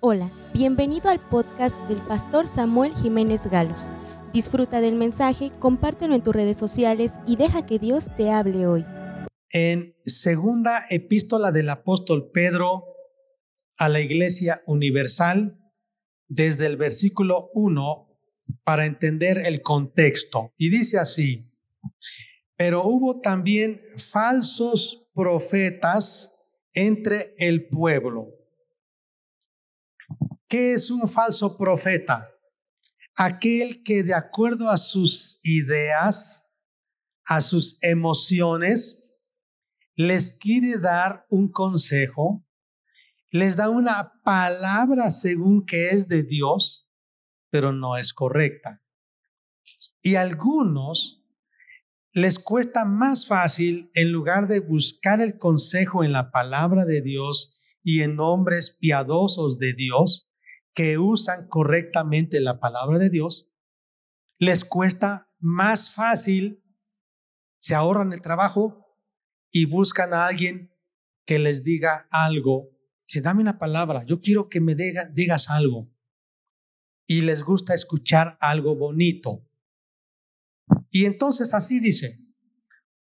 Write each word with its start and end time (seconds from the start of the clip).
Hola, 0.00 0.30
bienvenido 0.52 1.08
al 1.08 1.26
podcast 1.26 1.74
del 1.88 2.02
pastor 2.02 2.46
Samuel 2.46 2.94
Jiménez 2.96 3.46
Galos. 3.46 3.86
Disfruta 4.34 4.82
del 4.82 4.94
mensaje, 4.94 5.52
compártelo 5.58 6.14
en 6.14 6.22
tus 6.22 6.34
redes 6.34 6.58
sociales 6.58 7.14
y 7.26 7.36
deja 7.36 7.64
que 7.64 7.78
Dios 7.78 8.08
te 8.14 8.30
hable 8.30 8.66
hoy. 8.66 8.84
En 9.48 9.96
segunda 10.04 10.82
epístola 10.90 11.50
del 11.50 11.70
apóstol 11.70 12.30
Pedro 12.30 12.84
a 13.78 13.88
la 13.88 14.00
Iglesia 14.00 14.62
Universal, 14.66 15.58
desde 16.28 16.66
el 16.66 16.76
versículo 16.76 17.48
1, 17.54 18.20
para 18.64 18.84
entender 18.84 19.38
el 19.46 19.62
contexto. 19.62 20.52
Y 20.58 20.68
dice 20.68 20.98
así, 20.98 21.50
pero 22.54 22.84
hubo 22.84 23.22
también 23.22 23.80
falsos 23.96 25.08
profetas 25.14 26.36
entre 26.74 27.34
el 27.38 27.66
pueblo 27.66 28.35
¿Qué 30.48 30.74
es 30.74 30.90
un 30.90 31.08
falso 31.08 31.56
profeta? 31.56 32.30
Aquel 33.16 33.82
que 33.82 34.04
de 34.04 34.14
acuerdo 34.14 34.70
a 34.70 34.76
sus 34.76 35.40
ideas, 35.42 36.46
a 37.26 37.40
sus 37.40 37.78
emociones, 37.80 39.02
les 39.96 40.34
quiere 40.34 40.78
dar 40.78 41.26
un 41.30 41.50
consejo, 41.50 42.46
les 43.32 43.56
da 43.56 43.70
una 43.70 44.20
palabra 44.22 45.10
según 45.10 45.66
que 45.66 45.90
es 45.90 46.06
de 46.06 46.22
Dios, 46.22 46.88
pero 47.50 47.72
no 47.72 47.96
es 47.96 48.12
correcta. 48.12 48.84
Y 50.00 50.14
a 50.14 50.20
algunos 50.20 51.24
les 52.12 52.38
cuesta 52.38 52.84
más 52.84 53.26
fácil, 53.26 53.90
en 53.94 54.12
lugar 54.12 54.46
de 54.46 54.60
buscar 54.60 55.20
el 55.20 55.38
consejo 55.38 56.04
en 56.04 56.12
la 56.12 56.30
palabra 56.30 56.84
de 56.84 57.02
Dios 57.02 57.60
y 57.82 58.02
en 58.02 58.16
nombres 58.16 58.76
piadosos 58.78 59.58
de 59.58 59.74
Dios, 59.74 60.30
que 60.76 60.98
usan 60.98 61.48
correctamente 61.48 62.38
la 62.38 62.60
palabra 62.60 62.98
de 62.98 63.08
Dios, 63.08 63.50
les 64.38 64.62
cuesta 64.62 65.32
más 65.38 65.92
fácil, 65.92 66.62
se 67.58 67.74
ahorran 67.74 68.12
el 68.12 68.20
trabajo 68.20 68.86
y 69.50 69.64
buscan 69.64 70.12
a 70.12 70.26
alguien 70.26 70.70
que 71.24 71.38
les 71.38 71.64
diga 71.64 72.06
algo. 72.10 72.68
Dice, 73.06 73.22
dame 73.22 73.40
una 73.40 73.58
palabra, 73.58 74.04
yo 74.04 74.20
quiero 74.20 74.50
que 74.50 74.60
me 74.60 74.74
digas 74.74 75.48
algo. 75.48 75.90
Y 77.06 77.22
les 77.22 77.42
gusta 77.42 77.72
escuchar 77.72 78.36
algo 78.38 78.76
bonito. 78.76 79.48
Y 80.90 81.06
entonces 81.06 81.54
así 81.54 81.80
dice, 81.80 82.18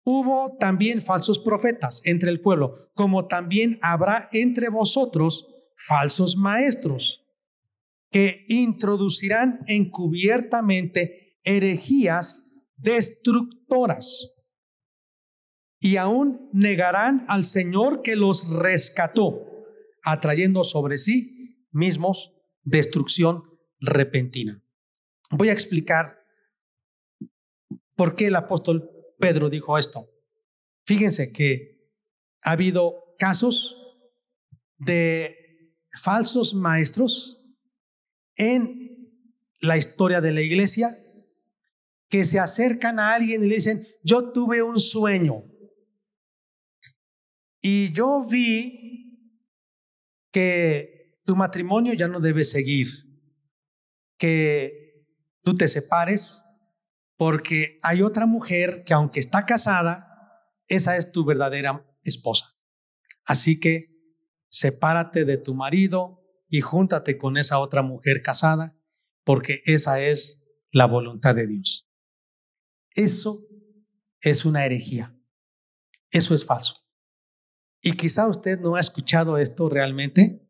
hubo 0.02 0.56
también 0.56 1.02
falsos 1.02 1.38
profetas 1.38 2.00
entre 2.06 2.30
el 2.30 2.40
pueblo, 2.40 2.90
como 2.94 3.26
también 3.26 3.78
habrá 3.82 4.28
entre 4.32 4.70
vosotros 4.70 5.46
falsos 5.76 6.36
maestros 6.36 7.19
que 8.10 8.44
introducirán 8.48 9.60
encubiertamente 9.66 11.38
herejías 11.44 12.46
destructoras 12.76 14.34
y 15.80 15.96
aún 15.96 16.50
negarán 16.52 17.22
al 17.28 17.44
Señor 17.44 18.02
que 18.02 18.16
los 18.16 18.48
rescató, 18.50 19.46
atrayendo 20.02 20.62
sobre 20.62 20.98
sí 20.98 21.66
mismos 21.70 22.34
destrucción 22.62 23.44
repentina. 23.78 24.62
Voy 25.30 25.48
a 25.48 25.52
explicar 25.52 26.18
por 27.96 28.16
qué 28.16 28.26
el 28.26 28.36
apóstol 28.36 28.90
Pedro 29.18 29.48
dijo 29.48 29.78
esto. 29.78 30.08
Fíjense 30.84 31.32
que 31.32 31.88
ha 32.42 32.52
habido 32.52 33.14
casos 33.18 33.76
de 34.78 35.36
falsos 36.02 36.54
maestros 36.54 37.39
en 38.40 39.12
la 39.60 39.76
historia 39.76 40.22
de 40.22 40.32
la 40.32 40.40
iglesia 40.40 40.96
que 42.08 42.24
se 42.24 42.38
acercan 42.38 42.98
a 42.98 43.12
alguien 43.12 43.44
y 43.44 43.48
le 43.48 43.56
dicen, 43.56 43.86
yo 44.02 44.32
tuve 44.32 44.62
un 44.62 44.80
sueño 44.80 45.44
y 47.60 47.92
yo 47.92 48.24
vi 48.24 49.36
que 50.32 51.20
tu 51.26 51.36
matrimonio 51.36 51.92
ya 51.92 52.08
no 52.08 52.18
debe 52.18 52.44
seguir, 52.44 52.88
que 54.16 55.04
tú 55.42 55.54
te 55.54 55.68
separes 55.68 56.42
porque 57.16 57.78
hay 57.82 58.00
otra 58.00 58.24
mujer 58.24 58.84
que 58.86 58.94
aunque 58.94 59.20
está 59.20 59.44
casada, 59.44 60.08
esa 60.66 60.96
es 60.96 61.12
tu 61.12 61.26
verdadera 61.26 61.86
esposa. 62.02 62.46
Así 63.26 63.60
que 63.60 63.90
sepárate 64.48 65.26
de 65.26 65.36
tu 65.36 65.54
marido, 65.54 66.19
y 66.50 66.60
júntate 66.60 67.16
con 67.16 67.36
esa 67.36 67.60
otra 67.60 67.82
mujer 67.82 68.22
casada, 68.22 68.76
porque 69.24 69.62
esa 69.64 70.02
es 70.02 70.42
la 70.72 70.86
voluntad 70.86 71.34
de 71.34 71.46
Dios. 71.46 71.88
Eso 72.94 73.46
es 74.20 74.44
una 74.44 74.66
herejía. 74.66 75.16
Eso 76.10 76.34
es 76.34 76.44
falso. 76.44 76.84
Y 77.80 77.92
quizá 77.92 78.28
usted 78.28 78.58
no 78.58 78.74
ha 78.74 78.80
escuchado 78.80 79.38
esto 79.38 79.68
realmente 79.68 80.46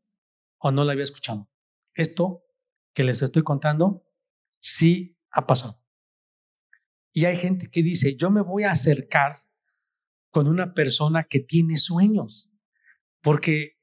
o 0.59 0.73
no 0.73 0.85
lo 0.85 0.91
había 0.91 1.05
escuchado. 1.05 1.51
Esto 1.95 2.45
que 2.95 3.05
les 3.05 3.21
estoy 3.23 3.43
contando 3.43 4.05
sí 4.59 5.19
ha 5.31 5.47
pasado. 5.47 5.85
Y 7.13 7.27
hay 7.27 7.37
gente 7.37 7.71
que 7.71 7.83
dice, 7.83 8.17
yo 8.17 8.31
me 8.31 8.41
voy 8.41 8.65
a 8.65 8.73
acercar 8.73 9.45
con 10.31 10.49
una 10.49 10.73
persona 10.75 11.25
que 11.25 11.41
tiene 11.41 11.77
sueños, 11.77 12.51
porque 13.21 13.80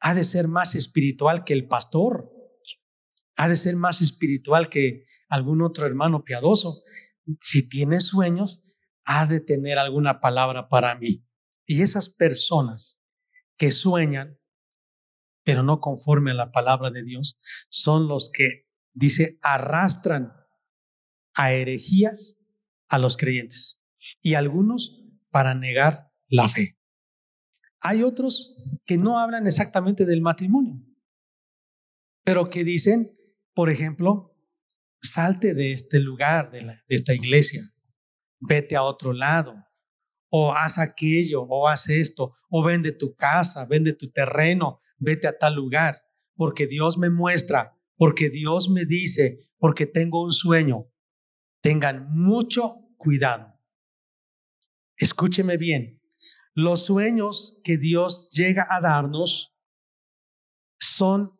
ha 0.00 0.14
de 0.14 0.24
ser 0.24 0.48
más 0.48 0.74
espiritual 0.74 1.44
que 1.44 1.52
el 1.52 1.66
pastor, 1.66 2.30
ha 3.36 3.48
de 3.48 3.56
ser 3.56 3.76
más 3.76 4.00
espiritual 4.00 4.68
que 4.68 5.06
algún 5.28 5.62
otro 5.62 5.86
hermano 5.86 6.24
piadoso. 6.24 6.82
Si 7.40 7.68
tiene 7.68 8.00
sueños, 8.00 8.62
ha 9.04 9.26
de 9.26 9.40
tener 9.40 9.78
alguna 9.78 10.20
palabra 10.20 10.68
para 10.68 10.94
mí. 10.96 11.24
Y 11.66 11.82
esas 11.82 12.08
personas 12.08 13.00
que 13.56 13.70
sueñan, 13.70 14.38
pero 15.44 15.62
no 15.62 15.80
conforme 15.80 16.32
a 16.32 16.34
la 16.34 16.50
palabra 16.50 16.90
de 16.90 17.02
Dios, 17.02 17.38
son 17.68 18.08
los 18.08 18.30
que, 18.30 18.66
dice, 18.92 19.38
arrastran 19.42 20.32
a 21.34 21.52
herejías 21.52 22.38
a 22.88 22.98
los 22.98 23.16
creyentes 23.16 23.80
y 24.20 24.34
algunos 24.34 25.02
para 25.30 25.54
negar 25.54 26.10
la 26.28 26.48
fe. 26.48 26.78
Hay 27.80 28.02
otros 28.02 28.57
que 28.88 28.96
no 28.96 29.18
hablan 29.18 29.46
exactamente 29.46 30.06
del 30.06 30.22
matrimonio, 30.22 30.82
pero 32.24 32.48
que 32.48 32.64
dicen, 32.64 33.12
por 33.54 33.68
ejemplo, 33.68 34.34
salte 34.98 35.52
de 35.52 35.72
este 35.72 36.00
lugar, 36.00 36.50
de, 36.50 36.74
esta 36.88 37.12
iglesia, 37.12 37.60
vete 38.40 38.76
a 38.76 38.82
otro 38.82 39.12
lado, 39.12 39.54
o 40.30 40.54
haz 40.54 40.78
aquello, 40.78 41.42
o 41.42 41.68
haz 41.68 41.90
esto, 41.90 42.34
o 42.48 42.64
vende 42.64 42.92
tu 42.92 43.14
casa, 43.14 43.66
vende 43.66 43.92
tu 43.92 44.10
terreno, 44.10 44.80
vete 44.96 45.28
a 45.28 45.36
tal 45.36 45.54
lugar, 45.54 46.00
porque 46.34 46.66
Dios 46.66 46.96
me 46.96 47.10
muestra, 47.10 47.78
porque 47.94 48.30
Dios 48.30 48.70
me 48.70 48.86
dice, 48.86 49.50
porque 49.58 49.84
tengo 49.84 50.24
un 50.24 50.32
sueño. 50.32 50.86
Tengan 51.60 52.08
mucho 52.10 52.76
cuidado. 52.96 53.52
Escúcheme 54.96 55.58
bien, 55.58 55.97
los 56.58 56.86
sueños 56.86 57.56
que 57.62 57.78
Dios 57.78 58.30
llega 58.32 58.66
a 58.68 58.80
darnos 58.80 59.54
son 60.80 61.38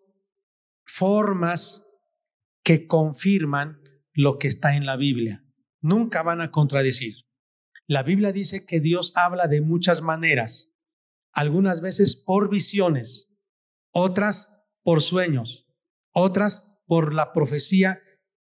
formas 0.86 1.84
que 2.62 2.86
confirman 2.86 3.82
lo 4.12 4.38
que 4.38 4.46
está 4.46 4.76
en 4.76 4.86
la 4.86 4.94
Biblia. 4.94 5.44
Nunca 5.80 6.22
van 6.22 6.40
a 6.40 6.52
contradecir. 6.52 7.16
La 7.88 8.04
Biblia 8.04 8.30
dice 8.30 8.64
que 8.64 8.78
Dios 8.78 9.12
habla 9.16 9.48
de 9.48 9.60
muchas 9.60 10.02
maneras, 10.02 10.72
algunas 11.32 11.80
veces 11.80 12.14
por 12.14 12.48
visiones, 12.48 13.28
otras 13.92 14.56
por 14.84 15.02
sueños, 15.02 15.66
otras 16.12 16.78
por 16.87 17.12
la 17.12 17.32
profecía 17.32 18.00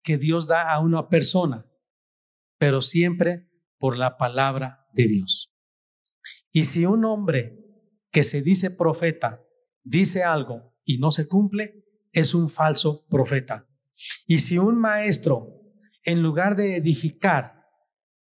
que 0.04 0.18
Dios 0.18 0.48
da 0.48 0.74
a 0.74 0.80
una 0.80 1.10
persona, 1.10 1.66
pero 2.57 2.80
siempre 2.80 3.50
por 3.78 3.98
la 3.98 4.16
palabra 4.16 4.88
de 4.94 5.07
Dios. 5.07 5.50
Y 6.51 6.63
si 6.63 6.86
un 6.86 7.06
hombre 7.06 7.57
que 8.12 8.24
se 8.24 8.42
dice 8.42 8.71
profeta 8.71 9.44
dice 9.83 10.24
algo 10.24 10.75
y 10.83 10.98
no 10.98 11.12
se 11.12 11.27
cumple, 11.27 11.86
es 12.12 12.33
un 12.33 12.50
falso 12.50 13.06
profeta. 13.09 13.68
Y 14.27 14.39
si 14.39 14.57
un 14.57 14.77
maestro, 14.80 15.48
en 16.03 16.21
lugar 16.21 16.56
de 16.56 16.75
edificar, 16.75 17.62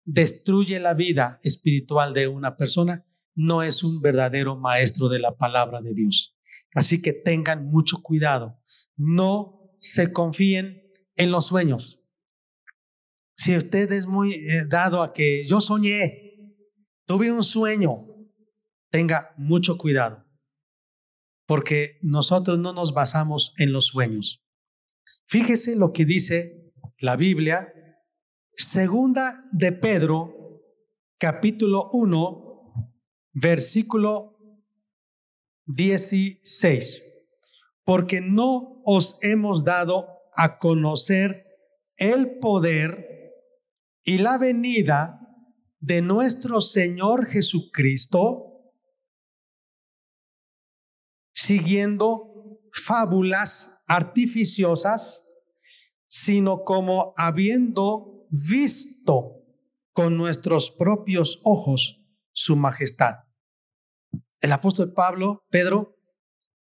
destruye 0.04 0.80
la 0.80 0.94
vida 0.94 1.40
espiritual 1.44 2.14
de 2.14 2.28
una 2.28 2.56
persona, 2.56 3.06
no 3.36 3.64
es 3.64 3.84
un 3.84 4.02
verdadero 4.02 4.58
maestro 4.58 5.08
de 5.08 5.20
la 5.20 5.38
palabra 5.38 5.82
de 5.82 5.94
Dios. 5.94 6.38
Así 6.74 7.02
que 7.02 7.14
tengan 7.14 7.66
mucho 7.66 8.02
cuidado. 8.02 8.60
No 8.96 9.74
se 9.80 10.12
confíen 10.12 10.84
en 11.16 11.32
los 11.32 11.48
sueños. 11.48 12.02
Si 13.36 13.56
usted 13.56 13.92
es 13.94 14.06
muy 14.06 14.34
eh, 14.34 14.66
dado 14.68 15.02
a 15.02 15.14
que 15.14 15.46
yo 15.48 15.62
soñé, 15.62 16.56
tuve 17.06 17.32
un 17.32 17.44
sueño, 17.44 18.09
tenga 18.90 19.34
mucho 19.38 19.78
cuidado, 19.78 20.26
porque 21.46 22.00
nosotros 22.02 22.60
no 22.60 22.74
nos 22.74 22.94
basamos 22.94 23.54
en 23.58 23.72
los 23.72 23.86
sueños. 23.88 24.42
Fíjese 25.28 25.76
lo 25.76 25.92
que 25.92 26.06
dice 26.06 26.74
la 27.00 27.16
Biblia, 27.16 27.74
segunda 28.56 29.44
de 29.52 29.72
Pedro, 29.72 30.62
capítulo 31.18 31.90
1, 31.94 33.00
versículo 33.34 34.38
16. 35.66 37.04
Porque 37.84 38.22
no 38.22 38.82
os 38.86 39.18
hemos 39.24 39.64
dado 39.64 40.08
a 40.36 40.60
conocer 40.60 41.46
el 41.98 42.38
poder 42.40 43.08
y 44.04 44.20
la 44.20 44.38
venida 44.38 45.20
de 45.80 46.02
nuestro 46.02 46.62
Señor 46.62 47.26
Jesucristo 47.28 48.49
siguiendo 51.42 52.60
fábulas 52.72 53.80
artificiosas, 53.88 55.26
sino 56.08 56.64
como 56.64 57.14
habiendo 57.16 58.28
visto 58.30 59.44
con 59.94 60.18
nuestros 60.18 60.72
propios 60.72 61.42
ojos 61.44 62.02
su 62.32 62.56
majestad. 62.56 63.16
El 64.42 64.52
apóstol 64.52 64.94
Pablo, 64.94 65.44
Pedro, 65.50 65.98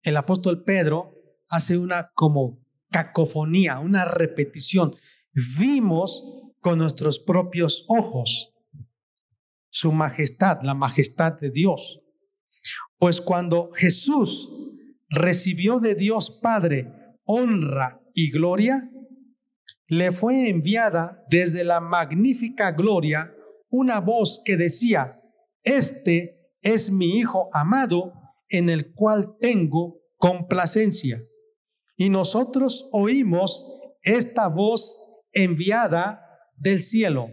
el 0.02 0.16
apóstol 0.16 0.64
Pedro 0.64 1.14
hace 1.48 1.78
una 1.78 2.10
como 2.14 2.64
cacofonía, 2.90 3.78
una 3.78 4.04
repetición. 4.04 4.94
Vimos 5.58 6.24
con 6.60 6.78
nuestros 6.78 7.18
propios 7.18 7.84
ojos 7.88 8.52
su 9.70 9.90
majestad, 9.92 10.58
la 10.62 10.74
majestad 10.74 11.32
de 11.40 11.50
Dios. 11.50 12.00
Pues 12.98 13.20
cuando 13.20 13.70
Jesús 13.72 14.61
recibió 15.12 15.78
de 15.78 15.94
Dios 15.94 16.40
Padre 16.42 16.90
honra 17.24 18.00
y 18.14 18.30
gloria, 18.30 18.90
le 19.86 20.10
fue 20.10 20.48
enviada 20.48 21.22
desde 21.28 21.64
la 21.64 21.80
magnífica 21.80 22.72
gloria 22.72 23.32
una 23.70 24.00
voz 24.00 24.42
que 24.44 24.56
decía, 24.56 25.20
este 25.62 26.50
es 26.60 26.90
mi 26.90 27.18
Hijo 27.18 27.48
amado 27.52 28.12
en 28.48 28.68
el 28.70 28.92
cual 28.94 29.36
tengo 29.40 30.00
complacencia. 30.16 31.20
Y 31.96 32.08
nosotros 32.08 32.88
oímos 32.92 33.66
esta 34.02 34.48
voz 34.48 34.98
enviada 35.32 36.26
del 36.56 36.82
cielo 36.82 37.28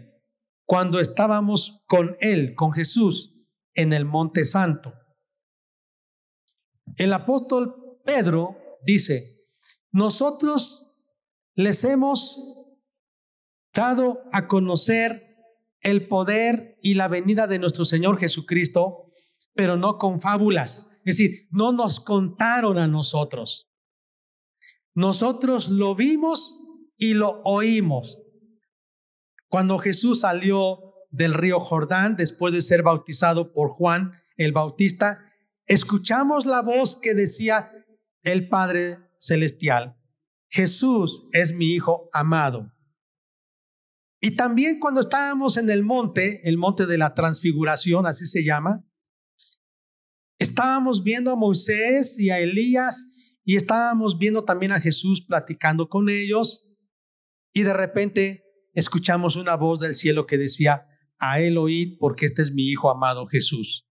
cuando 0.66 1.00
estábamos 1.00 1.82
con 1.86 2.16
Él, 2.20 2.54
con 2.54 2.72
Jesús, 2.72 3.34
en 3.74 3.92
el 3.92 4.04
Monte 4.04 4.44
Santo. 4.44 4.94
El 6.96 7.12
apóstol 7.12 8.00
Pedro 8.04 8.56
dice, 8.84 9.46
nosotros 9.92 10.92
les 11.54 11.84
hemos 11.84 12.40
dado 13.74 14.22
a 14.32 14.46
conocer 14.46 15.36
el 15.80 16.08
poder 16.08 16.78
y 16.82 16.94
la 16.94 17.08
venida 17.08 17.46
de 17.46 17.58
nuestro 17.58 17.84
Señor 17.84 18.18
Jesucristo, 18.18 19.12
pero 19.54 19.76
no 19.76 19.98
con 19.98 20.20
fábulas. 20.20 20.88
Es 21.04 21.16
decir, 21.16 21.48
no 21.50 21.72
nos 21.72 22.00
contaron 22.00 22.78
a 22.78 22.86
nosotros. 22.86 23.70
Nosotros 24.94 25.68
lo 25.68 25.94
vimos 25.94 26.58
y 26.96 27.14
lo 27.14 27.40
oímos. 27.44 28.20
Cuando 29.48 29.78
Jesús 29.78 30.20
salió 30.20 30.94
del 31.10 31.34
río 31.34 31.60
Jordán 31.60 32.16
después 32.16 32.54
de 32.54 32.62
ser 32.62 32.82
bautizado 32.82 33.52
por 33.52 33.70
Juan 33.70 34.12
el 34.36 34.52
Bautista, 34.52 35.29
escuchamos 35.70 36.46
la 36.46 36.62
voz 36.62 36.98
que 37.00 37.14
decía 37.14 37.70
el 38.24 38.48
Padre 38.48 38.96
Celestial, 39.16 39.96
Jesús 40.48 41.28
es 41.32 41.52
mi 41.52 41.74
Hijo 41.74 42.08
amado. 42.12 42.72
Y 44.20 44.32
también 44.32 44.80
cuando 44.80 45.00
estábamos 45.00 45.56
en 45.56 45.70
el 45.70 45.84
monte, 45.84 46.40
el 46.48 46.58
monte 46.58 46.86
de 46.86 46.98
la 46.98 47.14
transfiguración, 47.14 48.04
así 48.04 48.26
se 48.26 48.44
llama, 48.44 48.84
estábamos 50.40 51.04
viendo 51.04 51.30
a 51.30 51.36
Moisés 51.36 52.18
y 52.18 52.30
a 52.30 52.40
Elías 52.40 53.06
y 53.44 53.54
estábamos 53.54 54.18
viendo 54.18 54.44
también 54.44 54.72
a 54.72 54.80
Jesús 54.80 55.24
platicando 55.24 55.88
con 55.88 56.08
ellos 56.08 56.68
y 57.52 57.62
de 57.62 57.74
repente 57.74 58.42
escuchamos 58.74 59.36
una 59.36 59.54
voz 59.54 59.78
del 59.78 59.94
cielo 59.94 60.26
que 60.26 60.36
decía, 60.36 60.84
a 61.20 61.40
él 61.40 61.58
oíd 61.58 61.96
porque 62.00 62.26
este 62.26 62.42
es 62.42 62.52
mi 62.52 62.68
Hijo 62.68 62.90
amado 62.90 63.26
Jesús. 63.26 63.86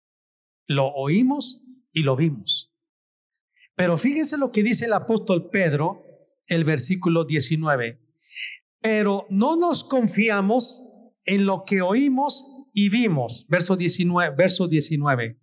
Lo 0.66 0.86
oímos 0.92 1.63
y 1.94 2.02
lo 2.02 2.16
vimos. 2.16 2.74
Pero 3.74 3.96
fíjense 3.96 4.36
lo 4.36 4.52
que 4.52 4.62
dice 4.62 4.84
el 4.84 4.92
apóstol 4.92 5.48
Pedro, 5.50 6.02
el 6.46 6.64
versículo 6.64 7.24
19. 7.24 8.00
Pero 8.80 9.26
no 9.30 9.56
nos 9.56 9.82
confiamos 9.82 10.82
en 11.24 11.46
lo 11.46 11.64
que 11.64 11.80
oímos 11.80 12.46
y 12.74 12.90
vimos. 12.90 13.46
Verso 13.48 13.76
19, 13.76 14.34
verso 14.36 14.68
19. 14.68 15.40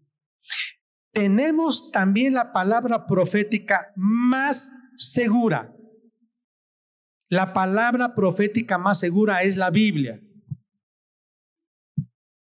Tenemos 1.12 1.92
también 1.92 2.34
la 2.34 2.54
palabra 2.54 3.08
profética 3.08 3.92
más 3.96 4.72
segura. 4.96 5.74
La 7.30 7.54
palabra 7.54 8.14
profética 8.14 8.78
más 8.78 9.00
segura 9.00 9.44
es 9.44 9.56
la 9.56 9.70
Biblia, 9.70 10.22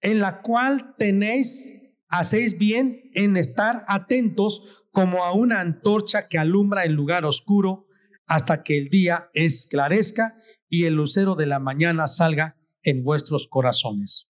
en 0.00 0.20
la 0.20 0.40
cual 0.40 0.94
tenéis 0.96 1.76
hacéis 2.08 2.58
bien 2.58 3.10
en 3.14 3.36
estar 3.36 3.84
atentos 3.88 4.84
como 4.92 5.24
a 5.24 5.32
una 5.32 5.60
antorcha 5.60 6.28
que 6.28 6.38
alumbra 6.38 6.84
el 6.84 6.92
lugar 6.92 7.24
oscuro 7.24 7.86
hasta 8.26 8.62
que 8.62 8.78
el 8.78 8.88
día 8.88 9.30
esclarezca 9.34 10.36
y 10.68 10.84
el 10.84 10.94
lucero 10.94 11.34
de 11.34 11.46
la 11.46 11.58
mañana 11.58 12.06
salga 12.06 12.56
en 12.82 13.02
vuestros 13.02 13.46
corazones. 13.48 14.30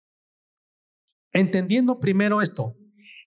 Entendiendo 1.32 2.00
primero 2.00 2.42
esto, 2.42 2.76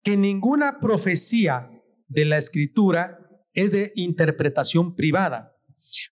que 0.03 0.17
ninguna 0.17 0.81
profecía 0.81 1.71
de 2.09 2.25
la 2.25 2.37
escritura 2.37 3.19
es 3.55 3.73
de 3.73 3.93
interpretación 3.94 4.94
privada, 4.94 5.56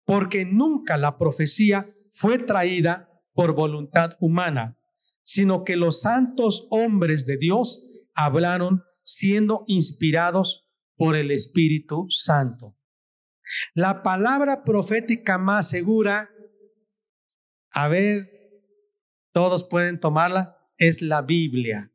porque 0.04 0.44
nunca 0.44 0.96
la 0.96 1.16
profecía 1.16 1.92
fue 2.12 2.38
traída 2.38 3.08
por 3.32 3.54
voluntad 3.54 4.12
humana, 4.20 4.78
sino 5.22 5.64
que 5.64 5.76
los 5.76 6.00
santos 6.00 6.66
hombres 6.70 7.26
de 7.26 7.36
Dios 7.36 7.89
hablaron 8.14 8.84
siendo 9.02 9.64
inspirados 9.66 10.68
por 10.96 11.16
el 11.16 11.30
Espíritu 11.30 12.06
Santo. 12.10 12.76
La 13.74 14.02
palabra 14.02 14.64
profética 14.64 15.38
más 15.38 15.68
segura, 15.68 16.30
a 17.72 17.88
ver, 17.88 18.30
todos 19.32 19.64
pueden 19.64 19.98
tomarla, 19.98 20.56
es 20.76 21.02
la 21.02 21.22
Biblia. 21.22 21.92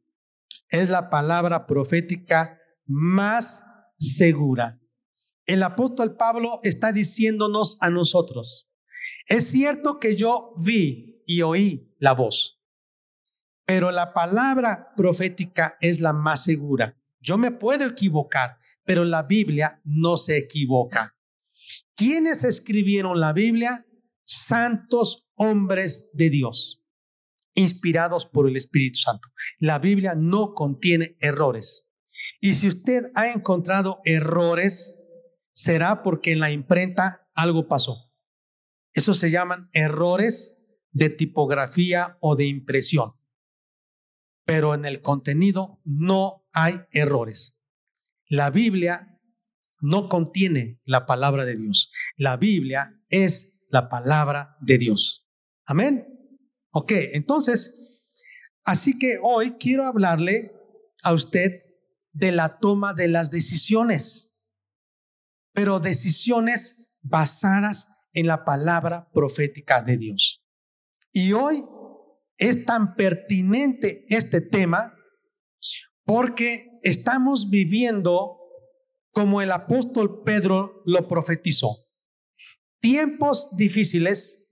Es 0.70 0.89
la 0.89 1.10
palabra 1.10 1.66
profética 1.66 2.60
más 2.86 3.63
segura. 3.98 4.80
El 5.46 5.62
apóstol 5.63 6.16
Pablo 6.18 6.60
está 6.63 6.92
diciéndonos 6.92 7.78
a 7.82 7.89
nosotros, 7.89 8.72
es 9.28 9.48
cierto 9.50 10.00
que 10.00 10.16
yo 10.16 10.54
vi 10.58 11.24
y 11.25 11.42
oí 11.42 11.96
la 12.00 12.13
voz, 12.13 12.55
pero 13.65 13.91
la 13.91 14.13
palabra 14.13 14.93
profética 14.95 15.75
es 15.81 16.00
la 16.00 16.13
más 16.13 16.43
segura. 16.43 16.98
Yo 17.19 17.38
me 17.38 17.51
puedo 17.51 17.86
equivocar, 17.86 18.57
pero 18.84 19.03
la 19.03 19.24
Biblia 19.24 19.81
no 19.84 20.17
se 20.17 20.38
equivoca. 20.38 21.15
¿Quiénes 21.95 22.43
escribieron 22.43 23.19
la 23.19 23.34
Biblia? 23.34 23.86
Santos 24.24 25.27
hombres 25.36 26.10
de 26.13 26.29
Dios, 26.29 26.84
inspirados 27.55 28.25
por 28.25 28.48
el 28.48 28.55
Espíritu 28.55 29.00
Santo. 29.00 29.29
La 29.60 29.79
Biblia 29.79 30.13
no 30.15 30.53
contiene 30.53 31.15
errores. 31.19 31.89
Y 32.39 32.53
si 32.53 32.67
usted 32.67 33.12
ha 33.15 33.29
encontrado 33.29 34.00
errores, 34.05 35.00
será 35.51 36.03
porque 36.03 36.31
en 36.31 36.39
la 36.39 36.51
imprenta 36.51 37.27
algo 37.34 37.67
pasó. 37.67 38.12
Eso 38.93 39.13
se 39.13 39.31
llaman 39.31 39.69
errores 39.74 40.57
de 40.91 41.10
tipografía 41.10 42.17
o 42.22 42.36
de 42.36 42.45
impresión 42.45 43.13
pero 44.46 44.74
en 44.74 44.86
el 44.86 45.02
contenido 45.02 45.82
no 45.84 46.46
hay 46.54 46.82
errores. 46.92 47.58
La 48.28 48.50
Biblia 48.50 49.20
no 49.82 50.08
contiene 50.08 50.80
la 50.86 51.06
palabra 51.06 51.46
de 51.46 51.56
Dios. 51.56 51.92
La 52.16 52.38
Biblia 52.38 52.94
es 53.10 53.60
la 53.70 53.90
palabra 53.90 54.56
de 54.62 54.78
Dios. 54.78 55.28
Amén. 55.66 56.08
Ok, 56.72 56.92
entonces, 57.14 58.04
así 58.64 58.98
que 58.98 59.18
hoy 59.22 59.56
quiero 59.58 59.86
hablarle 59.86 60.54
a 61.04 61.14
usted 61.14 61.64
de 62.12 62.32
la 62.32 62.60
toma 62.60 62.94
de 62.94 63.08
las 63.08 63.30
decisiones, 63.30 64.32
pero 65.54 65.80
decisiones 65.80 66.90
basadas 67.02 67.88
en 68.14 68.28
la 68.28 68.46
palabra 68.46 69.10
profética 69.14 69.82
de 69.82 69.98
Dios. 69.98 70.44
Y 71.12 71.34
hoy 71.34 71.64
es 72.38 72.65
tan 72.65 72.96
pertinente 72.96 74.06
este 74.10 74.42
tema 74.42 74.94
porque 76.04 76.80
estamos 76.84 77.50
viviendo 77.50 78.38
como 79.12 79.42
el 79.42 79.51
apóstol 79.51 80.24
Pedro 80.24 80.84
lo 80.86 81.08
profetizó. 81.08 81.88
Tiempos 82.80 83.56
difíciles 83.56 84.46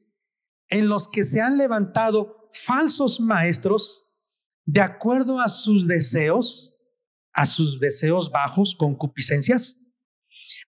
en 0.69 0.87
los 0.87 1.07
que 1.07 1.23
se 1.23 1.41
han 1.41 1.57
levantado 1.57 2.49
falsos 2.51 3.19
maestros 3.19 4.07
de 4.65 4.81
acuerdo 4.81 5.41
a 5.41 5.49
sus 5.49 5.87
deseos, 5.87 6.73
a 7.33 7.45
sus 7.45 7.79
deseos 7.79 8.31
bajos, 8.31 8.75
concupiscencias, 8.75 9.77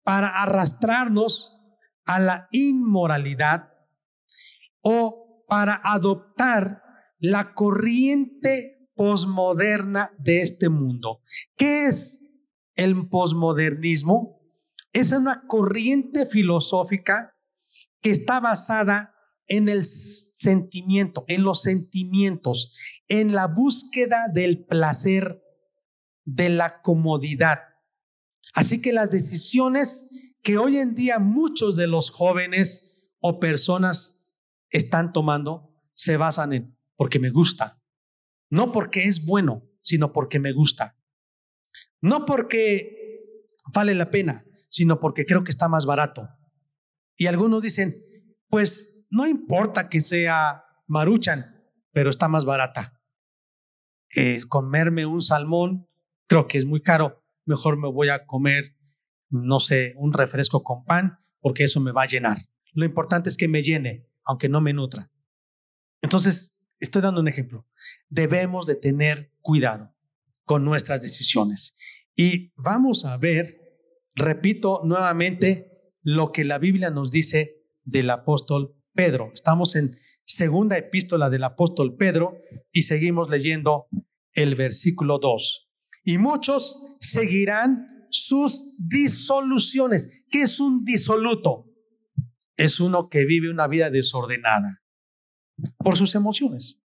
para 0.04 0.30
arrastrarnos 0.42 1.56
a 2.06 2.20
la 2.20 2.48
inmoralidad 2.52 3.70
o 4.82 5.46
para 5.48 5.80
adoptar 5.84 6.82
la 7.22 7.54
corriente 7.54 8.90
posmoderna 8.96 10.12
de 10.18 10.42
este 10.42 10.70
mundo. 10.70 11.22
¿Qué 11.56 11.86
es 11.86 12.20
el 12.76 13.08
posmodernismo? 13.08 14.42
Es 14.92 15.12
una 15.12 15.46
corriente 15.48 16.26
filosófica 16.26 17.34
que 18.02 18.10
está 18.10 18.40
basada 18.40 19.14
en 19.48 19.70
el 19.70 19.84
sentimiento, 19.84 21.24
en 21.28 21.44
los 21.44 21.62
sentimientos, 21.62 22.76
en 23.08 23.34
la 23.34 23.46
búsqueda 23.48 24.28
del 24.34 24.66
placer, 24.66 25.44
de 26.26 26.50
la 26.50 26.82
comodidad. 26.82 27.60
Así 28.56 28.82
que 28.82 28.94
las 28.94 29.12
decisiones 29.12 30.10
que 30.42 30.58
hoy 30.58 30.78
en 30.78 30.96
día 30.96 31.20
muchos 31.20 31.76
de 31.76 31.86
los 31.86 32.10
jóvenes 32.10 33.14
o 33.20 33.40
personas 33.40 34.20
están 34.72 35.14
tomando 35.14 35.72
se 35.94 36.18
basan 36.18 36.54
en 36.54 36.81
porque 37.02 37.18
me 37.18 37.32
gusta. 37.32 37.82
No 38.52 38.72
porque 38.72 39.06
es 39.06 39.26
bueno, 39.26 39.68
sino 39.82 40.14
porque 40.14 40.38
me 40.38 40.54
gusta. 40.54 41.00
No 42.00 42.26
porque 42.28 43.34
vale 43.74 43.96
la 43.96 44.12
pena, 44.12 44.46
sino 44.70 45.00
porque 45.00 45.26
creo 45.26 45.44
que 45.44 45.50
está 45.50 45.68
más 45.68 45.88
barato. 45.88 46.30
Y 47.18 47.26
algunos 47.26 47.64
dicen, 47.64 48.06
pues 48.50 49.04
no 49.10 49.26
importa 49.26 49.90
que 49.90 50.00
sea 50.00 50.64
maruchan, 50.86 51.66
pero 51.92 52.12
está 52.12 52.28
más 52.28 52.46
barata. 52.46 53.02
Eh, 54.16 54.42
comerme 54.48 55.08
un 55.08 55.24
salmón 55.24 55.90
creo 56.28 56.48
que 56.48 56.60
es 56.60 56.66
muy 56.66 56.84
caro, 56.84 57.26
mejor 57.48 57.80
me 57.80 57.90
voy 57.90 58.10
a 58.10 58.28
comer, 58.28 58.78
no 59.32 59.60
sé, 59.60 59.96
un 59.98 60.14
refresco 60.14 60.62
con 60.62 60.86
pan, 60.86 61.18
porque 61.40 61.64
eso 61.64 61.80
me 61.80 61.94
va 61.94 62.04
a 62.04 62.08
llenar. 62.08 62.38
Lo 62.74 62.86
importante 62.86 63.28
es 63.28 63.38
que 63.38 63.48
me 63.48 63.64
llene, 63.64 64.08
aunque 64.24 64.50
no 64.50 64.62
me 64.62 64.72
nutra. 64.72 65.12
Entonces, 66.04 66.52
estoy 66.82 67.02
dando 67.02 67.22
un 67.22 67.28
ejemplo. 67.28 67.66
Debemos 68.10 68.66
de 68.68 68.76
tener 68.76 69.32
cuidado 69.42 69.96
con 70.44 70.66
nuestras 70.66 71.02
decisiones. 71.02 71.76
Y 72.16 72.52
vamos 72.56 73.06
a 73.06 73.18
ver, 73.18 73.62
repito 74.16 74.82
nuevamente, 74.84 75.68
lo 76.04 76.32
que 76.32 76.44
la 76.44 76.58
Biblia 76.58 76.90
nos 76.90 77.12
dice 77.12 77.62
del 77.84 78.10
apóstol 78.10 78.76
Pedro. 78.94 79.32
Estamos 79.34 79.76
en 79.76 79.96
segunda 80.24 80.78
epístola 80.78 81.30
del 81.30 81.44
apóstol 81.44 81.96
Pedro 81.96 82.38
y 82.72 82.84
seguimos 82.84 83.30
leyendo 83.30 83.88
el 84.34 84.56
versículo 84.56 85.20
2. 85.20 85.70
Y 86.04 86.18
muchos 86.18 86.82
seguirán 87.00 88.08
sus 88.10 88.66
disoluciones. 88.78 90.08
¿Qué 90.30 90.42
es 90.42 90.60
un 90.60 90.84
disoluto? 90.84 91.66
Es 92.58 92.80
uno 92.80 93.10
que 93.10 93.26
vive 93.26 93.50
una 93.50 93.68
vida 93.68 93.90
desordenada 93.90 94.81
por 95.78 95.98
sus 95.98 96.16
emociones, 96.16 96.80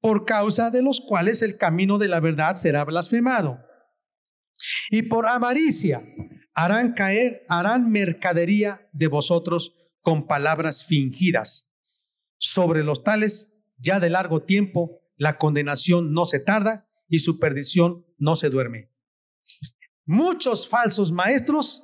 por 0.00 0.24
causa 0.24 0.70
de 0.70 0.82
los 0.82 1.00
cuales 1.00 1.42
el 1.42 1.56
camino 1.56 1.98
de 1.98 2.08
la 2.08 2.20
verdad 2.20 2.56
será 2.56 2.84
blasfemado. 2.84 3.58
Y 4.90 5.02
por 5.02 5.26
avaricia 5.26 6.02
harán 6.54 6.92
caer, 6.94 7.44
harán 7.48 7.90
mercadería 7.90 8.88
de 8.92 9.08
vosotros 9.08 9.74
con 10.00 10.26
palabras 10.26 10.84
fingidas. 10.84 11.68
Sobre 12.38 12.84
los 12.84 13.02
tales, 13.02 13.52
ya 13.78 14.00
de 14.00 14.10
largo 14.10 14.42
tiempo, 14.42 15.00
la 15.16 15.38
condenación 15.38 16.12
no 16.12 16.24
se 16.24 16.40
tarda 16.40 16.88
y 17.08 17.20
su 17.20 17.38
perdición 17.38 18.06
no 18.18 18.34
se 18.34 18.50
duerme. 18.50 18.90
Muchos 20.04 20.68
falsos 20.68 21.12
maestros 21.12 21.82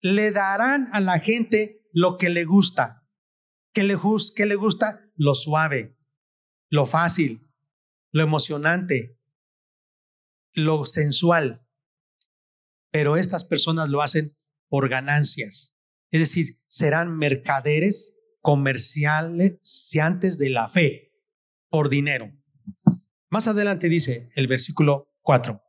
le 0.00 0.30
darán 0.30 0.88
a 0.92 1.00
la 1.00 1.18
gente 1.18 1.88
lo 1.92 2.16
que 2.16 2.28
le 2.28 2.44
gusta. 2.44 3.06
¿Qué 3.72 3.84
le, 3.84 3.98
qué 4.34 4.46
le 4.46 4.56
gusta? 4.56 5.00
Lo 5.22 5.34
suave, 5.34 5.98
lo 6.70 6.86
fácil, 6.86 7.46
lo 8.10 8.22
emocionante, 8.22 9.20
lo 10.54 10.86
sensual. 10.86 11.62
Pero 12.90 13.18
estas 13.18 13.44
personas 13.44 13.90
lo 13.90 14.00
hacen 14.00 14.34
por 14.70 14.88
ganancias. 14.88 15.76
Es 16.10 16.20
decir, 16.20 16.58
serán 16.68 17.18
mercaderes 17.18 18.18
comerciales 18.40 19.60
de 20.38 20.48
la 20.48 20.70
fe 20.70 21.12
por 21.68 21.90
dinero. 21.90 22.32
Más 23.28 23.46
adelante 23.46 23.90
dice 23.90 24.30
el 24.34 24.46
versículo 24.46 25.12
4. 25.20 25.62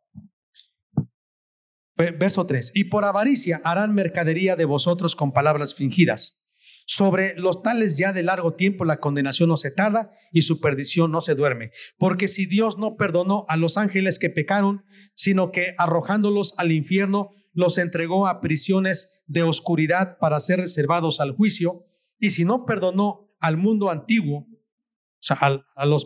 Verso 1.98 2.46
3. 2.46 2.72
Y 2.74 2.86
por 2.86 3.04
avaricia 3.04 3.60
harán 3.66 3.94
mercadería 3.94 4.56
de 4.56 4.64
vosotros 4.64 5.14
con 5.14 5.34
palabras 5.34 5.76
fingidas. 5.76 6.41
Sobre 6.86 7.36
los 7.38 7.62
tales 7.62 7.98
ya 7.98 8.14
de 8.14 8.24
largo 8.24 8.54
tiempo 8.54 8.86
la 8.86 9.00
condenación 9.00 9.50
no 9.50 9.58
se 9.58 9.72
tarda 9.72 10.12
y 10.32 10.42
su 10.42 10.60
perdición 10.60 11.12
no 11.12 11.22
se 11.22 11.36
duerme. 11.36 11.72
Porque 11.98 12.28
si 12.28 12.46
Dios 12.46 12.78
no 12.78 12.96
perdonó 12.96 13.46
a 13.48 13.58
los 13.58 13.78
ángeles 13.78 14.20
que 14.20 14.30
pecaron, 14.30 14.84
sino 15.14 15.52
que 15.52 15.74
arrojándolos 15.78 16.54
al 16.58 16.72
infierno, 16.72 17.32
los 17.54 17.78
entregó 17.78 18.28
a 18.28 18.42
prisiones 18.42 19.22
de 19.28 19.44
oscuridad 19.44 20.18
para 20.20 20.40
ser 20.40 20.60
reservados 20.60 21.20
al 21.20 21.32
juicio, 21.32 21.86
y 22.20 22.32
si 22.32 22.46
no 22.46 22.66
perdonó 22.66 23.34
al 23.40 23.58
mundo 23.58 23.90
antiguo, 23.90 24.40
o 24.40 25.24
sea, 25.24 25.38
a, 25.76 25.86
los 25.86 26.06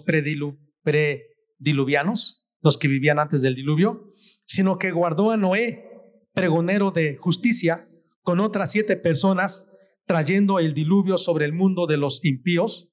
prediluvianos, 0.83 2.47
los 2.61 2.77
que 2.77 2.87
vivían 2.87 3.19
antes 3.19 3.41
del 3.41 3.55
diluvio, 3.55 4.11
sino 4.45 4.77
que 4.77 4.91
guardó 4.91 5.31
a 5.31 5.37
Noé, 5.37 5.89
pregonero 6.33 6.91
de 6.91 7.17
justicia, 7.17 7.87
con 8.21 8.39
otras 8.39 8.71
siete 8.71 8.95
personas, 8.97 9.69
trayendo 10.05 10.59
el 10.59 10.73
diluvio 10.73 11.17
sobre 11.17 11.45
el 11.45 11.53
mundo 11.53 11.87
de 11.87 11.97
los 11.97 12.23
impíos. 12.23 12.89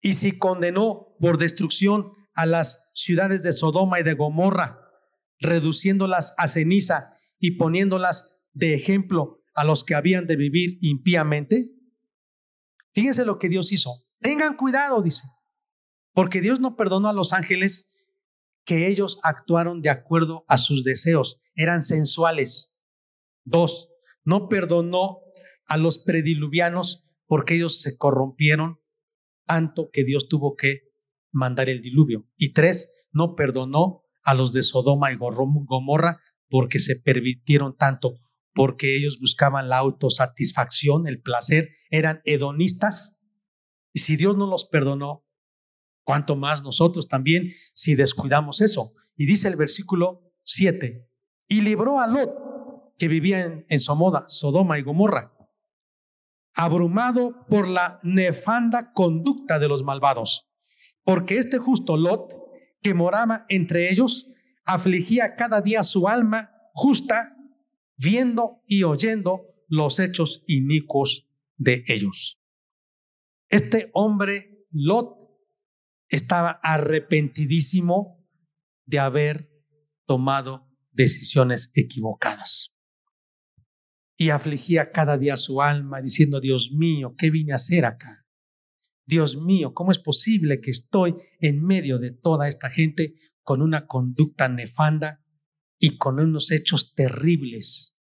Y 0.00 0.14
si 0.14 0.38
condenó 0.38 1.14
por 1.20 1.38
destrucción 1.38 2.12
a 2.34 2.46
las 2.46 2.90
ciudades 2.94 3.42
de 3.42 3.52
Sodoma 3.52 4.00
y 4.00 4.02
de 4.02 4.14
Gomorra, 4.14 4.78
reduciéndolas 5.38 6.34
a 6.38 6.48
ceniza 6.48 7.14
y 7.38 7.52
poniéndolas 7.52 8.36
de 8.52 8.74
ejemplo 8.74 9.42
a 9.54 9.64
los 9.64 9.84
que 9.84 9.94
habían 9.94 10.26
de 10.26 10.36
vivir 10.36 10.78
impíamente. 10.80 11.72
Fíjense 12.94 13.24
lo 13.24 13.38
que 13.38 13.48
Dios 13.48 13.72
hizo. 13.72 14.04
Tengan 14.20 14.56
cuidado, 14.56 15.02
dice. 15.02 15.22
Porque 16.12 16.40
Dios 16.40 16.60
no 16.60 16.76
perdonó 16.76 17.08
a 17.08 17.12
los 17.12 17.32
ángeles 17.32 17.90
que 18.64 18.88
ellos 18.88 19.18
actuaron 19.22 19.80
de 19.80 19.90
acuerdo 19.90 20.44
a 20.48 20.58
sus 20.58 20.84
deseos, 20.84 21.40
eran 21.54 21.82
sensuales. 21.82 22.74
Dos, 23.44 23.91
no 24.24 24.48
perdonó 24.48 25.18
a 25.66 25.76
los 25.76 25.98
prediluvianos 25.98 27.04
porque 27.26 27.54
ellos 27.54 27.80
se 27.80 27.96
corrompieron 27.96 28.80
tanto 29.46 29.90
que 29.92 30.04
Dios 30.04 30.28
tuvo 30.28 30.54
que 30.54 30.90
mandar 31.32 31.68
el 31.68 31.82
diluvio. 31.82 32.28
Y 32.36 32.52
tres, 32.52 33.06
no 33.10 33.34
perdonó 33.34 34.02
a 34.22 34.34
los 34.34 34.52
de 34.52 34.62
Sodoma 34.62 35.12
y 35.12 35.16
Gomorra 35.16 36.20
porque 36.48 36.78
se 36.78 36.96
permitieron 36.96 37.76
tanto, 37.76 38.14
porque 38.54 38.96
ellos 38.96 39.18
buscaban 39.20 39.68
la 39.68 39.78
autosatisfacción, 39.78 41.06
el 41.06 41.20
placer, 41.20 41.70
eran 41.90 42.20
hedonistas. 42.24 43.16
Y 43.92 44.00
si 44.00 44.16
Dios 44.16 44.36
no 44.36 44.46
los 44.46 44.66
perdonó, 44.66 45.24
Cuanto 46.04 46.34
más 46.36 46.62
nosotros 46.62 47.08
también 47.08 47.50
si 47.74 47.94
descuidamos 47.94 48.60
eso. 48.60 48.92
Y 49.16 49.26
dice 49.26 49.48
el 49.48 49.56
versículo 49.56 50.22
7, 50.44 51.06
y 51.48 51.60
libró 51.60 52.00
a 52.00 52.06
Lot, 52.06 52.30
que 53.02 53.08
vivía 53.08 53.40
en, 53.40 53.66
en 53.68 53.80
Somoda, 53.80 54.26
Sodoma 54.28 54.78
y 54.78 54.82
Gomorra, 54.82 55.36
abrumado 56.54 57.44
por 57.48 57.66
la 57.66 57.98
nefanda 58.04 58.92
conducta 58.92 59.58
de 59.58 59.66
los 59.66 59.82
malvados, 59.82 60.48
porque 61.02 61.38
este 61.38 61.58
justo 61.58 61.96
Lot, 61.96 62.32
que 62.80 62.94
moraba 62.94 63.44
entre 63.48 63.90
ellos, 63.90 64.28
afligía 64.64 65.34
cada 65.34 65.60
día 65.62 65.82
su 65.82 66.06
alma 66.06 66.52
justa, 66.74 67.34
viendo 67.96 68.62
y 68.68 68.84
oyendo 68.84 69.48
los 69.66 69.98
hechos 69.98 70.44
inicuos 70.46 71.28
de 71.56 71.82
ellos. 71.88 72.40
Este 73.48 73.90
hombre, 73.94 74.64
Lot, 74.70 75.16
estaba 76.08 76.60
arrepentidísimo 76.62 78.24
de 78.86 79.00
haber 79.00 79.50
tomado 80.06 80.68
decisiones 80.92 81.72
equivocadas. 81.74 82.61
Y 84.22 84.30
afligía 84.30 84.92
cada 84.92 85.18
día 85.18 85.36
su 85.36 85.60
alma 85.62 86.00
diciendo, 86.00 86.40
Dios 86.40 86.70
mío, 86.70 87.16
¿qué 87.18 87.28
vine 87.28 87.50
a 87.50 87.56
hacer 87.56 87.84
acá? 87.84 88.24
Dios 89.04 89.36
mío, 89.36 89.74
¿cómo 89.74 89.90
es 89.90 89.98
posible 89.98 90.60
que 90.60 90.70
estoy 90.70 91.16
en 91.40 91.60
medio 91.60 91.98
de 91.98 92.12
toda 92.12 92.46
esta 92.46 92.70
gente 92.70 93.14
con 93.42 93.60
una 93.62 93.88
conducta 93.88 94.48
nefanda 94.48 95.24
y 95.76 95.98
con 95.98 96.20
unos 96.20 96.52
hechos 96.52 96.94
terribles 96.94 97.98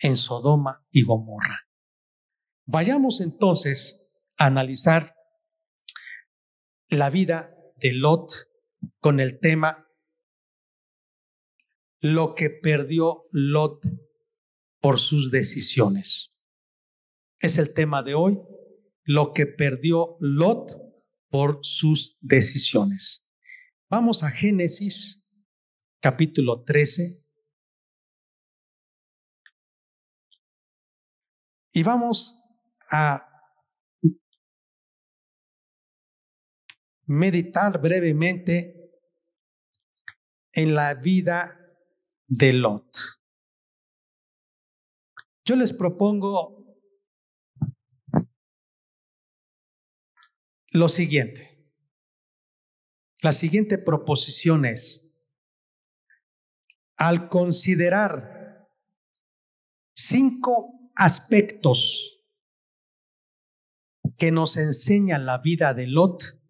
en 0.00 0.16
Sodoma 0.16 0.84
y 0.90 1.02
Gomorra. 1.04 1.60
Vayamos 2.66 3.20
entonces 3.20 4.10
a 4.36 4.46
analizar 4.46 5.14
la 6.88 7.08
vida 7.08 7.54
de 7.76 7.92
Lot 7.92 8.32
con 8.98 9.20
el 9.20 9.38
tema 9.38 9.86
lo 12.00 12.34
que 12.34 12.50
perdió 12.50 13.28
Lot 13.30 14.09
por 14.80 14.98
sus 14.98 15.30
decisiones. 15.30 16.34
Es 17.38 17.58
el 17.58 17.72
tema 17.74 18.02
de 18.02 18.14
hoy, 18.14 18.38
lo 19.04 19.32
que 19.32 19.46
perdió 19.46 20.16
Lot 20.20 20.72
por 21.28 21.60
sus 21.62 22.18
decisiones. 22.20 23.26
Vamos 23.88 24.22
a 24.22 24.30
Génesis 24.30 25.24
capítulo 26.00 26.62
13 26.64 27.22
y 31.72 31.82
vamos 31.82 32.42
a 32.90 33.26
meditar 37.06 37.80
brevemente 37.80 38.92
en 40.52 40.74
la 40.74 40.94
vida 40.94 41.58
de 42.26 42.52
Lot. 42.52 43.19
Yo 45.44 45.56
les 45.56 45.72
propongo 45.72 46.60
lo 50.72 50.88
siguiente. 50.88 51.50
La 53.22 53.32
siguiente 53.32 53.76
proposición 53.76 54.64
es, 54.64 55.12
al 56.96 57.28
considerar 57.28 58.68
cinco 59.94 60.92
aspectos 60.94 62.20
que 64.16 64.30
nos 64.30 64.56
enseñan 64.56 65.26
la 65.26 65.38
vida 65.38 65.74
de 65.74 65.86
Lot, 65.86 66.40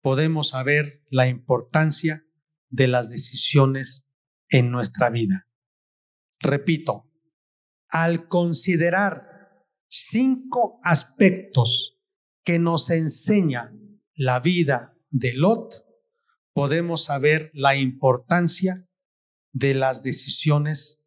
podemos 0.00 0.50
saber 0.50 1.04
la 1.10 1.28
importancia 1.28 2.24
de 2.68 2.88
las 2.88 3.10
decisiones 3.10 4.08
en 4.48 4.70
nuestra 4.70 5.10
vida. 5.10 5.48
Repito, 6.38 7.09
al 7.90 8.28
considerar 8.28 9.64
cinco 9.88 10.78
aspectos 10.82 11.98
que 12.44 12.58
nos 12.58 12.90
enseña 12.90 13.72
la 14.14 14.40
vida 14.40 14.96
de 15.10 15.34
Lot, 15.34 15.84
podemos 16.52 17.04
saber 17.04 17.50
la 17.52 17.76
importancia 17.76 18.86
de 19.52 19.74
las 19.74 20.02
decisiones 20.02 21.02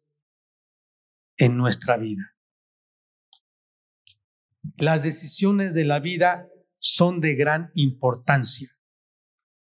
en 1.36 1.56
nuestra 1.56 1.96
vida. 1.96 2.36
Las 4.76 5.02
decisiones 5.02 5.74
de 5.74 5.84
la 5.84 6.00
vida 6.00 6.48
son 6.78 7.20
de 7.20 7.34
gran 7.34 7.70
importancia. 7.74 8.68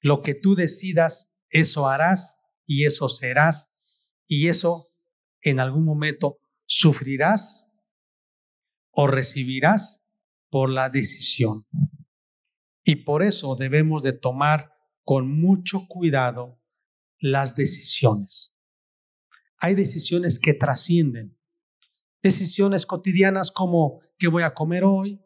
Lo 0.00 0.22
que 0.22 0.34
tú 0.34 0.54
decidas, 0.54 1.30
eso 1.50 1.88
harás 1.88 2.36
y 2.66 2.86
eso 2.86 3.08
serás 3.08 3.70
y 4.26 4.48
eso 4.48 4.92
en 5.42 5.60
algún 5.60 5.84
momento 5.84 6.41
sufrirás 6.74 7.68
o 8.92 9.06
recibirás 9.06 10.02
por 10.50 10.70
la 10.70 10.88
decisión. 10.88 11.66
Y 12.82 12.96
por 12.96 13.22
eso 13.22 13.56
debemos 13.56 14.02
de 14.02 14.14
tomar 14.14 14.72
con 15.04 15.30
mucho 15.30 15.86
cuidado 15.86 16.62
las 17.18 17.56
decisiones. 17.56 18.54
Hay 19.58 19.74
decisiones 19.74 20.38
que 20.38 20.54
trascienden. 20.54 21.38
Decisiones 22.22 22.86
cotidianas 22.86 23.50
como 23.50 24.00
qué 24.18 24.28
voy 24.28 24.42
a 24.42 24.54
comer 24.54 24.84
hoy, 24.84 25.20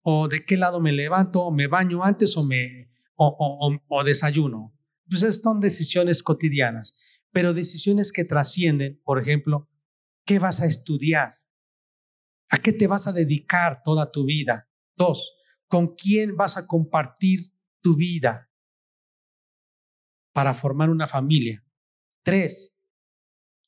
o 0.00 0.28
de 0.28 0.46
qué 0.46 0.56
lado 0.56 0.80
me 0.80 0.92
levanto, 0.92 1.42
o 1.42 1.50
me 1.50 1.66
baño 1.66 2.02
antes 2.02 2.36
o 2.38 2.42
me 2.42 2.90
o, 3.16 4.02
desayuno. 4.02 4.72
Pues 5.08 5.40
son 5.42 5.60
decisiones 5.60 6.22
cotidianas 6.22 6.94
pero 7.36 7.52
decisiones 7.52 8.12
que 8.12 8.24
trascienden, 8.24 8.98
por 9.04 9.20
ejemplo, 9.20 9.68
¿qué 10.26 10.38
vas 10.38 10.60
a 10.60 10.66
estudiar? 10.66 11.38
¿A 12.50 12.58
qué 12.58 12.72
te 12.72 12.86
vas 12.86 13.06
a 13.06 13.12
dedicar 13.12 13.80
toda 13.82 14.10
tu 14.10 14.26
vida? 14.26 14.68
Dos, 14.96 15.36
¿con 15.68 15.94
quién 15.94 16.36
vas 16.36 16.56
a 16.56 16.66
compartir 16.66 17.52
tu 17.80 17.96
vida 17.96 18.50
para 20.32 20.52
formar 20.54 20.90
una 20.90 21.06
familia? 21.06 21.64
Tres, 22.22 22.76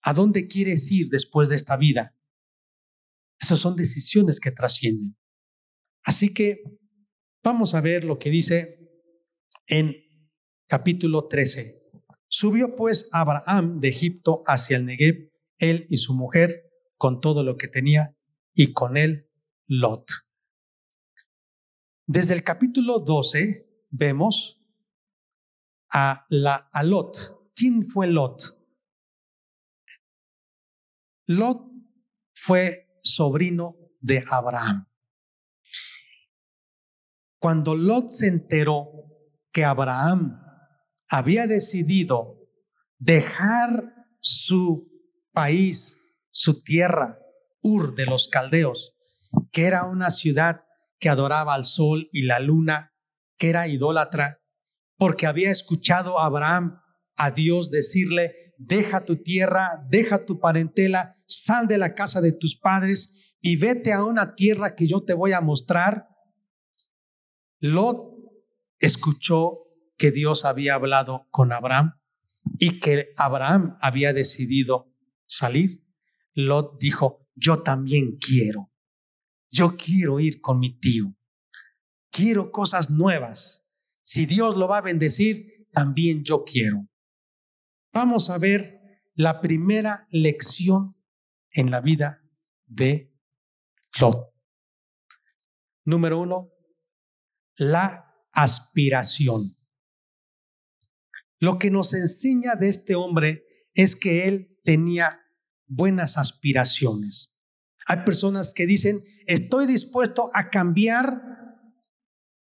¿a 0.03 0.13
dónde 0.13 0.47
quieres 0.49 0.91
ir 0.91 1.09
después 1.09 1.49
de 1.49 1.57
esta 1.57 1.77
vida? 1.77 2.15
Esas 3.41 3.61
son 3.61 3.77
decisiones 3.77 4.41
que 4.41 4.51
trascienden. 4.51 5.17
Así 6.05 6.35
que 6.35 6.63
vamos 7.43 7.75
a 7.75 7.81
ver 7.81 8.05
lo 8.05 8.19
que 8.19 8.31
dice 8.31 8.79
en 9.67 9.95
capítulo 10.67 11.29
13. 11.29 11.79
Subió 12.27 12.75
pues 12.75 13.09
Abraham 13.13 13.81
de 13.81 13.89
Egipto 13.89 14.43
hacia 14.47 14.77
el 14.77 14.87
Negev, 14.87 15.31
él 15.59 15.87
y 15.89 15.97
su 15.99 16.15
mujer, 16.15 16.71
con 16.97 17.21
todo 17.21 17.45
lo 17.45 17.57
que 17.57 17.69
tenía, 17.69 18.17
y 18.55 18.73
con 18.73 18.97
él 18.97 19.29
Lot. 19.67 20.07
Desde 22.07 22.35
el 22.35 22.43
capítulo 22.43 23.01
12 23.01 23.87
vemos 23.91 24.59
a, 25.93 26.27
la, 26.31 26.71
Lot. 26.83 27.53
¿Quién 27.55 27.87
fue 27.87 28.07
Lot? 28.07 28.57
Lot 31.27 31.71
fue 32.35 32.99
sobrino 33.03 33.77
de 34.01 34.25
Abraham. 34.31 34.87
Cuando 37.39 37.75
Lot 37.77 38.09
se 38.09 38.29
enteró 38.29 38.91
que 39.53 39.65
Abraham 39.65 40.41
había 41.09 41.47
decidido 41.47 42.39
dejar 42.99 43.95
su 44.21 44.98
país, 45.39 45.97
su 46.33 46.65
tierra, 46.65 47.17
Ur 47.63 47.95
de 47.95 48.07
los 48.07 48.27
Caldeos, 48.27 48.97
que 49.53 49.67
era 49.67 49.85
una 49.85 50.11
ciudad 50.11 50.63
que 50.99 51.09
adoraba 51.09 51.55
al 51.55 51.65
sol 51.65 52.09
y 52.13 52.23
la 52.23 52.41
luna, 52.41 52.93
que 53.37 53.51
era 53.51 53.69
idólatra, 53.69 54.41
porque 54.97 55.29
había 55.29 55.53
escuchado 55.53 56.19
a 56.19 56.27
Abraham 56.27 56.81
a 57.17 57.31
Dios 57.31 57.71
decirle, 57.71 58.53
deja 58.57 59.05
tu 59.05 59.23
tierra, 59.23 59.81
deja 59.89 60.25
tu 60.25 60.41
parentela, 60.41 61.17
sal 61.25 61.69
de 61.69 61.79
la 61.79 61.95
casa 61.95 62.21
de 62.21 62.33
tus 62.33 62.59
padres 62.59 63.37
y 63.41 63.55
vete 63.55 63.93
a 63.93 64.03
una 64.03 64.35
tierra 64.35 64.75
que 64.75 64.89
yo 64.89 65.05
te 65.05 65.15
voy 65.15 65.35
a 65.35 65.41
mostrar. 65.41 66.09
Lot 67.61 68.13
escuchó 68.81 69.59
que 69.97 70.11
Dios 70.11 70.45
había 70.45 70.75
hablado 70.75 71.29
con 71.31 71.53
Abraham 71.53 71.93
y 72.59 72.81
que 72.81 73.11
Abraham 73.17 73.77
había 73.81 74.13
decidido 74.13 74.89
salir, 75.29 75.85
Lot 76.35 76.81
dijo, 76.81 77.29
yo 77.35 77.63
también 77.63 78.17
quiero. 78.19 78.73
Yo 79.51 79.77
quiero 79.77 80.19
ir 80.21 80.41
con 80.41 80.59
mi 80.59 80.79
tío. 80.79 81.15
Quiero 82.11 82.51
cosas 82.51 82.91
nuevas. 82.91 83.69
Si 84.03 84.27
Dios 84.27 84.57
lo 84.57 84.69
va 84.69 84.79
a 84.79 84.83
bendecir, 84.83 85.69
también 85.73 86.25
yo 86.25 86.45
quiero. 86.45 86.89
Vamos 87.93 88.31
a 88.31 88.39
ver 88.39 88.81
la 89.15 89.41
primera 89.41 90.07
lección 90.11 90.97
en 91.51 91.71
la 91.71 91.81
vida 91.81 92.23
de 92.67 93.13
Lot. 94.01 94.33
Número 95.85 96.21
uno, 96.21 96.53
la 97.57 98.15
aspiración. 98.33 99.57
Lo 101.41 101.59
que 101.59 101.71
nos 101.71 101.95
enseña 101.95 102.55
de 102.55 102.69
este 102.69 102.95
hombre 102.95 103.48
es 103.79 103.95
que 103.95 104.27
él 104.27 104.59
tenía 104.65 105.21
buenas 105.69 106.19
aspiraciones. 106.19 107.33
Hay 107.87 107.99
personas 107.99 108.53
que 108.53 108.67
dicen, 108.67 109.05
estoy 109.25 109.67
dispuesto 109.67 110.33
a 110.35 110.51
cambiar 110.51 111.23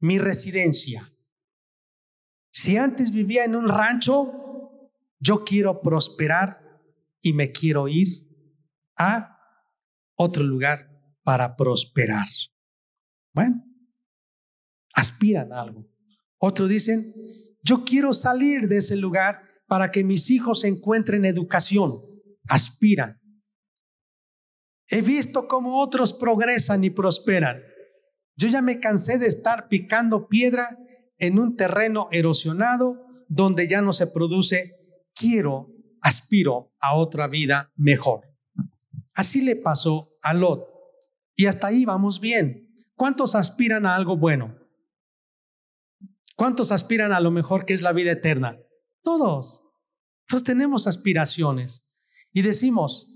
mi 0.01 0.19
residencia. 0.19 1.09
Si 2.51 2.75
antes 2.75 3.11
vivía 3.11 3.45
en 3.45 3.55
un 3.55 3.69
rancho, 3.69 4.91
yo 5.17 5.45
quiero 5.45 5.81
prosperar 5.81 6.59
y 7.21 7.31
me 7.31 7.53
quiero 7.53 7.87
ir 7.87 8.09
a 8.97 9.39
otro 10.15 10.43
lugar 10.43 10.89
para 11.23 11.55
prosperar. 11.55 12.27
Bueno, 13.33 13.63
aspiran 14.93 15.53
a 15.53 15.61
algo. 15.61 15.87
Otros 16.37 16.67
dicen, 16.67 17.13
yo 17.61 17.85
quiero 17.85 18.11
salir 18.11 18.67
de 18.67 18.79
ese 18.79 18.97
lugar 18.97 19.52
para 19.73 19.89
que 19.89 20.03
mis 20.03 20.29
hijos 20.29 20.65
encuentren 20.65 21.25
educación, 21.25 21.99
aspiran. 22.47 23.19
He 24.87 25.01
visto 25.01 25.47
cómo 25.47 25.81
otros 25.81 26.13
progresan 26.13 26.83
y 26.83 26.91
prosperan. 26.91 27.63
Yo 28.35 28.49
ya 28.49 28.61
me 28.61 28.79
cansé 28.79 29.17
de 29.17 29.25
estar 29.25 29.69
picando 29.69 30.27
piedra 30.27 30.77
en 31.17 31.39
un 31.39 31.55
terreno 31.55 32.07
erosionado 32.11 33.03
donde 33.27 33.67
ya 33.67 33.81
no 33.81 33.93
se 33.93 34.05
produce. 34.05 34.75
Quiero 35.15 35.69
aspiro 36.03 36.71
a 36.79 36.95
otra 36.95 37.27
vida 37.27 37.71
mejor. 37.75 38.21
Así 39.15 39.41
le 39.41 39.55
pasó 39.55 40.11
a 40.21 40.35
Lot. 40.35 40.67
Y 41.35 41.47
hasta 41.47 41.65
ahí 41.65 41.83
vamos 41.83 42.19
bien. 42.19 42.69
¿Cuántos 42.93 43.33
aspiran 43.33 43.87
a 43.87 43.95
algo 43.95 44.17
bueno? 44.17 44.55
¿Cuántos 46.35 46.71
aspiran 46.71 47.11
a 47.11 47.19
lo 47.19 47.31
mejor 47.31 47.65
que 47.65 47.73
es 47.73 47.81
la 47.81 47.91
vida 47.91 48.11
eterna? 48.11 48.59
Todos. 49.01 49.62
Tenemos 50.41 50.87
aspiraciones. 50.87 51.85
Y 52.31 52.41
decimos, 52.41 53.07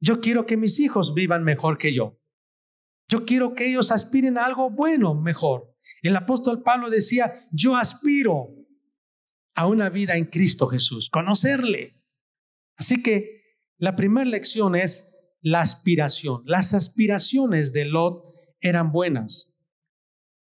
yo 0.00 0.20
quiero 0.20 0.44
que 0.44 0.56
mis 0.56 0.80
hijos 0.80 1.14
vivan 1.14 1.44
mejor 1.44 1.78
que 1.78 1.92
yo. 1.92 2.18
Yo 3.08 3.24
quiero 3.24 3.54
que 3.54 3.68
ellos 3.68 3.92
aspiren 3.92 4.36
a 4.36 4.44
algo 4.44 4.70
bueno, 4.70 5.14
mejor. 5.14 5.74
El 6.02 6.16
apóstol 6.16 6.62
Pablo 6.62 6.90
decía, 6.90 7.48
yo 7.52 7.76
aspiro 7.76 8.48
a 9.54 9.66
una 9.66 9.90
vida 9.90 10.16
en 10.16 10.26
Cristo 10.26 10.66
Jesús, 10.66 11.08
conocerle. 11.10 12.02
Así 12.76 13.02
que 13.02 13.42
la 13.78 13.96
primera 13.96 14.28
lección 14.28 14.74
es 14.74 15.08
la 15.40 15.60
aspiración. 15.60 16.42
Las 16.46 16.74
aspiraciones 16.74 17.72
de 17.72 17.84
Lot 17.84 18.34
eran 18.60 18.92
buenas. 18.92 19.54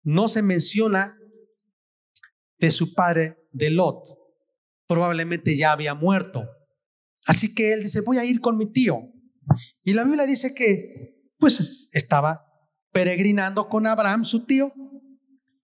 No 0.04 0.28
se 0.28 0.42
menciona 0.42 1.18
de 2.60 2.72
su 2.72 2.94
padre 2.94 3.38
de 3.52 3.72
Lot. 3.72 4.23
Probablemente 4.94 5.58
ya 5.58 5.72
había 5.72 5.96
muerto. 5.96 6.48
Así 7.26 7.56
que 7.56 7.74
él 7.74 7.82
dice, 7.82 8.02
voy 8.02 8.20
a 8.20 8.26
ir 8.26 8.40
con 8.42 8.58
mi 8.58 8.72
tío. 8.72 9.00
Y 9.82 9.94
la 9.94 10.04
Biblia 10.04 10.28
dice 10.28 10.54
que 10.54 11.32
pues 11.40 11.90
estaba 11.94 12.46
peregrinando 12.92 13.70
con 13.70 13.88
Abraham, 13.88 14.24
su 14.24 14.46
tío. 14.46 14.72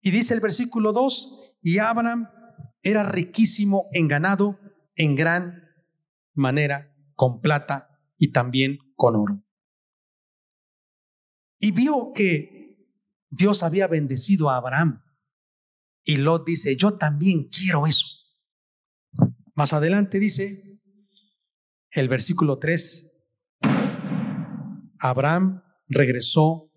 Y 0.02 0.10
dice 0.10 0.34
el 0.34 0.40
versículo 0.40 0.92
2, 0.92 1.58
y 1.62 1.78
Abraham 1.78 2.30
era 2.82 3.04
riquísimo 3.04 3.90
en 3.92 4.08
ganado, 4.08 4.60
en 4.96 5.16
gran 5.16 5.70
manera, 6.34 6.92
con 7.14 7.42
plata 7.42 8.00
y 8.18 8.32
también 8.32 8.80
con 8.96 9.16
oro. 9.18 9.44
Y 11.60 11.70
vio 11.74 12.12
que 12.16 12.88
Dios 13.30 13.62
había 13.62 13.86
bendecido 13.86 14.50
a 14.50 14.58
Abraham. 14.58 15.04
Y 16.04 16.18
Lot 16.18 16.44
dice, 16.44 16.76
yo 16.76 16.98
también 16.98 17.50
quiero 17.50 17.86
eso. 17.86 18.11
Más 19.56 19.74
adelante 19.74 20.20
dice 20.20 20.80
el 21.92 22.08
versículo 22.08 22.58
3, 22.58 23.12
Abraham 25.00 25.64
regresó 25.88 26.72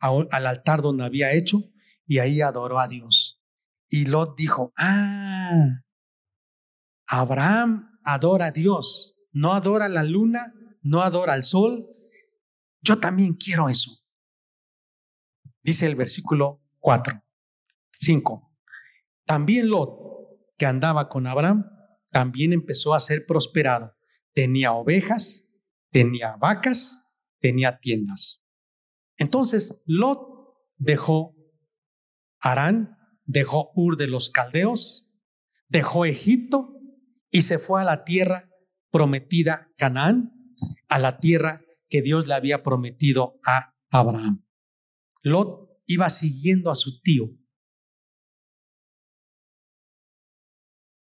al 0.00 0.46
altar 0.46 0.82
donde 0.82 1.04
había 1.04 1.32
hecho 1.32 1.62
y 2.06 2.18
ahí 2.18 2.42
adoró 2.42 2.80
a 2.80 2.88
Dios. 2.88 3.40
Y 3.88 4.06
Lot 4.06 4.36
dijo, 4.36 4.72
ah, 4.76 5.82
Abraham 7.06 7.98
adora 8.04 8.46
a 8.46 8.50
Dios, 8.50 9.16
no 9.32 9.54
adora 9.54 9.88
la 9.88 10.02
luna, 10.02 10.52
no 10.82 11.02
adora 11.02 11.32
al 11.32 11.44
sol. 11.44 11.86
Yo 12.82 12.98
también 12.98 13.34
quiero 13.34 13.68
eso. 13.68 13.90
Dice 15.62 15.86
el 15.86 15.94
versículo 15.94 16.60
4, 16.80 17.22
5. 17.92 18.52
También 19.24 19.70
Lot, 19.70 20.03
que 20.56 20.66
andaba 20.66 21.08
con 21.08 21.26
Abraham, 21.26 21.70
también 22.10 22.52
empezó 22.52 22.94
a 22.94 23.00
ser 23.00 23.26
prosperado. 23.26 23.94
Tenía 24.32 24.72
ovejas, 24.72 25.48
tenía 25.90 26.36
vacas 26.36 27.04
tenía 27.44 27.78
tiendas. 27.78 28.42
Entonces 29.18 29.82
Lot 29.84 30.18
dejó 30.78 31.36
Arán, 32.40 32.96
dejó 33.26 33.70
Ur 33.74 33.98
de 33.98 34.06
los 34.06 34.30
Caldeos, 34.30 35.06
dejó 35.68 36.06
Egipto 36.06 36.80
y 37.30 37.42
se 37.42 37.58
fue 37.58 37.82
a 37.82 37.84
la 37.84 38.04
tierra 38.04 38.48
prometida 38.90 39.68
Canaán, 39.76 40.32
a 40.88 40.98
la 40.98 41.18
tierra 41.18 41.60
que 41.90 42.00
Dios 42.00 42.26
le 42.26 42.32
había 42.32 42.62
prometido 42.62 43.38
a 43.44 43.74
Abraham. 43.90 44.42
Lot 45.20 45.68
iba 45.84 46.08
siguiendo 46.08 46.70
a 46.70 46.76
su 46.76 47.02
tío. 47.02 47.26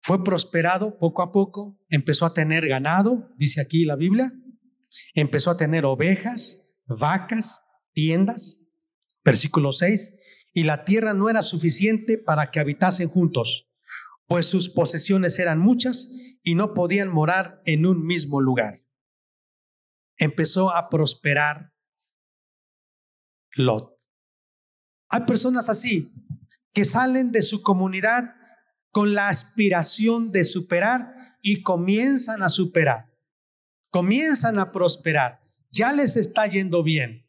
Fue 0.06 0.22
prosperado 0.22 0.98
poco 0.98 1.22
a 1.22 1.32
poco, 1.32 1.78
empezó 1.88 2.26
a 2.26 2.32
tener 2.32 2.68
ganado, 2.68 3.28
dice 3.36 3.60
aquí 3.60 3.84
la 3.84 3.96
Biblia, 3.96 4.32
Empezó 5.14 5.50
a 5.50 5.56
tener 5.56 5.84
ovejas, 5.84 6.66
vacas, 6.86 7.64
tiendas. 7.92 8.58
Versículo 9.24 9.72
6. 9.72 10.14
Y 10.52 10.64
la 10.64 10.84
tierra 10.84 11.14
no 11.14 11.28
era 11.28 11.42
suficiente 11.42 12.18
para 12.18 12.50
que 12.50 12.60
habitasen 12.60 13.08
juntos, 13.08 13.68
pues 14.26 14.46
sus 14.46 14.68
posesiones 14.68 15.38
eran 15.38 15.58
muchas 15.58 16.08
y 16.42 16.54
no 16.54 16.72
podían 16.72 17.08
morar 17.08 17.60
en 17.66 17.86
un 17.86 18.06
mismo 18.06 18.40
lugar. 18.40 18.82
Empezó 20.16 20.70
a 20.70 20.88
prosperar 20.88 21.72
Lot. 23.54 23.98
Hay 25.08 25.22
personas 25.22 25.68
así 25.68 26.12
que 26.72 26.84
salen 26.84 27.32
de 27.32 27.42
su 27.42 27.62
comunidad 27.62 28.34
con 28.96 29.12
la 29.12 29.28
aspiración 29.28 30.32
de 30.32 30.42
superar 30.42 31.36
y 31.42 31.60
comienzan 31.60 32.42
a 32.42 32.48
superar 32.48 33.12
comienzan 33.90 34.58
a 34.58 34.72
prosperar, 34.72 35.40
ya 35.70 35.92
les 35.92 36.16
está 36.16 36.46
yendo 36.46 36.82
bien. 36.82 37.26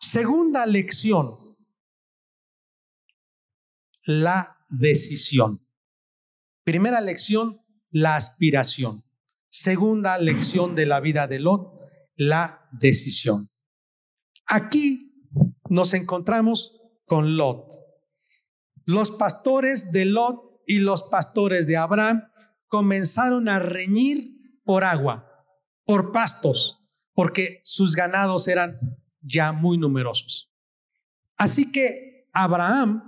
Segunda 0.00 0.66
lección, 0.66 1.56
la 4.04 4.56
decisión. 4.68 5.66
Primera 6.64 7.00
lección, 7.00 7.60
la 7.90 8.14
aspiración. 8.14 9.04
Segunda 9.48 10.16
lección 10.18 10.76
de 10.76 10.86
la 10.86 11.00
vida 11.00 11.26
de 11.26 11.38
Lot, 11.40 11.80
la 12.16 12.68
decisión. 12.72 13.50
Aquí 14.46 15.28
nos 15.68 15.92
encontramos 15.94 16.76
con 17.04 17.36
Lot. 17.36 17.68
Los 18.84 19.10
pastores 19.10 19.92
de 19.92 20.04
Lot 20.04 20.51
y 20.72 20.78
los 20.78 21.02
pastores 21.02 21.66
de 21.66 21.76
Abraham 21.76 22.24
comenzaron 22.66 23.48
a 23.50 23.58
reñir 23.58 24.60
por 24.64 24.84
agua 24.84 25.28
por 25.84 26.12
pastos, 26.12 26.78
porque 27.12 27.60
sus 27.64 27.94
ganados 27.94 28.48
eran 28.48 28.78
ya 29.20 29.52
muy 29.52 29.76
numerosos. 29.76 30.50
Así 31.36 31.70
que 31.70 32.28
Abraham 32.32 33.02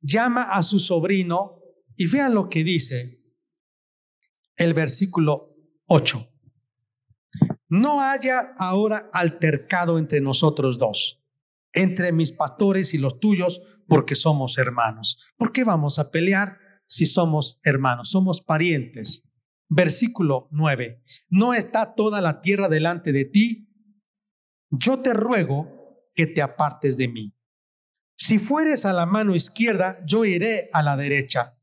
llama 0.00 0.42
a 0.42 0.62
su 0.62 0.80
sobrino 0.80 1.60
y 1.96 2.08
vean 2.08 2.34
lo 2.34 2.48
que 2.48 2.64
dice 2.64 3.20
el 4.56 4.74
versículo 4.74 5.54
8. 5.86 6.28
No 7.68 8.00
haya 8.00 8.54
ahora 8.58 9.08
altercado 9.12 9.98
entre 9.98 10.20
nosotros 10.20 10.78
dos, 10.78 11.22
entre 11.72 12.10
mis 12.10 12.32
pastores 12.32 12.92
y 12.92 12.98
los 12.98 13.20
tuyos, 13.20 13.62
porque 13.86 14.16
somos 14.16 14.58
hermanos. 14.58 15.24
¿Por 15.36 15.52
qué 15.52 15.62
vamos 15.62 16.00
a 16.00 16.10
pelear 16.10 16.61
si 16.92 17.06
somos 17.06 17.58
hermanos? 17.62 18.10
Somos 18.10 18.42
parientes. 18.42 19.26
Versículo 19.70 20.48
9. 20.50 21.02
¿No 21.30 21.54
está 21.54 21.94
toda 21.94 22.20
la 22.20 22.42
tierra 22.42 22.68
delante 22.68 23.12
de 23.12 23.24
ti? 23.24 23.66
Yo 24.68 25.00
te 25.00 25.14
ruego 25.14 26.04
que 26.14 26.26
te 26.26 26.42
apartes 26.42 26.98
de 26.98 27.08
mí. 27.08 27.34
Si 28.14 28.38
fueres 28.38 28.84
a 28.84 28.92
la 28.92 29.06
mano 29.06 29.34
izquierda, 29.34 30.04
yo 30.04 30.26
iré 30.26 30.68
a 30.74 30.82
la 30.82 30.98
derecha. 30.98 31.58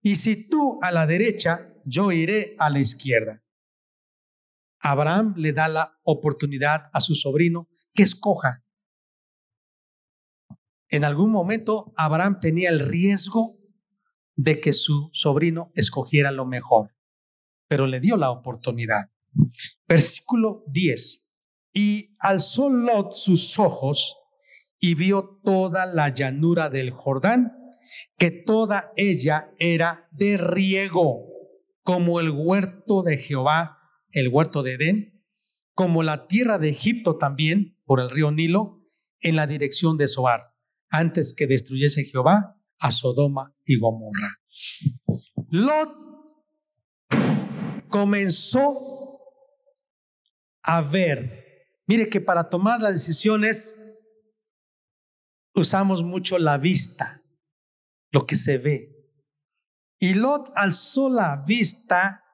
Y 0.00 0.16
si 0.16 0.48
tú 0.48 0.78
a 0.80 0.90
la 0.90 1.06
derecha, 1.06 1.74
yo 1.84 2.10
iré 2.10 2.56
a 2.58 2.70
la 2.70 2.78
izquierda. 2.78 3.44
Abraham 4.80 5.34
le 5.36 5.52
da 5.52 5.68
la 5.68 6.00
oportunidad 6.04 6.88
a 6.94 7.02
su 7.02 7.14
sobrino 7.14 7.68
que 7.92 8.04
escoja. 8.04 8.64
En 10.88 11.04
algún 11.04 11.30
momento 11.30 11.92
Abraham 11.98 12.40
tenía 12.40 12.70
el 12.70 12.80
riesgo 12.80 13.59
de 14.42 14.60
que 14.60 14.72
su 14.72 15.10
sobrino 15.12 15.70
escogiera 15.74 16.30
lo 16.30 16.46
mejor 16.46 16.90
pero 17.70 17.86
le 17.86 18.00
dio 18.00 18.16
la 18.16 18.32
oportunidad. 18.32 19.12
Versículo 19.86 20.64
10. 20.66 21.24
Y 21.72 22.16
alzó 22.18 22.68
Lot 22.68 23.12
sus 23.12 23.60
ojos 23.60 24.18
y 24.80 24.94
vio 24.94 25.40
toda 25.44 25.86
la 25.86 26.08
llanura 26.08 26.68
del 26.68 26.90
Jordán, 26.90 27.52
que 28.18 28.32
toda 28.32 28.90
ella 28.96 29.52
era 29.60 30.08
de 30.10 30.36
riego, 30.36 31.28
como 31.84 32.18
el 32.18 32.30
huerto 32.30 33.04
de 33.04 33.18
Jehová, 33.18 33.78
el 34.10 34.26
huerto 34.26 34.64
de 34.64 34.72
Edén, 34.72 35.22
como 35.72 36.02
la 36.02 36.26
tierra 36.26 36.58
de 36.58 36.70
Egipto 36.70 37.18
también, 37.18 37.78
por 37.84 38.00
el 38.00 38.10
río 38.10 38.32
Nilo, 38.32 38.82
en 39.20 39.36
la 39.36 39.46
dirección 39.46 39.96
de 39.96 40.08
Zoar, 40.08 40.56
antes 40.88 41.34
que 41.36 41.46
destruyese 41.46 42.02
Jehová 42.02 42.59
a 42.80 42.90
Sodoma 42.90 43.54
y 43.64 43.78
Gomorra. 43.78 44.40
Lot 45.50 45.94
comenzó 47.88 49.20
a 50.62 50.80
ver. 50.80 51.76
Mire 51.86 52.08
que 52.08 52.20
para 52.20 52.48
tomar 52.48 52.80
las 52.80 52.94
decisiones 52.94 53.76
usamos 55.54 56.02
mucho 56.02 56.38
la 56.38 56.58
vista, 56.58 57.22
lo 58.10 58.26
que 58.26 58.36
se 58.36 58.58
ve. 58.58 58.96
Y 59.98 60.14
Lot 60.14 60.50
alzó 60.54 61.10
la 61.10 61.44
vista 61.46 62.24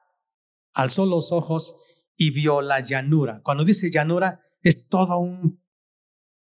alzó 0.77 1.07
los 1.07 1.31
ojos 1.31 1.75
y 2.15 2.29
vio 2.29 2.61
la 2.61 2.79
llanura. 2.81 3.41
Cuando 3.43 3.65
dice 3.65 3.89
llanura, 3.91 4.41
es 4.61 4.87
todo 4.87 5.17
un 5.17 5.61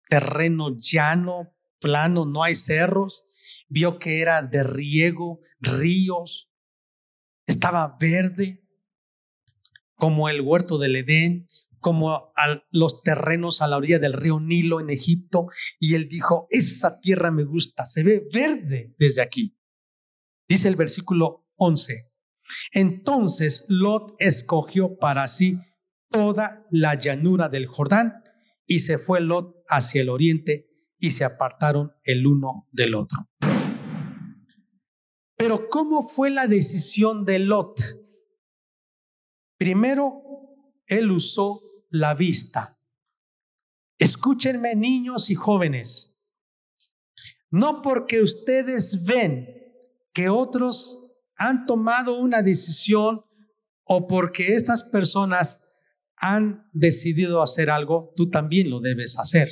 terreno 0.09 0.75
llano, 0.77 1.53
plano, 1.79 2.25
no 2.25 2.43
hay 2.43 2.55
cerros. 2.55 3.23
Vio 3.67 3.99
que 3.99 4.21
era 4.21 4.41
de 4.41 4.63
riego, 4.63 5.39
ríos, 5.59 6.49
estaba 7.47 7.97
verde, 7.99 8.63
como 9.95 10.29
el 10.29 10.41
huerto 10.41 10.77
del 10.77 10.95
Edén, 10.95 11.47
como 11.79 12.31
los 12.71 13.03
terrenos 13.03 13.61
a 13.61 13.67
la 13.67 13.77
orilla 13.77 13.99
del 13.99 14.13
río 14.13 14.39
Nilo 14.39 14.79
en 14.79 14.89
Egipto. 14.89 15.47
Y 15.79 15.95
él 15.95 16.07
dijo, 16.09 16.47
esa 16.49 16.99
tierra 16.99 17.31
me 17.31 17.43
gusta, 17.43 17.85
se 17.85 18.03
ve 18.03 18.23
verde 18.33 18.95
desde 18.97 19.21
aquí. 19.21 19.57
Dice 20.47 20.67
el 20.67 20.75
versículo 20.75 21.47
11. 21.55 22.11
Entonces 22.71 23.65
Lot 23.67 24.15
escogió 24.19 24.97
para 24.97 25.27
sí 25.27 25.59
toda 26.09 26.65
la 26.71 26.95
llanura 26.99 27.49
del 27.49 27.67
Jordán 27.67 28.23
y 28.67 28.79
se 28.79 28.97
fue 28.97 29.21
Lot 29.21 29.55
hacia 29.67 30.01
el 30.01 30.09
oriente 30.09 30.67
y 30.99 31.11
se 31.11 31.23
apartaron 31.23 31.91
el 32.03 32.25
uno 32.25 32.67
del 32.71 32.95
otro. 32.95 33.27
Pero 35.37 35.69
¿cómo 35.69 36.01
fue 36.01 36.29
la 36.29 36.47
decisión 36.47 37.25
de 37.25 37.39
Lot? 37.39 37.79
Primero, 39.57 40.21
él 40.87 41.11
usó 41.11 41.61
la 41.89 42.13
vista. 42.13 42.79
Escúchenme 43.97 44.75
niños 44.75 45.29
y 45.29 45.35
jóvenes. 45.35 46.17
No 47.51 47.81
porque 47.81 48.21
ustedes 48.21 49.03
ven 49.05 49.47
que 50.13 50.29
otros 50.29 51.05
han 51.37 51.65
tomado 51.65 52.17
una 52.17 52.41
decisión 52.41 53.25
o 53.83 54.07
porque 54.07 54.55
estas 54.55 54.83
personas 54.83 55.63
han 56.17 56.69
decidido 56.73 57.41
hacer 57.41 57.69
algo, 57.69 58.13
tú 58.15 58.29
también 58.29 58.69
lo 58.69 58.79
debes 58.79 59.19
hacer. 59.19 59.49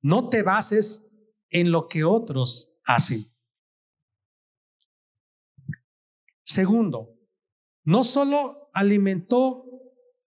No 0.00 0.28
te 0.28 0.42
bases 0.42 1.04
en 1.50 1.72
lo 1.72 1.88
que 1.88 2.04
otros 2.04 2.78
hacen. 2.84 3.26
Segundo, 6.44 7.18
no 7.84 8.04
solo 8.04 8.70
alimentó 8.72 9.64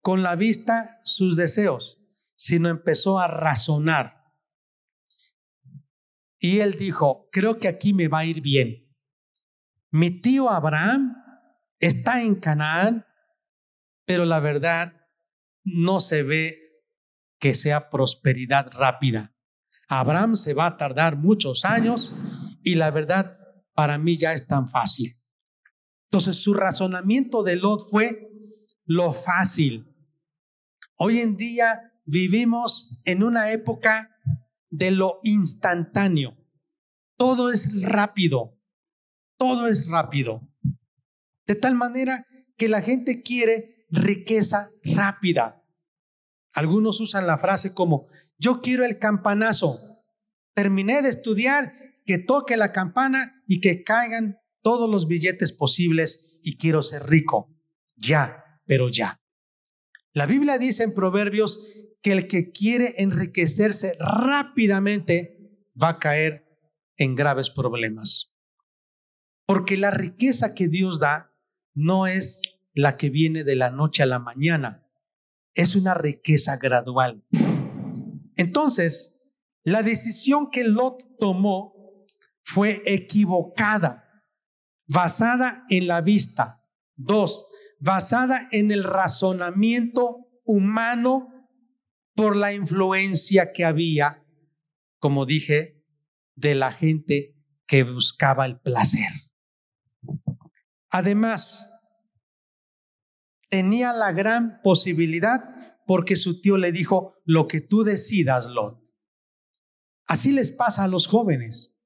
con 0.00 0.22
la 0.22 0.37
vista 0.37 1.00
sus 1.04 1.37
deseos, 1.37 1.98
sino 2.35 2.68
empezó 2.68 3.18
a 3.18 3.26
razonar. 3.26 4.20
Y 6.38 6.61
él 6.61 6.74
dijo, 6.78 7.28
creo 7.30 7.59
que 7.59 7.68
aquí 7.68 7.92
me 7.92 8.09
va 8.09 8.20
a 8.20 8.24
ir 8.24 8.40
bien. 8.40 8.90
Mi 9.90 10.11
tío 10.11 10.48
Abraham 10.48 11.16
está 11.78 12.22
en 12.22 12.37
Canaán, 12.37 13.06
pero 14.06 14.24
la 14.24 14.40
verdad 14.40 15.06
no 15.64 16.00
se 16.00 16.22
ve 16.22 16.83
que 17.38 17.54
sea 17.54 17.90
prosperidad 17.90 18.70
rápida. 18.72 19.35
Abraham 19.90 20.37
se 20.37 20.55
va 20.55 20.66
a 20.66 20.76
tardar 20.76 21.16
muchos 21.16 21.64
años 21.64 22.14
y 22.62 22.76
la 22.76 22.90
verdad 22.90 23.38
para 23.74 23.98
mí 23.98 24.16
ya 24.16 24.33
es 24.33 24.46
tan 24.46 24.68
fácil. 24.68 25.14
Entonces 26.11 26.37
su 26.37 26.55
razonamiento 26.55 27.42
de 27.42 27.57
Lot 27.57 27.81
fue 27.90 28.31
lo 28.85 29.12
fácil. 29.12 29.87
Hoy 30.96 31.18
en 31.18 31.37
día 31.37 31.92
vivimos 32.05 33.03
en 33.05 33.22
una 33.22 33.53
época 33.53 34.16
de 34.70 34.90
lo 34.90 35.18
instantáneo. 35.22 36.37
Todo 37.16 37.50
es 37.50 37.83
rápido 37.83 38.61
todo 39.40 39.68
es 39.68 39.88
rápido. 39.88 40.46
De 41.46 41.55
tal 41.55 41.74
manera 41.74 42.26
que 42.59 42.68
la 42.68 42.83
gente 42.83 43.22
quiere 43.22 43.87
riqueza 43.88 44.68
rápida. 44.85 45.64
Algunos 46.53 47.00
usan 47.00 47.26
la 47.26 47.38
frase 47.38 47.72
como, 47.72 48.09
yo 48.40 48.62
quiero 48.62 48.85
el 48.85 48.98
campanazo. 48.98 49.79
Terminé 50.55 51.03
de 51.03 51.11
estudiar, 51.11 51.72
que 52.07 52.18
toque 52.18 52.57
la 52.57 52.72
campana 52.72 53.44
y 53.46 53.61
que 53.61 53.85
caigan 53.85 54.38
todos 54.62 54.90
los 54.90 55.07
billetes 55.07 55.53
posibles 55.53 56.38
y 56.42 56.57
quiero 56.57 56.83
ser 56.83 57.05
rico. 57.05 57.55
Ya, 57.96 58.42
pero 58.64 58.88
ya. 58.88 59.20
La 60.12 60.26
Biblia 60.26 60.59
dice 60.59 60.83
en 60.83 60.94
Proverbios 60.94 61.61
que 62.03 62.12
el 62.12 62.26
que 62.26 62.50
quiere 62.50 62.94
enriquecerse 62.96 63.96
rápidamente 64.00 65.38
va 65.81 65.90
a 65.90 65.98
caer 65.98 66.46
en 66.96 67.14
graves 67.14 67.50
problemas. 67.50 68.35
Porque 69.46 69.76
la 69.76 69.90
riqueza 69.90 70.55
que 70.55 70.66
Dios 70.66 70.98
da 70.98 71.37
no 71.74 72.07
es 72.07 72.40
la 72.72 72.96
que 72.96 73.11
viene 73.11 73.44
de 73.44 73.57
la 73.57 73.70
noche 73.70 74.03
a 74.03 74.07
la 74.07 74.18
mañana, 74.18 74.87
es 75.55 75.74
una 75.76 75.94
riqueza 75.94 76.57
gradual. 76.57 77.22
Entonces, 78.40 79.14
la 79.64 79.83
decisión 79.83 80.50
que 80.50 80.64
Lot 80.64 81.18
tomó 81.18 82.07
fue 82.42 82.81
equivocada, 82.87 84.24
basada 84.88 85.66
en 85.68 85.87
la 85.87 86.00
vista. 86.00 86.64
Dos, 86.96 87.46
basada 87.81 88.48
en 88.50 88.70
el 88.70 88.85
razonamiento 88.85 90.26
humano 90.46 91.29
por 92.14 92.35
la 92.35 92.55
influencia 92.55 93.53
que 93.53 93.66
había, 93.66 94.24
como 95.00 95.26
dije, 95.26 95.85
de 96.35 96.55
la 96.55 96.72
gente 96.72 97.37
que 97.66 97.83
buscaba 97.83 98.46
el 98.46 98.59
placer. 98.59 99.12
Además, 100.88 101.70
tenía 103.50 103.92
la 103.92 104.12
gran 104.12 104.62
posibilidad 104.62 105.59
porque 105.90 106.14
su 106.14 106.40
tío 106.40 106.57
le 106.57 106.70
dijo, 106.70 107.16
lo 107.24 107.48
que 107.48 107.61
tú 107.61 107.83
decidas, 107.83 108.46
Lot. 108.46 108.81
Así 110.07 110.31
les 110.31 110.53
pasa 110.53 110.85
a 110.85 110.87
los 110.87 111.09
jóvenes, 111.09 111.76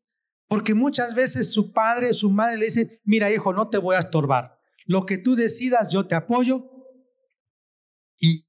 porque 0.46 0.74
muchas 0.74 1.14
veces 1.14 1.50
su 1.50 1.72
padre, 1.72 2.12
su 2.12 2.28
madre 2.28 2.58
le 2.58 2.66
dice, 2.66 3.00
mira 3.04 3.32
hijo, 3.32 3.54
no 3.54 3.70
te 3.70 3.78
voy 3.78 3.96
a 3.96 4.00
estorbar, 4.00 4.58
lo 4.84 5.06
que 5.06 5.16
tú 5.16 5.36
decidas, 5.36 5.88
yo 5.90 6.06
te 6.06 6.14
apoyo. 6.14 6.70
Y 8.18 8.46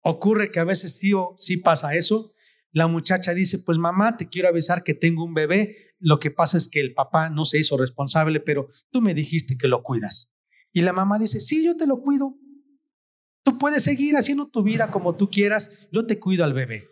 ocurre 0.00 0.50
que 0.50 0.60
a 0.60 0.64
veces 0.64 0.96
sí, 0.98 1.12
sí 1.36 1.58
pasa 1.58 1.94
eso. 1.94 2.32
La 2.70 2.86
muchacha 2.86 3.34
dice, 3.34 3.58
pues 3.58 3.76
mamá, 3.76 4.16
te 4.16 4.30
quiero 4.30 4.48
avisar 4.48 4.84
que 4.84 4.94
tengo 4.94 5.22
un 5.22 5.34
bebé, 5.34 5.76
lo 5.98 6.18
que 6.18 6.30
pasa 6.30 6.56
es 6.56 6.66
que 6.66 6.80
el 6.80 6.94
papá 6.94 7.28
no 7.28 7.44
se 7.44 7.58
hizo 7.58 7.76
responsable, 7.76 8.40
pero 8.40 8.68
tú 8.90 9.02
me 9.02 9.12
dijiste 9.12 9.58
que 9.58 9.68
lo 9.68 9.82
cuidas. 9.82 10.32
Y 10.72 10.80
la 10.80 10.94
mamá 10.94 11.18
dice, 11.18 11.42
sí, 11.42 11.62
yo 11.62 11.76
te 11.76 11.86
lo 11.86 12.00
cuido. 12.00 12.38
Tú 13.44 13.58
puedes 13.58 13.82
seguir 13.82 14.16
haciendo 14.16 14.48
tu 14.48 14.62
vida 14.62 14.90
como 14.90 15.16
tú 15.16 15.28
quieras, 15.28 15.88
yo 15.90 16.06
te 16.06 16.18
cuido 16.18 16.44
al 16.44 16.52
bebé. 16.52 16.88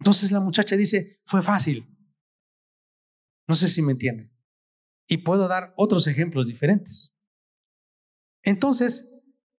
Entonces 0.00 0.30
la 0.32 0.40
muchacha 0.40 0.76
dice, 0.76 1.20
fue 1.24 1.42
fácil. 1.42 1.86
No 3.48 3.54
sé 3.54 3.68
si 3.68 3.82
me 3.82 3.92
entienden. 3.92 4.32
Y 5.08 5.18
puedo 5.18 5.46
dar 5.46 5.72
otros 5.76 6.06
ejemplos 6.06 6.48
diferentes. 6.48 7.14
Entonces, 8.42 9.12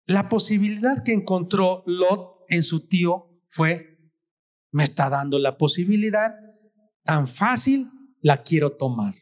la 0.05 0.29
posibilidad 0.29 1.03
que 1.03 1.13
encontró 1.13 1.83
Lot 1.85 2.45
en 2.49 2.63
su 2.63 2.87
tío 2.87 3.41
fue, 3.49 3.97
me 4.71 4.83
está 4.83 5.09
dando 5.09 5.39
la 5.39 5.57
posibilidad 5.57 6.35
tan 7.03 7.27
fácil 7.27 7.89
la 8.21 8.43
quiero 8.43 8.75
tomar. 8.75 9.15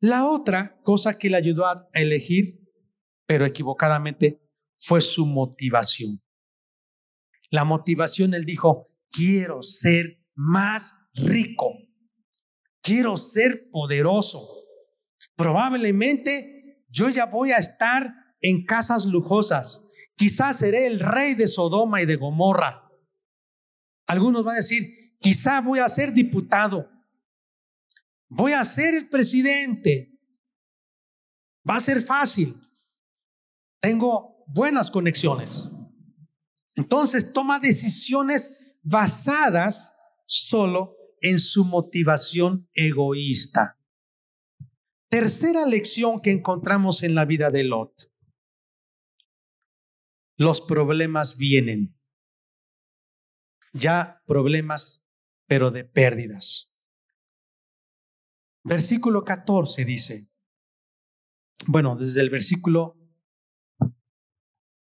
La 0.00 0.26
otra 0.26 0.80
cosa 0.82 1.18
que 1.18 1.30
le 1.30 1.36
ayudó 1.36 1.66
a 1.66 1.88
elegir, 1.92 2.60
pero 3.26 3.44
equivocadamente, 3.44 4.45
fue 4.78 5.00
su 5.00 5.26
motivación. 5.26 6.22
La 7.50 7.64
motivación, 7.64 8.34
él 8.34 8.44
dijo, 8.44 8.88
quiero 9.10 9.62
ser 9.62 10.18
más 10.34 10.94
rico, 11.14 11.72
quiero 12.82 13.16
ser 13.16 13.68
poderoso. 13.70 14.48
Probablemente 15.36 16.84
yo 16.88 17.08
ya 17.08 17.26
voy 17.26 17.52
a 17.52 17.58
estar 17.58 18.12
en 18.40 18.64
casas 18.64 19.04
lujosas. 19.06 19.82
Quizás 20.16 20.58
seré 20.58 20.86
el 20.86 21.00
rey 21.00 21.34
de 21.34 21.46
Sodoma 21.46 22.02
y 22.02 22.06
de 22.06 22.16
Gomorra. 22.16 22.90
Algunos 24.06 24.44
van 24.44 24.54
a 24.54 24.58
decir, 24.58 25.16
quizá 25.20 25.60
voy 25.60 25.78
a 25.78 25.88
ser 25.88 26.12
diputado 26.12 26.88
voy 28.28 28.52
a 28.52 28.64
ser 28.64 28.94
el 28.94 29.08
presidente. 29.08 30.12
Va 31.68 31.76
a 31.76 31.80
ser 31.80 32.02
fácil. 32.02 32.54
Tengo 33.80 34.35
buenas 34.46 34.90
conexiones. 34.90 35.68
Entonces 36.76 37.32
toma 37.32 37.58
decisiones 37.58 38.76
basadas 38.82 39.94
solo 40.26 40.96
en 41.20 41.38
su 41.38 41.64
motivación 41.64 42.68
egoísta. 42.74 43.78
Tercera 45.08 45.66
lección 45.66 46.20
que 46.20 46.30
encontramos 46.30 47.02
en 47.02 47.14
la 47.14 47.24
vida 47.24 47.50
de 47.50 47.64
Lot. 47.64 47.92
Los 50.36 50.60
problemas 50.60 51.36
vienen. 51.38 51.96
Ya 53.72 54.22
problemas, 54.26 55.04
pero 55.46 55.70
de 55.70 55.84
pérdidas. 55.84 56.74
Versículo 58.64 59.24
14 59.24 59.84
dice, 59.84 60.28
bueno, 61.66 61.96
desde 61.96 62.20
el 62.20 62.30
versículo 62.30 62.96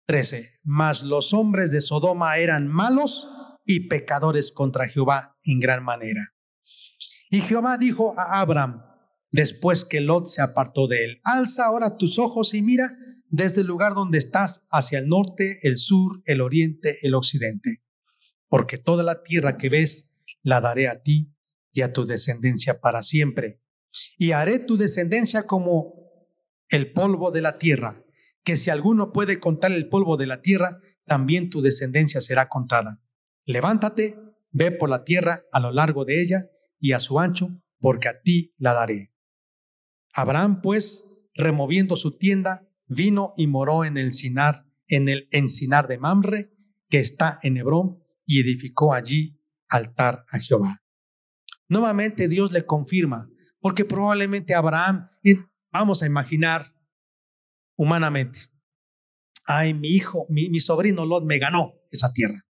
13. 0.07 0.61
Mas 0.63 1.03
los 1.03 1.35
hombres 1.35 1.71
de 1.71 1.81
Sodoma 1.81 2.39
eran 2.39 2.69
malos 2.69 3.29
y 3.65 3.89
pecadores 3.89 4.53
contra 4.53 4.89
Jehová 4.89 5.37
en 5.45 5.61
gran 5.61 5.85
manera. 5.85 6.35
Y 7.31 7.41
Jehová 7.41 7.77
dijo 7.77 8.19
a 8.19 8.41
Abraham, 8.41 8.83
después 9.31 9.85
que 9.85 10.01
Lot 10.01 10.27
se 10.27 10.43
apartó 10.43 10.87
de 10.87 11.05
él, 11.05 11.21
alza 11.25 11.67
ahora 11.67 11.97
tus 11.97 12.19
ojos 12.19 12.55
y 12.55 12.63
mira 12.63 12.97
desde 13.29 13.63
el 13.63 13.67
lugar 13.67 13.95
donde 13.95 14.19
estás 14.19 14.67
hacia 14.71 15.01
el 15.01 15.09
norte, 15.09 15.59
el 15.63 15.77
sur, 15.77 16.23
el 16.25 16.41
oriente, 16.41 16.99
el 17.03 17.15
occidente, 17.15 17.83
porque 18.49 18.79
toda 18.79 19.03
la 19.03 19.25
tierra 19.25 19.57
que 19.57 19.69
ves 19.69 20.13
la 20.43 20.61
daré 20.61 20.89
a 20.89 21.03
ti 21.03 21.35
y 21.73 21.83
a 21.83 21.93
tu 21.93 22.07
descendencia 22.07 22.81
para 22.81 23.03
siempre. 23.03 23.61
Y 24.17 24.31
haré 24.31 24.61
tu 24.61 24.77
descendencia 24.77 25.47
como 25.47 25.95
el 26.69 26.93
polvo 26.93 27.31
de 27.33 27.43
la 27.43 27.59
tierra, 27.59 28.06
que 28.47 28.57
si 28.57 28.71
alguno 28.71 29.11
puede 29.11 29.41
contar 29.41 29.73
el 29.73 29.89
polvo 29.89 30.17
de 30.17 30.29
la 30.29 30.41
tierra, 30.41 30.79
también 31.05 31.51
tu 31.51 31.63
descendencia 31.63 32.21
será 32.21 32.49
contada. 32.49 33.03
Levántate, 33.45 34.21
ve 34.53 34.71
por 34.71 34.89
la 34.89 35.03
tierra 35.03 35.43
a 35.51 35.59
lo 35.59 35.73
largo 35.73 36.05
de 36.05 36.23
ella 36.23 36.47
y 36.79 36.93
a 36.93 37.01
su 37.01 37.19
ancho, 37.19 37.49
porque 37.81 38.07
a 38.07 38.21
ti 38.21 38.55
la 38.57 38.73
daré. 38.73 39.13
Abraham, 40.15 40.61
pues, 40.63 41.11
removiendo 41.35 41.97
su 41.97 42.19
tienda, 42.19 42.69
vino 42.87 43.33
y 43.37 43.49
moró 43.49 43.85
en 43.85 43.97
el 43.97 44.13
Sinar, 44.13 44.65
en 44.87 45.09
el 45.09 45.27
encinar 45.33 45.89
de 45.89 45.99
Mamre, 45.99 46.53
que 46.89 47.01
está 47.01 47.41
en 47.43 47.57
Hebrón, 47.57 47.99
y 48.25 48.41
edificó 48.41 48.95
allí 48.95 49.41
altar 49.69 50.25
a 50.31 50.39
Jehová. 50.39 50.85
Nuevamente 51.69 52.29
Dios 52.29 52.53
le 52.53 52.65
confirma, 52.65 53.29
porque 53.59 53.85
probablemente 53.85 54.55
Abraham, 54.55 55.09
vamos 55.73 56.05
a 56.05 56.07
imaginar 56.07 56.76
humanamente, 57.77 58.51
ay, 59.47 59.75
mi 59.75 59.89
hijo, 59.89 60.27
mi, 60.29 60.59
sobrino 60.61 61.07
Lot 61.07 61.25
me 61.25 61.39
ganó 61.39 61.75
esa 61.91 62.13
tierra. 62.13 62.45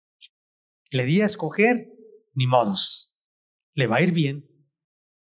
Le 0.91 1.05
di 1.05 1.21
a 1.21 1.25
escoger, 1.25 1.89
ni 2.33 2.47
modos. 2.47 3.17
Le 3.73 3.88
va 3.88 3.97
a 3.97 4.01
ir 4.01 4.13
bien. 4.13 4.49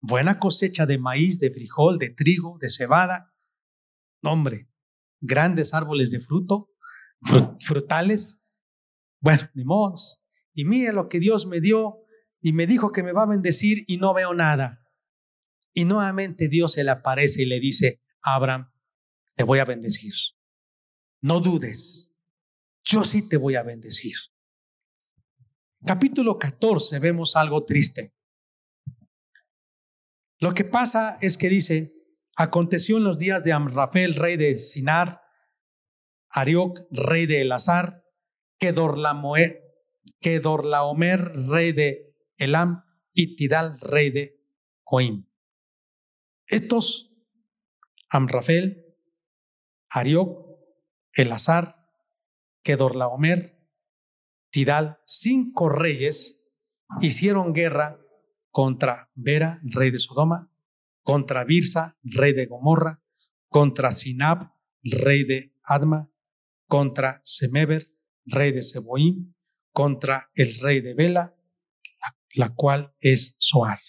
Buena 0.02 0.40
cosecha 0.40 0.86
de 0.86 0.98
maíz, 0.98 1.40
de 1.40 1.52
frijol, 1.52 1.98
de 1.98 2.10
trigo, 2.10 2.58
de 2.62 2.70
cebada. 2.70 3.34
Hombre, 4.22 4.70
grandes 5.22 5.74
árboles 5.74 6.12
de 6.12 6.20
fruto, 6.20 6.72
frutales. 7.62 8.42
Bueno, 9.22 9.50
ni 9.54 9.64
modos. 9.64 10.22
Y 10.54 10.66
mire 10.66 10.94
lo 10.94 11.08
que 11.08 11.20
Dios 11.20 11.46
me 11.46 11.62
dio 11.62 12.06
y 12.42 12.54
me 12.54 12.68
dijo 12.68 12.92
que 12.92 13.04
me 13.04 13.14
va 13.14 13.24
a 13.24 13.28
bendecir 13.28 13.84
y 13.88 13.98
no 13.98 14.14
veo 14.14 14.34
nada. 14.34 14.86
Y 15.74 15.86
nuevamente 15.86 16.48
Dios 16.48 16.74
se 16.74 16.84
le 16.84 16.92
aparece 16.92 17.44
y 17.44 17.46
le 17.46 17.60
dice, 17.60 18.02
Abraham, 18.22 18.72
te 19.36 19.44
voy 19.44 19.60
a 19.60 19.66
bendecir. 19.66 20.14
No 21.22 21.40
dudes, 21.40 22.14
yo 22.84 23.04
sí 23.04 23.28
te 23.28 23.38
voy 23.38 23.56
a 23.56 23.64
bendecir. 23.64 24.16
Capítulo 25.86 26.38
14 26.38 27.00
vemos 27.00 27.36
algo 27.36 27.64
triste. 27.66 28.14
Lo 30.40 30.54
que 30.54 30.66
pasa 30.66 31.18
es 31.22 31.38
que 31.38 31.50
dice, 31.50 31.96
Aconteció 32.36 32.98
en 32.98 33.06
los 33.06 33.18
días 33.18 33.44
de 33.44 33.54
Amrafel, 33.54 34.14
rey 34.14 34.36
de 34.36 34.58
Sinar, 34.58 35.22
Arioc, 36.30 36.80
rey 36.92 37.26
de 37.28 37.42
Elazar, 37.42 38.04
Kedorlaomer, 38.60 39.62
rey 41.48 41.72
de 41.72 42.14
Elam, 42.38 42.84
y 43.14 43.38
Tidal, 43.38 43.80
rey 43.80 44.10
de 44.10 44.38
Joim. 44.84 45.26
Estos, 46.48 47.14
Amrafel, 48.10 48.85
Arioc, 49.96 50.60
Elazar, 51.14 51.88
Kedorlaomer, 52.64 53.56
Tidal, 54.52 55.00
cinco 55.06 55.70
reyes, 55.70 56.42
hicieron 57.02 57.54
guerra 57.54 58.00
contra 58.52 59.10
Vera, 59.16 59.60
rey 59.64 59.92
de 59.92 60.00
Sodoma, 60.00 60.52
contra 61.04 61.44
Birsa, 61.46 61.98
rey 62.04 62.34
de 62.34 62.46
Gomorra, 62.46 63.04
contra 63.48 63.92
Sinab, 63.92 64.52
rey 64.84 65.24
de 65.24 65.54
Adma, 65.64 66.12
contra 66.68 67.22
Semeber, 67.24 67.84
rey 68.26 68.52
de 68.52 68.64
Seboim, 68.64 69.34
contra 69.72 70.30
el 70.36 70.60
rey 70.60 70.82
de 70.82 70.94
Bela, 70.94 71.36
la, 72.34 72.54
cual 72.54 72.94
es 73.00 73.36
Soar. 73.40 73.80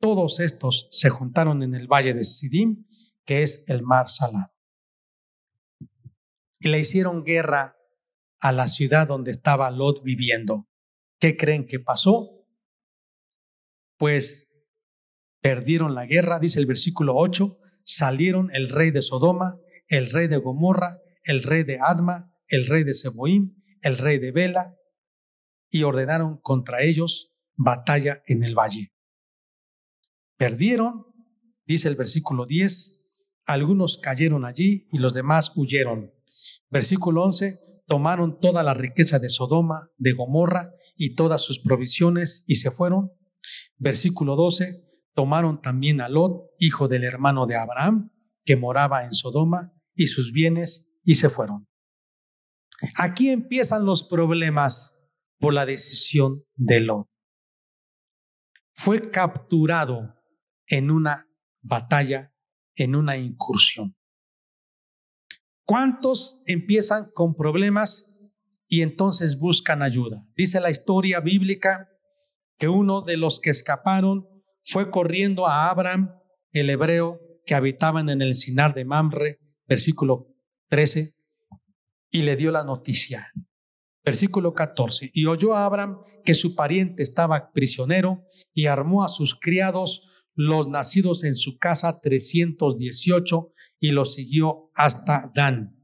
Todos 0.00 0.40
estos 0.40 0.88
se 0.90 1.10
juntaron 1.10 1.62
en 1.62 1.74
el 1.74 1.86
valle 1.86 2.14
de 2.14 2.24
Sidim, 2.24 2.86
que 3.24 3.42
es 3.42 3.64
el 3.68 3.82
mar 3.82 4.08
salado. 4.08 4.57
Y 6.60 6.68
le 6.68 6.78
hicieron 6.78 7.24
guerra 7.24 7.76
a 8.40 8.52
la 8.52 8.68
ciudad 8.68 9.06
donde 9.06 9.30
estaba 9.30 9.70
Lot 9.70 10.02
viviendo. 10.02 10.68
¿Qué 11.18 11.36
creen 11.36 11.66
que 11.66 11.80
pasó? 11.80 12.46
Pues 13.96 14.48
perdieron 15.40 15.94
la 15.94 16.06
guerra, 16.06 16.38
dice 16.38 16.60
el 16.60 16.66
versículo 16.66 17.16
8, 17.16 17.58
salieron 17.84 18.50
el 18.52 18.68
rey 18.68 18.90
de 18.90 19.02
Sodoma, 19.02 19.58
el 19.88 20.10
rey 20.10 20.28
de 20.28 20.36
Gomorra, 20.36 21.00
el 21.24 21.42
rey 21.42 21.64
de 21.64 21.78
Adma, 21.80 22.32
el 22.48 22.66
rey 22.66 22.84
de 22.84 22.94
Seboim, 22.94 23.56
el 23.82 23.98
rey 23.98 24.18
de 24.18 24.32
Bela, 24.32 24.74
y 25.70 25.82
ordenaron 25.82 26.38
contra 26.40 26.82
ellos 26.82 27.32
batalla 27.56 28.22
en 28.26 28.42
el 28.42 28.54
valle. 28.54 28.92
Perdieron, 30.36 31.06
dice 31.66 31.88
el 31.88 31.96
versículo 31.96 32.46
10, 32.46 32.98
algunos 33.44 33.98
cayeron 33.98 34.44
allí 34.44 34.86
y 34.92 34.98
los 34.98 35.14
demás 35.14 35.52
huyeron. 35.56 36.12
Versículo 36.70 37.24
11, 37.24 37.60
tomaron 37.86 38.38
toda 38.40 38.62
la 38.62 38.74
riqueza 38.74 39.18
de 39.18 39.28
Sodoma, 39.28 39.90
de 39.96 40.12
Gomorra 40.12 40.72
y 40.96 41.14
todas 41.14 41.42
sus 41.42 41.60
provisiones 41.60 42.44
y 42.46 42.56
se 42.56 42.70
fueron. 42.70 43.12
Versículo 43.76 44.36
12, 44.36 44.84
tomaron 45.14 45.60
también 45.60 46.00
a 46.00 46.08
Lot, 46.08 46.50
hijo 46.58 46.88
del 46.88 47.04
hermano 47.04 47.46
de 47.46 47.56
Abraham, 47.56 48.12
que 48.44 48.56
moraba 48.56 49.04
en 49.04 49.12
Sodoma, 49.12 49.72
y 49.94 50.06
sus 50.06 50.32
bienes, 50.32 50.86
y 51.02 51.14
se 51.14 51.28
fueron. 51.28 51.66
Aquí 52.96 53.30
empiezan 53.30 53.84
los 53.84 54.04
problemas 54.04 54.96
por 55.38 55.52
la 55.54 55.66
decisión 55.66 56.44
de 56.54 56.80
Lot. 56.80 57.08
Fue 58.74 59.10
capturado 59.10 60.14
en 60.66 60.90
una 60.90 61.26
batalla, 61.62 62.32
en 62.76 62.94
una 62.94 63.16
incursión. 63.16 63.97
¿Cuántos 65.68 66.40
empiezan 66.46 67.10
con 67.12 67.34
problemas 67.34 68.18
y 68.68 68.80
entonces 68.80 69.38
buscan 69.38 69.82
ayuda? 69.82 70.26
Dice 70.34 70.60
la 70.60 70.70
historia 70.70 71.20
bíblica 71.20 71.90
que 72.56 72.68
uno 72.68 73.02
de 73.02 73.18
los 73.18 73.38
que 73.38 73.50
escaparon 73.50 74.26
fue 74.62 74.90
corriendo 74.90 75.46
a 75.46 75.68
Abraham, 75.68 76.14
el 76.52 76.70
hebreo, 76.70 77.20
que 77.44 77.54
habitaban 77.54 78.08
en 78.08 78.22
el 78.22 78.34
Sinar 78.34 78.72
de 78.72 78.86
Mamre, 78.86 79.40
versículo 79.66 80.28
13, 80.70 81.12
y 82.12 82.22
le 82.22 82.36
dio 82.36 82.50
la 82.50 82.64
noticia. 82.64 83.30
Versículo 84.02 84.54
14. 84.54 85.10
Y 85.12 85.26
oyó 85.26 85.54
a 85.54 85.66
Abraham 85.66 85.98
que 86.24 86.32
su 86.32 86.54
pariente 86.54 87.02
estaba 87.02 87.52
prisionero 87.52 88.24
y 88.54 88.68
armó 88.68 89.04
a 89.04 89.08
sus 89.08 89.38
criados, 89.38 90.02
los 90.34 90.66
nacidos 90.66 91.24
en 91.24 91.34
su 91.34 91.58
casa, 91.58 92.00
318, 92.00 93.52
y 93.80 93.90
los 93.90 94.14
siguió 94.14 94.70
hasta 94.74 95.30
Dan. 95.34 95.76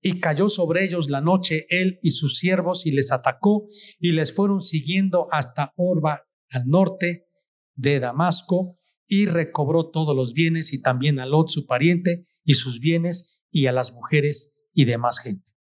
Y 0.00 0.20
cayó 0.20 0.48
sobre 0.48 0.84
ellos 0.84 1.10
la 1.10 1.20
noche 1.20 1.66
él 1.68 1.98
y 2.02 2.10
sus 2.10 2.38
siervos 2.38 2.86
y 2.86 2.90
les 2.90 3.12
atacó 3.12 3.68
y 4.00 4.12
les 4.12 4.34
fueron 4.34 4.60
siguiendo 4.60 5.26
hasta 5.30 5.72
Orba 5.76 6.24
al 6.50 6.66
norte 6.66 7.28
de 7.74 8.00
Damasco 8.00 8.78
y 9.06 9.26
recobró 9.26 9.90
todos 9.90 10.16
los 10.16 10.32
bienes 10.32 10.72
y 10.72 10.82
también 10.82 11.20
a 11.20 11.26
Lot 11.26 11.48
su 11.48 11.66
pariente 11.66 12.26
y 12.44 12.54
sus 12.54 12.80
bienes 12.80 13.40
y 13.50 13.66
a 13.66 13.72
las 13.72 13.92
mujeres 13.92 14.54
y 14.72 14.86
demás 14.86 15.18
gente. 15.20 15.52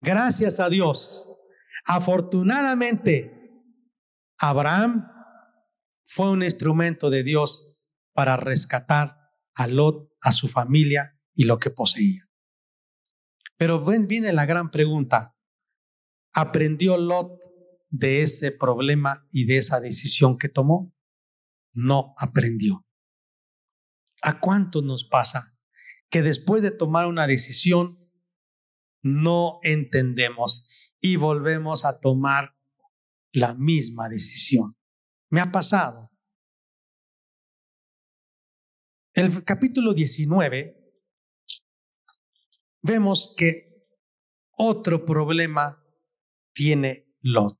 Gracias 0.00 0.58
a 0.58 0.68
Dios. 0.68 1.28
Afortunadamente, 1.84 3.50
Abraham 4.38 5.06
fue 6.06 6.30
un 6.30 6.42
instrumento 6.42 7.10
de 7.10 7.22
Dios 7.22 7.78
para 8.12 8.36
rescatar 8.36 9.21
a 9.54 9.66
Lot, 9.66 10.10
a 10.22 10.32
su 10.32 10.48
familia 10.48 11.18
y 11.34 11.44
lo 11.44 11.58
que 11.58 11.70
poseía. 11.70 12.28
Pero 13.56 13.84
viene 13.84 14.32
la 14.32 14.46
gran 14.46 14.70
pregunta. 14.70 15.36
¿Aprendió 16.32 16.96
Lot 16.96 17.38
de 17.90 18.22
ese 18.22 18.50
problema 18.50 19.26
y 19.30 19.44
de 19.44 19.58
esa 19.58 19.80
decisión 19.80 20.38
que 20.38 20.48
tomó? 20.48 20.94
No 21.72 22.14
aprendió. 22.18 22.86
¿A 24.22 24.40
cuánto 24.40 24.82
nos 24.82 25.04
pasa 25.04 25.56
que 26.10 26.22
después 26.22 26.62
de 26.62 26.70
tomar 26.70 27.06
una 27.06 27.26
decisión 27.26 27.98
no 29.02 29.58
entendemos 29.62 30.94
y 31.00 31.16
volvemos 31.16 31.84
a 31.84 31.98
tomar 31.98 32.56
la 33.32 33.54
misma 33.54 34.08
decisión? 34.08 34.76
Me 35.28 35.40
ha 35.40 35.50
pasado. 35.50 36.11
El 39.14 39.44
capítulo 39.44 39.92
19 39.92 40.74
vemos 42.80 43.34
que 43.36 43.86
otro 44.56 45.04
problema 45.04 45.84
tiene 46.54 47.14
Lot. 47.20 47.58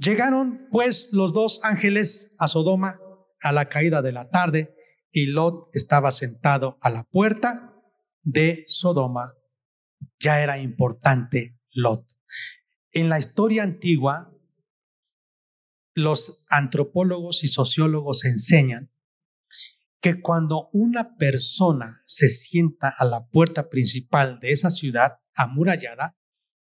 Llegaron 0.00 0.66
pues 0.72 1.12
los 1.12 1.32
dos 1.32 1.60
ángeles 1.62 2.34
a 2.38 2.48
Sodoma 2.48 2.98
a 3.40 3.52
la 3.52 3.68
caída 3.68 4.02
de 4.02 4.10
la 4.10 4.28
tarde 4.30 4.74
y 5.12 5.26
Lot 5.26 5.68
estaba 5.74 6.10
sentado 6.10 6.76
a 6.80 6.90
la 6.90 7.04
puerta 7.04 7.72
de 8.24 8.64
Sodoma. 8.66 9.32
Ya 10.18 10.42
era 10.42 10.58
importante 10.58 11.56
Lot. 11.70 12.04
En 12.90 13.08
la 13.08 13.20
historia 13.20 13.62
antigua, 13.62 14.36
los 15.94 16.44
antropólogos 16.48 17.44
y 17.44 17.48
sociólogos 17.48 18.24
enseñan 18.24 18.90
que 20.00 20.20
cuando 20.20 20.68
una 20.72 21.16
persona 21.16 22.00
se 22.04 22.28
sienta 22.28 22.94
a 22.96 23.04
la 23.04 23.26
puerta 23.26 23.68
principal 23.68 24.38
de 24.40 24.52
esa 24.52 24.70
ciudad 24.70 25.18
amurallada, 25.34 26.16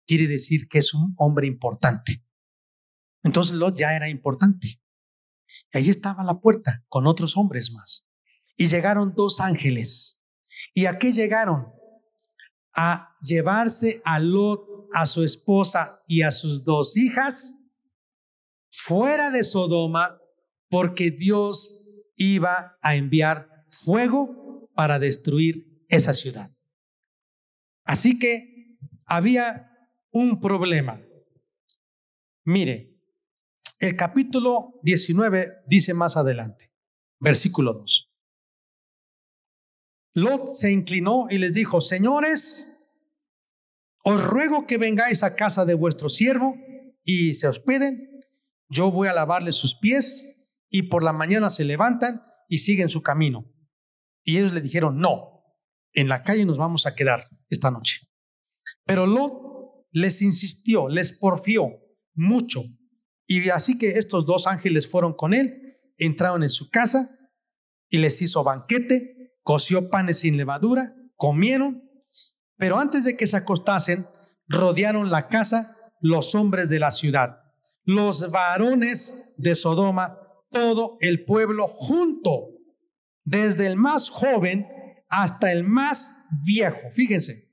quiere 0.06 0.26
decir 0.26 0.68
que 0.68 0.78
es 0.78 0.94
un 0.94 1.14
hombre 1.16 1.46
importante. 1.46 2.24
Entonces 3.22 3.54
Lot 3.54 3.76
ya 3.76 3.94
era 3.94 4.08
importante. 4.08 4.80
Ahí 5.72 5.90
estaba 5.90 6.24
la 6.24 6.40
puerta 6.40 6.84
con 6.88 7.06
otros 7.06 7.36
hombres 7.36 7.72
más. 7.72 8.06
Y 8.56 8.68
llegaron 8.68 9.14
dos 9.14 9.40
ángeles. 9.40 10.20
¿Y 10.74 10.86
a 10.86 10.98
qué 10.98 11.12
llegaron? 11.12 11.66
A 12.74 13.16
llevarse 13.22 14.00
a 14.04 14.18
Lot, 14.18 14.66
a 14.92 15.06
su 15.06 15.22
esposa 15.22 16.02
y 16.06 16.22
a 16.22 16.30
sus 16.30 16.64
dos 16.64 16.96
hijas 16.96 17.54
fuera 18.70 19.30
de 19.30 19.42
Sodoma 19.42 20.20
porque 20.68 21.10
Dios 21.10 21.79
iba 22.20 22.76
a 22.82 22.96
enviar 22.96 23.64
fuego 23.66 24.70
para 24.74 24.98
destruir 24.98 25.84
esa 25.88 26.12
ciudad. 26.12 26.54
Así 27.84 28.18
que 28.18 28.76
había 29.06 29.70
un 30.10 30.38
problema. 30.38 31.00
Mire, 32.44 32.94
el 33.78 33.96
capítulo 33.96 34.78
19 34.82 35.62
dice 35.66 35.94
más 35.94 36.18
adelante, 36.18 36.70
versículo 37.20 37.72
2. 37.72 38.12
Lot 40.14 40.46
se 40.48 40.70
inclinó 40.70 41.24
y 41.30 41.38
les 41.38 41.54
dijo, 41.54 41.80
señores, 41.80 42.78
os 44.04 44.22
ruego 44.22 44.66
que 44.66 44.76
vengáis 44.76 45.22
a 45.22 45.36
casa 45.36 45.64
de 45.64 45.72
vuestro 45.72 46.10
siervo 46.10 46.54
y 47.02 47.34
se 47.34 47.48
hospeden. 47.48 48.20
Yo 48.68 48.90
voy 48.90 49.08
a 49.08 49.14
lavarle 49.14 49.52
sus 49.52 49.74
pies 49.74 50.30
y 50.70 50.82
por 50.82 51.02
la 51.02 51.12
mañana 51.12 51.50
se 51.50 51.64
levantan 51.64 52.22
y 52.48 52.58
siguen 52.58 52.88
su 52.88 53.02
camino. 53.02 53.44
Y 54.24 54.38
ellos 54.38 54.52
le 54.52 54.60
dijeron, 54.60 54.98
no, 54.98 55.42
en 55.92 56.08
la 56.08 56.22
calle 56.22 56.44
nos 56.44 56.58
vamos 56.58 56.86
a 56.86 56.94
quedar 56.94 57.28
esta 57.48 57.70
noche. 57.70 58.08
Pero 58.84 59.06
Lot 59.06 59.88
les 59.92 60.22
insistió, 60.22 60.88
les 60.88 61.12
porfió 61.12 61.68
mucho 62.14 62.62
y 63.30 63.48
así 63.50 63.78
que 63.78 63.90
estos 63.90 64.26
dos 64.26 64.48
ángeles 64.48 64.90
fueron 64.90 65.14
con 65.14 65.34
él, 65.34 65.78
entraron 65.98 66.42
en 66.42 66.48
su 66.48 66.68
casa 66.68 67.16
y 67.88 67.98
les 67.98 68.20
hizo 68.22 68.42
banquete, 68.42 69.36
coció 69.44 69.88
panes 69.88 70.18
sin 70.18 70.36
levadura, 70.36 70.96
comieron, 71.14 71.88
pero 72.56 72.80
antes 72.80 73.04
de 73.04 73.16
que 73.16 73.28
se 73.28 73.36
acostasen, 73.36 74.08
rodearon 74.48 75.12
la 75.12 75.28
casa 75.28 75.76
los 76.00 76.34
hombres 76.34 76.70
de 76.70 76.80
la 76.80 76.90
ciudad, 76.90 77.38
los 77.84 78.32
varones 78.32 79.28
de 79.36 79.54
Sodoma, 79.54 80.18
todo 80.50 80.96
el 81.00 81.24
pueblo 81.24 81.66
junto, 81.68 82.48
desde 83.24 83.66
el 83.66 83.76
más 83.76 84.10
joven 84.10 84.66
hasta 85.08 85.52
el 85.52 85.64
más 85.64 86.16
viejo, 86.44 86.90
fíjense. 86.90 87.50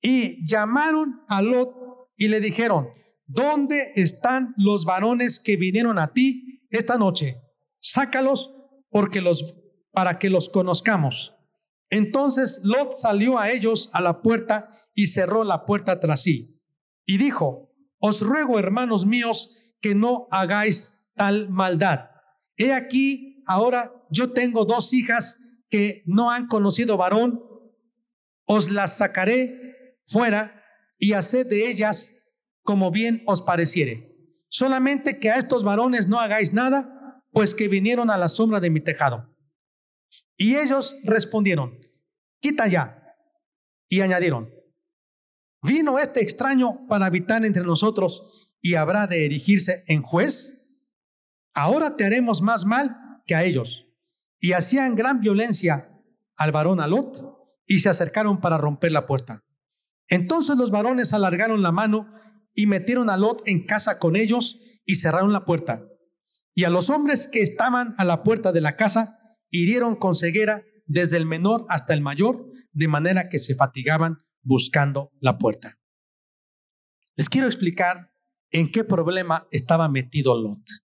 Y 0.00 0.46
llamaron 0.46 1.22
a 1.28 1.42
Lot 1.42 1.74
y 2.16 2.28
le 2.28 2.40
dijeron, 2.40 2.88
¿dónde 3.26 3.92
están 3.96 4.54
los 4.56 4.84
varones 4.84 5.40
que 5.40 5.56
vinieron 5.56 5.98
a 5.98 6.12
ti 6.12 6.66
esta 6.70 6.98
noche? 6.98 7.40
Sácalos 7.78 8.54
porque 8.90 9.20
los, 9.20 9.56
para 9.92 10.18
que 10.18 10.30
los 10.30 10.48
conozcamos. 10.48 11.34
Entonces 11.90 12.60
Lot 12.62 12.94
salió 12.94 13.38
a 13.38 13.50
ellos 13.50 13.90
a 13.92 14.00
la 14.00 14.22
puerta 14.22 14.68
y 14.94 15.06
cerró 15.06 15.44
la 15.44 15.64
puerta 15.64 16.00
tras 16.00 16.22
sí. 16.22 16.60
Y 17.04 17.18
dijo, 17.18 17.72
os 17.98 18.20
ruego, 18.20 18.58
hermanos 18.58 19.06
míos, 19.06 19.58
que 19.80 19.94
no 19.94 20.26
hagáis 20.30 20.95
tal 21.16 21.48
maldad. 21.48 22.10
He 22.56 22.72
aquí, 22.72 23.42
ahora 23.46 23.92
yo 24.10 24.32
tengo 24.32 24.64
dos 24.64 24.92
hijas 24.92 25.38
que 25.68 26.02
no 26.06 26.30
han 26.30 26.46
conocido 26.46 26.96
varón, 26.96 27.42
os 28.46 28.70
las 28.70 28.98
sacaré 28.98 29.98
fuera 30.04 30.62
y 30.98 31.14
haced 31.14 31.46
de 31.46 31.68
ellas 31.68 32.12
como 32.62 32.90
bien 32.90 33.22
os 33.26 33.42
pareciere. 33.42 34.14
Solamente 34.48 35.18
que 35.18 35.30
a 35.30 35.36
estos 35.36 35.64
varones 35.64 36.06
no 36.06 36.20
hagáis 36.20 36.52
nada, 36.52 37.22
pues 37.32 37.54
que 37.54 37.68
vinieron 37.68 38.10
a 38.10 38.16
la 38.16 38.28
sombra 38.28 38.60
de 38.60 38.70
mi 38.70 38.80
tejado. 38.80 39.34
Y 40.36 40.56
ellos 40.56 40.96
respondieron, 41.04 41.78
quita 42.40 42.68
ya. 42.68 43.02
Y 43.88 44.00
añadieron, 44.00 44.50
¿vino 45.62 45.98
este 45.98 46.20
extraño 46.20 46.86
para 46.88 47.06
habitar 47.06 47.44
entre 47.44 47.62
nosotros 47.62 48.50
y 48.60 48.74
habrá 48.74 49.06
de 49.06 49.26
erigirse 49.26 49.84
en 49.86 50.02
juez? 50.02 50.55
Ahora 51.56 51.96
te 51.96 52.04
haremos 52.04 52.42
más 52.42 52.66
mal 52.66 52.96
que 53.26 53.34
a 53.34 53.42
ellos. 53.42 53.88
Y 54.38 54.52
hacían 54.52 54.94
gran 54.94 55.20
violencia 55.20 55.90
al 56.36 56.52
varón 56.52 56.80
Alot 56.80 57.34
y 57.66 57.80
se 57.80 57.88
acercaron 57.88 58.40
para 58.42 58.58
romper 58.58 58.92
la 58.92 59.06
puerta. 59.06 59.42
Entonces 60.08 60.58
los 60.58 60.70
varones 60.70 61.14
alargaron 61.14 61.62
la 61.62 61.72
mano 61.72 62.12
y 62.54 62.66
metieron 62.66 63.08
a 63.08 63.16
Lot 63.16 63.48
en 63.48 63.64
casa 63.64 63.98
con 63.98 64.16
ellos 64.16 64.60
y 64.84 64.96
cerraron 64.96 65.32
la 65.32 65.46
puerta. 65.46 65.82
Y 66.54 66.64
a 66.64 66.70
los 66.70 66.90
hombres 66.90 67.26
que 67.26 67.42
estaban 67.42 67.94
a 67.96 68.04
la 68.04 68.22
puerta 68.22 68.52
de 68.52 68.60
la 68.60 68.76
casa 68.76 69.18
hirieron 69.50 69.96
con 69.96 70.14
ceguera 70.14 70.62
desde 70.84 71.16
el 71.16 71.24
menor 71.24 71.64
hasta 71.70 71.94
el 71.94 72.02
mayor, 72.02 72.46
de 72.72 72.88
manera 72.88 73.30
que 73.30 73.38
se 73.38 73.54
fatigaban 73.54 74.18
buscando 74.42 75.10
la 75.20 75.38
puerta. 75.38 75.78
Les 77.16 77.30
quiero 77.30 77.46
explicar 77.46 78.12
en 78.50 78.70
qué 78.70 78.84
problema 78.84 79.48
estaba 79.50 79.88
metido 79.88 80.38
Lot. 80.38 80.85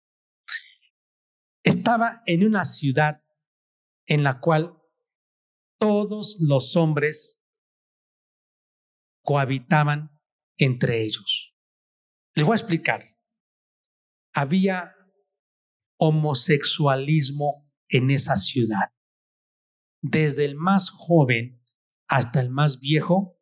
Estaba 1.82 2.22
en 2.28 2.46
una 2.46 2.64
ciudad 2.64 3.24
en 4.06 4.22
la 4.22 4.40
cual 4.40 4.78
todos 5.80 6.38
los 6.40 6.76
hombres 6.76 7.44
cohabitaban 9.24 10.12
entre 10.60 11.02
ellos. 11.02 11.56
Les 12.36 12.46
voy 12.46 12.54
a 12.54 12.58
explicar. 12.58 13.18
Había 14.32 14.94
homosexualismo 15.98 17.68
en 17.90 18.12
esa 18.12 18.36
ciudad. 18.36 18.94
Desde 20.04 20.46
el 20.46 20.58
más 20.58 20.92
joven 20.92 21.66
hasta 22.08 22.42
el 22.42 22.52
más 22.52 22.80
viejo 22.80 23.40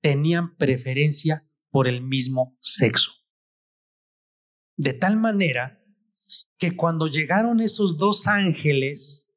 tenían 0.00 0.54
preferencia 0.54 1.44
por 1.70 1.88
el 1.88 2.02
mismo 2.02 2.56
sexo. 2.60 3.10
De 4.76 4.92
tal 4.92 5.16
manera 5.16 5.83
que 6.58 6.76
cuando 6.76 7.06
llegaron 7.06 7.60
esos 7.60 7.98
dos 7.98 8.26
ángeles 8.26 9.28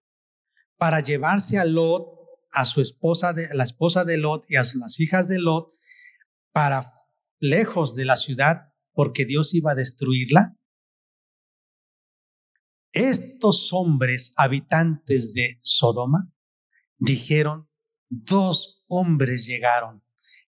para 0.78 1.00
llevarse 1.02 1.58
a 1.58 1.66
Lot, 1.66 2.08
a 2.52 2.66
su 2.66 2.82
esposa, 2.82 3.34
de, 3.34 3.54
la 3.54 3.64
esposa 3.64 4.06
de 4.06 4.18
Lot 4.18 4.46
y 4.50 4.56
a 4.56 4.62
las 4.62 5.00
hijas 5.00 5.28
de 5.28 5.40
Lot, 5.40 5.74
para 6.52 6.86
lejos 7.40 7.96
de 7.96 8.06
la 8.06 8.16
ciudad, 8.16 8.74
porque 8.94 9.26
Dios 9.26 9.54
iba 9.54 9.72
a 9.72 9.76
destruirla? 9.76 10.56
Estos 12.94 13.72
hombres 13.74 14.34
habitantes 14.38 15.34
de 15.34 15.60
Sodoma 15.62 16.32
dijeron, 16.98 17.70
dos 18.10 18.84
hombres 18.88 19.46
llegaron, 19.46 20.04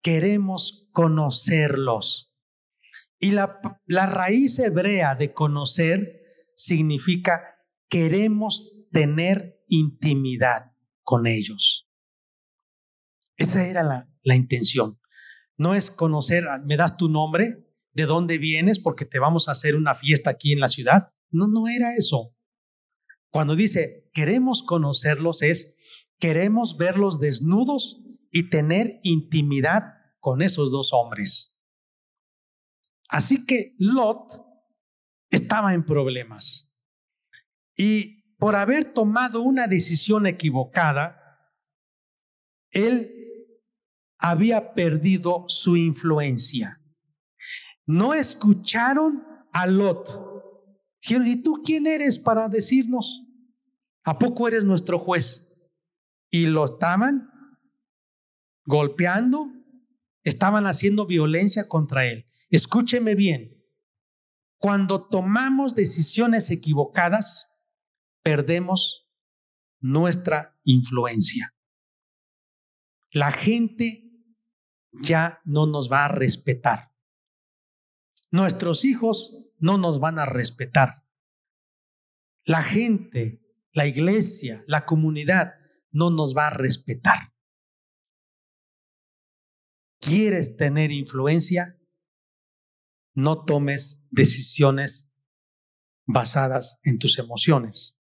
queremos 0.02 0.88
conocerlos. 0.92 2.32
Y 3.18 3.32
la, 3.32 3.60
la 3.86 4.06
raíz 4.06 4.58
hebrea 4.60 5.16
de 5.16 5.32
conocer 5.32 6.17
significa 6.59 7.40
queremos 7.88 8.84
tener 8.90 9.62
intimidad 9.68 10.72
con 11.04 11.26
ellos. 11.26 11.88
Esa 13.36 13.66
era 13.66 13.84
la, 13.84 14.11
la 14.22 14.34
intención. 14.34 14.98
No 15.56 15.74
es 15.74 15.90
conocer, 15.90 16.44
me 16.64 16.76
das 16.76 16.96
tu 16.96 17.09
nombre, 17.09 17.64
de 17.92 18.06
dónde 18.06 18.38
vienes 18.38 18.78
porque 18.78 19.04
te 19.04 19.18
vamos 19.18 19.48
a 19.48 19.52
hacer 19.52 19.76
una 19.76 19.94
fiesta 19.94 20.30
aquí 20.30 20.52
en 20.52 20.61
la 20.61 20.68
ciudad. 20.68 21.12
No, 21.30 21.46
no 21.46 21.68
era 21.68 21.94
eso. 21.94 22.34
Cuando 23.30 23.54
dice 23.54 24.11
queremos 24.12 24.62
conocerlos 24.62 25.42
es 25.42 25.74
queremos 26.18 26.76
verlos 26.76 27.20
desnudos 27.20 28.02
y 28.32 28.50
tener 28.50 28.98
intimidad 29.04 29.94
con 30.18 30.42
esos 30.42 30.70
dos 30.72 30.92
hombres. 30.92 31.56
Así 33.09 33.46
que 33.46 33.74
Lot 33.78 34.47
estaba 35.30 35.74
en 35.74 35.84
problemas. 35.84 36.74
Y 37.76 38.34
por 38.38 38.56
haber 38.56 38.92
tomado 38.92 39.42
una 39.42 39.66
decisión 39.66 40.26
equivocada, 40.26 41.18
él 42.70 43.18
había 44.18 44.74
perdido 44.74 45.44
su 45.48 45.76
influencia. 45.76 46.80
No 47.86 48.14
escucharon 48.14 49.24
a 49.52 49.66
Lot. 49.66 50.28
Dijeron, 51.00 51.26
¿y 51.26 51.36
tú 51.36 51.62
quién 51.64 51.86
eres 51.86 52.18
para 52.18 52.48
decirnos? 52.48 53.24
¿A 54.04 54.18
poco 54.18 54.48
eres 54.48 54.64
nuestro 54.64 54.98
juez? 54.98 55.46
Y 56.30 56.46
lo 56.46 56.64
estaban 56.64 57.30
golpeando, 58.64 59.50
estaban 60.22 60.66
haciendo 60.66 61.06
violencia 61.06 61.68
contra 61.68 62.06
él. 62.06 62.26
Escúcheme 62.50 63.14
bien, 63.14 63.57
cuando 64.59 65.06
tomamos 65.06 65.74
decisiones 65.74 66.50
equivocadas, 66.50 67.52
perdemos 68.22 69.09
nuestra 69.80 70.59
influencia. 70.64 71.54
La 73.12 73.32
gente 73.32 74.11
ya 74.92 75.40
no 75.44 75.66
nos 75.66 75.90
va 75.90 76.04
a 76.04 76.09
respetar. 76.09 76.92
Nuestros 78.30 78.84
hijos 78.84 79.38
no 79.59 79.78
nos 79.78 80.00
van 80.00 80.18
a 80.18 80.26
respetar. 80.26 81.04
La 82.44 82.62
gente, 82.62 83.40
la 83.72 83.86
iglesia, 83.86 84.64
la 84.66 84.84
comunidad 84.84 85.54
no 85.90 86.11
nos 86.11 86.36
va 86.36 86.48
a 86.48 86.50
respetar. 86.50 87.32
¿Quieres 90.00 90.56
tener 90.56 90.90
influencia? 90.90 91.78
No 93.14 93.44
tomes 93.44 93.97
decisiones 94.11 95.11
basadas 96.06 96.80
en 96.82 96.98
tus 96.98 97.18
emociones. 97.18 97.96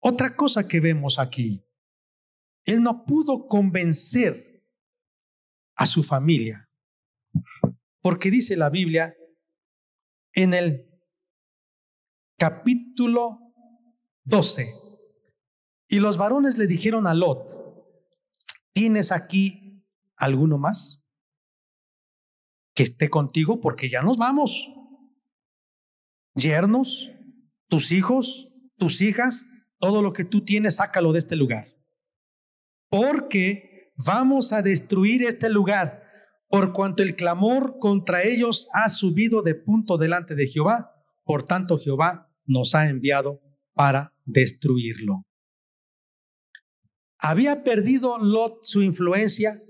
Otra 0.00 0.36
cosa 0.36 0.68
que 0.68 0.80
vemos 0.80 1.18
aquí, 1.18 1.64
él 2.64 2.82
no 2.82 3.04
pudo 3.04 3.46
convencer 3.46 4.64
a 5.74 5.86
su 5.86 6.02
familia, 6.02 6.70
porque 8.00 8.30
dice 8.30 8.56
la 8.56 8.70
Biblia 8.70 9.14
en 10.32 10.54
el 10.54 10.88
capítulo 12.36 13.38
12, 14.24 14.72
y 15.88 16.00
los 16.00 16.16
varones 16.16 16.58
le 16.58 16.66
dijeron 16.66 17.06
a 17.06 17.14
Lot, 17.14 17.50
¿tienes 18.72 19.10
aquí 19.10 19.84
alguno 20.16 20.58
más? 20.58 20.97
Que 22.78 22.84
esté 22.84 23.10
contigo 23.10 23.58
porque 23.60 23.88
ya 23.90 24.02
nos 24.02 24.18
vamos. 24.18 24.72
Yernos, 26.36 27.10
tus 27.66 27.90
hijos, 27.90 28.52
tus 28.76 29.00
hijas, 29.00 29.44
todo 29.80 30.00
lo 30.00 30.12
que 30.12 30.24
tú 30.24 30.44
tienes, 30.44 30.76
sácalo 30.76 31.12
de 31.12 31.18
este 31.18 31.34
lugar. 31.34 31.74
Porque 32.88 33.90
vamos 33.96 34.52
a 34.52 34.62
destruir 34.62 35.24
este 35.24 35.50
lugar, 35.50 36.04
por 36.46 36.72
cuanto 36.72 37.02
el 37.02 37.16
clamor 37.16 37.80
contra 37.80 38.22
ellos 38.22 38.68
ha 38.72 38.88
subido 38.88 39.42
de 39.42 39.56
punto 39.56 39.98
delante 39.98 40.36
de 40.36 40.46
Jehová. 40.46 40.92
Por 41.24 41.42
tanto, 41.42 41.80
Jehová 41.80 42.30
nos 42.46 42.76
ha 42.76 42.88
enviado 42.88 43.40
para 43.74 44.14
destruirlo. 44.24 45.24
Había 47.18 47.64
perdido 47.64 48.18
Lot 48.18 48.62
su 48.62 48.82
influencia 48.82 49.60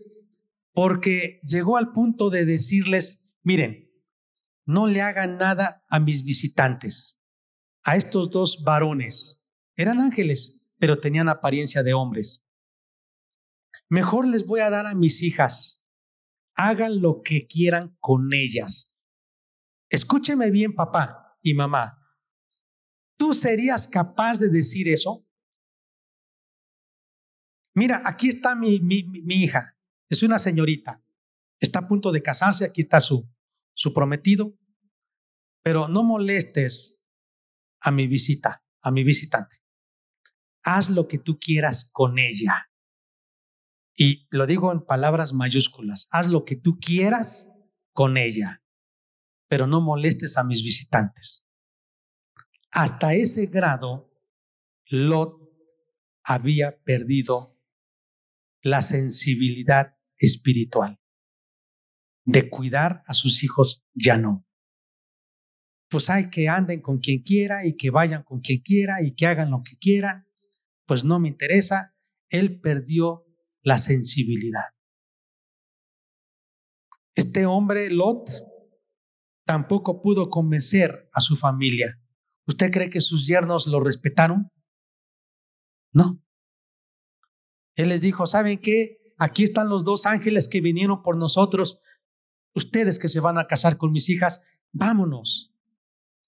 porque 0.79 1.41
llegó 1.43 1.77
al 1.77 1.91
punto 1.91 2.31
de 2.31 2.45
decirles, 2.45 3.21
miren, 3.43 3.91
no 4.65 4.87
le 4.87 5.03
hagan 5.03 5.37
nada 5.37 5.85
a 5.89 5.99
mis 5.99 6.23
visitantes, 6.23 7.21
a 7.83 7.97
estos 7.97 8.31
dos 8.31 8.63
varones. 8.63 9.43
Eran 9.75 9.99
ángeles, 9.99 10.63
pero 10.79 11.01
tenían 11.01 11.29
apariencia 11.29 11.83
de 11.83 11.95
hombres. 11.95 12.47
Mejor 13.89 14.29
les 14.29 14.47
voy 14.47 14.61
a 14.61 14.71
dar 14.71 14.87
a 14.87 14.95
mis 14.95 15.21
hijas. 15.21 15.83
Hagan 16.55 17.03
lo 17.03 17.23
que 17.25 17.49
quieran 17.49 17.97
con 17.99 18.33
ellas. 18.33 18.95
Escúcheme 19.89 20.49
bien, 20.53 20.77
papá 20.77 21.37
y 21.43 21.55
mamá. 21.55 21.99
¿Tú 23.17 23.35
serías 23.35 23.89
capaz 23.89 24.39
de 24.39 24.49
decir 24.49 24.87
eso? 24.87 25.27
Mira, 27.75 28.01
aquí 28.05 28.29
está 28.29 28.55
mi, 28.55 28.81
hija, 29.29 29.77
es 30.09 30.23
una 30.23 30.39
señorita, 30.39 31.03
está 31.61 31.81
a 31.81 31.89
punto 31.89 32.13
de 32.13 32.23
casarse, 32.23 32.65
aquí 32.65 32.83
está 32.83 33.01
su, 33.01 33.29
su 33.75 33.93
prometido, 33.93 34.57
pero 35.63 35.89
no 35.89 36.03
molestes 36.03 37.05
a 37.81 37.91
mi 37.91 38.07
visita, 38.07 38.65
a 38.81 38.91
mi 38.91 39.05
visitante. 39.05 39.63
Haz 40.65 40.91
lo 40.91 41.09
que 41.09 41.19
tú 41.19 41.39
quieras 41.39 41.91
con 41.93 42.19
ella. 42.19 42.71
Y 43.97 44.27
lo 44.31 44.47
digo 44.47 44.73
en 44.73 44.85
palabras 44.85 45.33
mayúsculas, 45.33 46.09
haz 46.11 46.29
lo 46.29 46.45
que 46.45 46.57
tú 46.57 46.79
quieras 46.79 47.49
con 47.93 48.17
ella, 48.17 48.63
pero 49.49 49.67
no 49.67 49.81
molestes 49.81 50.39
a 50.39 50.45
mis 50.45 50.63
visitantes. 50.63 51.45
Hasta 52.71 53.15
ese 53.15 53.47
grado, 53.47 54.11
Lot 54.87 55.39
había 56.23 56.81
perdido 56.83 57.59
la 58.63 58.83
sensibilidad 58.83 59.98
espiritual. 60.19 60.99
De 62.25 62.51
cuidar 62.51 63.03
a 63.07 63.15
sus 63.15 63.43
hijos 63.43 63.83
ya 63.95 64.17
no. 64.17 64.47
Pues 65.89 66.11
hay 66.11 66.29
que 66.29 66.49
anden 66.49 66.83
con 66.83 66.99
quien 66.99 67.23
quiera 67.23 67.67
y 67.67 67.77
que 67.77 67.91
vayan 67.91 68.23
con 68.23 68.41
quien 68.41 68.61
quiera 68.61 69.03
y 69.03 69.15
que 69.15 69.27
hagan 69.27 69.51
lo 69.51 69.63
que 69.63 69.77
quieran. 69.79 70.27
Pues 70.87 71.05
no 71.05 71.19
me 71.19 71.29
interesa. 71.29 71.95
Él 72.29 72.61
perdió 72.61 73.25
la 73.63 73.79
sensibilidad. 73.79 74.65
Este 77.15 77.47
hombre, 77.47 77.91
Lot, 77.91 78.29
tampoco 79.45 80.03
pudo 80.03 80.29
convencer 80.29 81.09
a 81.13 81.21
su 81.21 81.35
familia. 81.37 81.99
¿Usted 82.47 82.71
cree 82.71 82.91
que 82.91 83.01
sus 83.01 83.27
yernos 83.27 83.67
lo 83.67 83.81
respetaron? 83.81 84.53
No. 85.93 86.23
Él 87.75 87.89
les 87.89 88.01
dijo, 88.01 88.27
¿saben 88.27 88.61
qué? 88.61 88.98
Aquí 89.19 89.43
están 89.43 89.69
los 89.69 89.83
dos 89.83 90.07
ángeles 90.07 90.49
que 90.49 90.61
vinieron 90.61 91.03
por 91.03 91.17
nosotros. 91.17 91.81
Ustedes 92.55 92.99
que 92.99 93.09
se 93.09 93.21
van 93.21 93.37
a 93.37 93.47
casar 93.47 93.77
con 93.77 93.91
mis 93.91 94.09
hijas, 94.09 94.41
vámonos. 94.73 95.53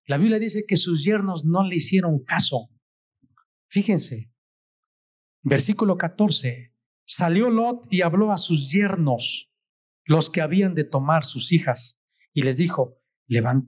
La 0.06 0.18
Biblia 0.18 0.40
dice 0.40 0.64
que 0.66 0.76
sus 0.76 1.04
yernos 1.04 1.44
no 1.44 1.62
le 1.62 1.76
hicieron 1.76 2.24
caso. 2.24 2.68
Fíjense, 3.68 4.32
versículo 5.42 5.96
14, 5.96 6.74
salió 7.06 7.48
Lot 7.48 7.84
y 7.92 8.02
habló 8.02 8.32
a 8.32 8.36
sus 8.36 8.70
yernos, 8.70 9.52
los 10.04 10.28
que 10.28 10.40
habían 10.40 10.74
de 10.74 10.82
tomar 10.82 11.24
sus 11.24 11.52
hijas, 11.52 12.00
y 12.32 12.42
les 12.42 12.56
dijo, 12.56 12.98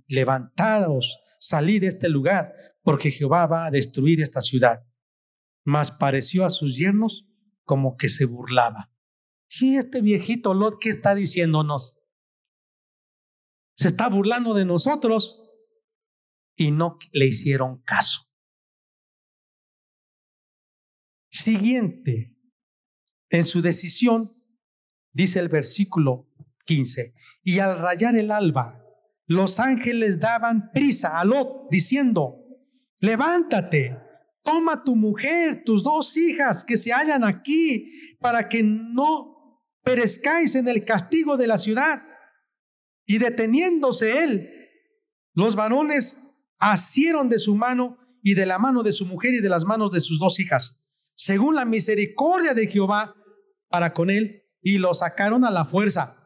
levantados, 0.09 1.21
salid 1.39 1.83
de 1.83 1.87
este 1.87 2.09
lugar, 2.09 2.53
porque 2.83 3.13
Jehová 3.13 3.47
va 3.47 3.67
a 3.67 3.71
destruir 3.71 4.21
esta 4.21 4.41
ciudad. 4.41 4.81
Mas 5.65 5.93
pareció 5.93 6.45
a 6.45 6.51
sus 6.51 6.77
yernos 6.77 7.29
como 7.65 7.97
que 7.97 8.09
se 8.09 8.25
burlaba. 8.25 8.92
¿Y 9.61 9.77
este 9.77 10.01
viejito 10.01 10.55
Lot 10.55 10.79
qué 10.81 10.89
está 10.89 11.15
diciéndonos? 11.15 11.99
Se 13.75 13.89
está 13.89 14.09
burlando 14.09 14.55
de 14.55 14.65
nosotros 14.65 15.43
y 16.57 16.71
no 16.71 16.99
le 17.13 17.27
hicieron 17.27 17.83
caso. 17.83 18.23
Siguiente, 21.31 22.37
en 23.31 23.47
su 23.47 23.63
decisión, 23.63 24.37
dice 25.13 25.41
el 25.41 25.49
versículo 25.49 26.29
15, 26.67 27.15
y 27.43 27.59
al 27.59 27.79
rayar 27.79 28.17
el 28.17 28.31
alba, 28.31 28.85
los 29.27 29.59
ángeles 29.59 30.21
daban 30.21 30.71
prisa 30.73 31.19
a 31.19 31.25
Lot 31.25 31.71
diciendo, 31.71 32.39
levántate, 33.01 33.99
Toma 34.43 34.83
tu 34.83 34.97
mujer, 34.97 35.63
tus 35.65 35.85
dos 35.85 36.17
hijas 36.17 36.65
que 36.65 36.77
se 36.77 36.93
hallan 36.93 37.23
aquí, 37.23 38.17
para 38.19 38.49
que 38.49 38.63
no 38.63 39.32
perezcáis 39.83 40.55
en 40.55 40.69
el 40.69 40.85
castigo 40.85 41.37
de 41.37 41.47
la 41.47 41.59
ciudad. 41.59 42.03
Y 43.05 43.19
deteniéndose 43.19 44.25
él, 44.25 44.51
los 45.35 45.57
varones 45.57 46.23
asieron 46.59 47.29
de 47.29 47.39
su 47.39 47.55
mano 47.57 47.99
y 48.23 48.35
de 48.35 48.47
la 48.47 48.59
mano 48.59 48.83
de 48.83 48.93
su 48.93 49.07
mujer 49.07 49.35
y 49.35 49.41
de 49.41 49.49
las 49.49 49.65
manos 49.65 49.91
de 49.91 50.01
sus 50.01 50.19
dos 50.21 50.39
hijas, 50.39 50.77
según 51.15 51.57
la 51.57 51.65
misericordia 51.65 52.55
de 52.55 52.69
Jehová 52.69 53.17
para 53.69 53.93
con 53.93 54.11
él, 54.11 54.45
y 54.61 54.79
lo 54.79 54.95
sacaron 54.95 55.45
a 55.45 55.51
la 55.51 55.65
fuerza 55.65 56.23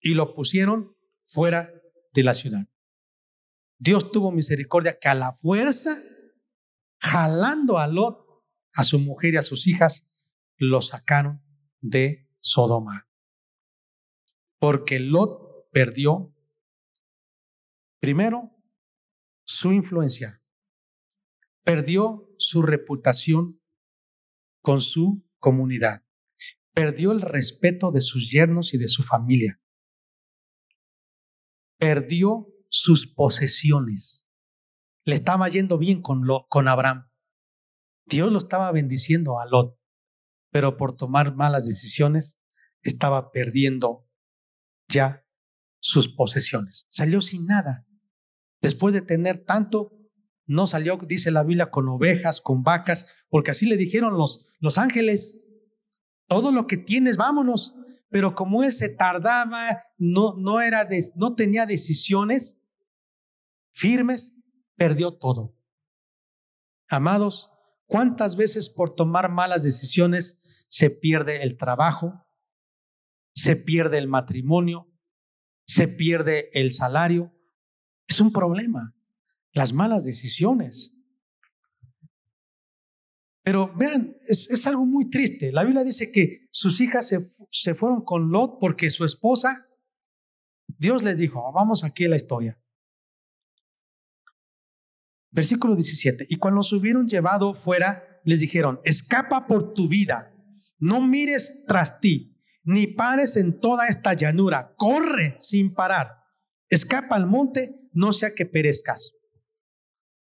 y 0.00 0.14
lo 0.14 0.34
pusieron 0.34 0.94
fuera 1.24 1.72
de 2.14 2.22
la 2.22 2.32
ciudad. 2.32 2.68
Dios 3.78 4.12
tuvo 4.12 4.30
misericordia 4.30 4.98
que 4.98 5.08
a 5.08 5.14
la 5.14 5.32
fuerza 5.32 6.00
jalando 6.98 7.78
a 7.78 7.86
Lot, 7.86 8.24
a 8.72 8.84
su 8.84 8.98
mujer 8.98 9.34
y 9.34 9.36
a 9.36 9.42
sus 9.42 9.66
hijas, 9.66 10.06
lo 10.56 10.80
sacaron 10.80 11.42
de 11.80 12.25
Sodoma. 12.46 13.08
Porque 14.60 15.00
Lot 15.00 15.68
perdió, 15.72 16.32
primero, 18.00 18.52
su 19.44 19.72
influencia, 19.72 20.40
perdió 21.64 22.32
su 22.38 22.62
reputación 22.62 23.60
con 24.62 24.80
su 24.80 25.26
comunidad, 25.40 26.06
perdió 26.72 27.10
el 27.10 27.20
respeto 27.20 27.90
de 27.90 28.00
sus 28.00 28.30
yernos 28.30 28.74
y 28.74 28.78
de 28.78 28.88
su 28.88 29.02
familia. 29.02 29.60
Perdió 31.78 32.46
sus 32.68 33.12
posesiones. 33.12 34.30
Le 35.04 35.14
estaba 35.14 35.48
yendo 35.48 35.78
bien 35.78 36.00
con, 36.00 36.22
con 36.48 36.68
Abraham. 36.68 37.10
Dios 38.06 38.30
lo 38.30 38.38
estaba 38.38 38.70
bendiciendo 38.70 39.40
a 39.40 39.46
Lot, 39.46 39.75
pero 40.56 40.78
por 40.78 40.96
tomar 40.96 41.34
malas 41.34 41.66
decisiones 41.66 42.40
estaba 42.80 43.30
perdiendo 43.30 44.08
ya 44.88 45.22
sus 45.80 46.08
posesiones. 46.08 46.86
Salió 46.88 47.20
sin 47.20 47.44
nada. 47.44 47.86
Después 48.62 48.94
de 48.94 49.02
tener 49.02 49.44
tanto, 49.44 49.92
no 50.46 50.66
salió, 50.66 50.96
dice 50.96 51.30
la 51.30 51.42
Biblia, 51.42 51.68
con 51.68 51.86
ovejas, 51.90 52.40
con 52.40 52.62
vacas, 52.62 53.14
porque 53.28 53.50
así 53.50 53.66
le 53.66 53.76
dijeron 53.76 54.16
los, 54.16 54.46
los 54.58 54.78
ángeles, 54.78 55.36
todo 56.26 56.50
lo 56.52 56.66
que 56.66 56.78
tienes, 56.78 57.18
vámonos. 57.18 57.74
Pero 58.08 58.34
como 58.34 58.64
él 58.64 58.72
se 58.72 58.88
tardaba, 58.88 59.82
no, 59.98 60.36
no, 60.38 60.62
era 60.62 60.88
no 61.16 61.34
tenía 61.34 61.66
decisiones 61.66 62.56
firmes, 63.74 64.38
perdió 64.74 65.18
todo. 65.18 65.54
Amados, 66.88 67.50
¿cuántas 67.86 68.36
veces 68.36 68.68
por 68.68 68.94
tomar 68.94 69.30
malas 69.30 69.62
decisiones 69.62 70.42
se 70.68 70.90
pierde 70.90 71.42
el 71.42 71.56
trabajo, 71.56 72.26
se 73.34 73.56
pierde 73.56 73.98
el 73.98 74.08
matrimonio, 74.08 74.92
se 75.66 75.88
pierde 75.88 76.50
el 76.52 76.72
salario? 76.72 77.32
Es 78.06 78.20
un 78.20 78.32
problema, 78.32 78.94
las 79.52 79.72
malas 79.72 80.04
decisiones. 80.04 80.92
Pero 83.42 83.72
vean, 83.76 84.16
es, 84.28 84.66
algo 84.66 84.84
muy 84.84 85.08
triste. 85.08 85.52
La 85.52 85.62
Biblia 85.62 85.84
dice 85.84 86.10
que 86.10 86.48
sus 86.50 86.80
hijas 86.80 87.06
se, 87.06 87.20
se 87.50 87.74
fueron 87.74 88.02
con 88.02 88.30
Lot 88.30 88.58
porque 88.58 88.90
su 88.90 89.04
esposa, 89.04 89.68
Dios 90.66 91.04
les 91.04 91.16
dijo, 91.16 91.52
vamos 91.52 91.84
aquí 91.84 92.06
a 92.06 92.08
la 92.08 92.16
historia. 92.16 92.60
Versículo 95.36 95.74
17. 95.74 96.28
Y 96.30 96.36
cuando 96.36 96.56
los 96.56 96.72
hubieron 96.72 97.08
llevado 97.08 97.52
fuera, 97.52 98.22
les 98.24 98.40
dijeron, 98.40 98.80
escapa 98.84 99.46
por 99.46 99.74
tu 99.74 99.86
vida, 99.86 100.34
no 100.78 101.02
mires 101.02 101.62
tras 101.68 102.00
ti, 102.00 102.40
ni 102.64 102.86
pares 102.86 103.36
en 103.36 103.60
toda 103.60 103.86
esta 103.86 104.14
llanura, 104.14 104.72
corre 104.78 105.36
sin 105.38 105.74
parar, 105.74 106.24
escapa 106.70 107.16
al 107.16 107.26
monte, 107.26 107.78
no 107.92 108.14
sea 108.14 108.34
que 108.34 108.46
perezcas. 108.46 109.12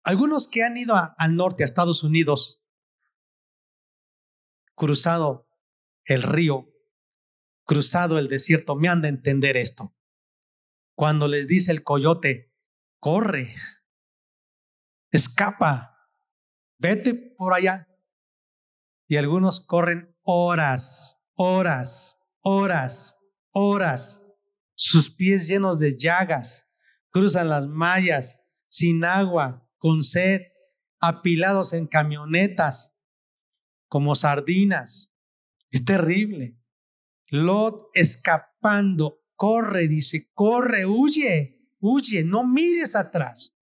Algunos 0.05 0.47
que 0.47 0.63
han 0.63 0.77
ido 0.77 0.95
al 0.95 1.35
norte, 1.35 1.65
a 1.65 1.67
Estados 1.67 2.05
Unidos, 2.05 2.63
cruzado 4.77 5.49
el 6.05 6.23
río, 6.23 6.69
cruzado 7.65 8.17
el 8.17 8.29
desierto, 8.29 8.77
me 8.77 8.89
han 8.89 9.03
de 9.03 9.09
entender 9.09 9.57
esto. 9.57 9.93
Cuando 10.95 11.27
les 11.27 11.49
dice 11.49 11.73
el 11.73 11.83
coyote, 11.83 12.55
corre, 13.01 13.49
escapa, 15.11 15.97
vete 16.79 17.15
por 17.15 17.55
allá. 17.55 17.89
Y 19.09 19.17
algunos 19.17 19.61
corren 19.61 20.17
horas, 20.23 21.21
horas, 21.35 22.19
horas, 22.43 23.19
horas, 23.53 24.23
sus 24.75 25.15
pies 25.15 25.47
llenos 25.47 25.79
de 25.79 25.97
llagas, 25.99 26.69
cruzan 27.11 27.49
las 27.49 27.67
mallas, 27.67 28.41
sin 28.69 29.05
agua, 29.05 29.69
con 29.79 30.03
sed, 30.03 30.43
apilados 31.01 31.73
en 31.73 31.87
camionetas, 31.87 32.95
como 33.89 34.15
sardinas. 34.15 35.13
Es 35.71 35.85
terrible. 35.85 36.57
Lot 37.29 37.89
escapando, 37.95 39.23
corre, 39.35 39.89
dice, 39.89 40.31
corre, 40.33 40.87
huye, 40.87 41.61
huye, 41.81 42.25
no 42.25 42.47
mires 42.47 42.95
atrás. 42.95 43.57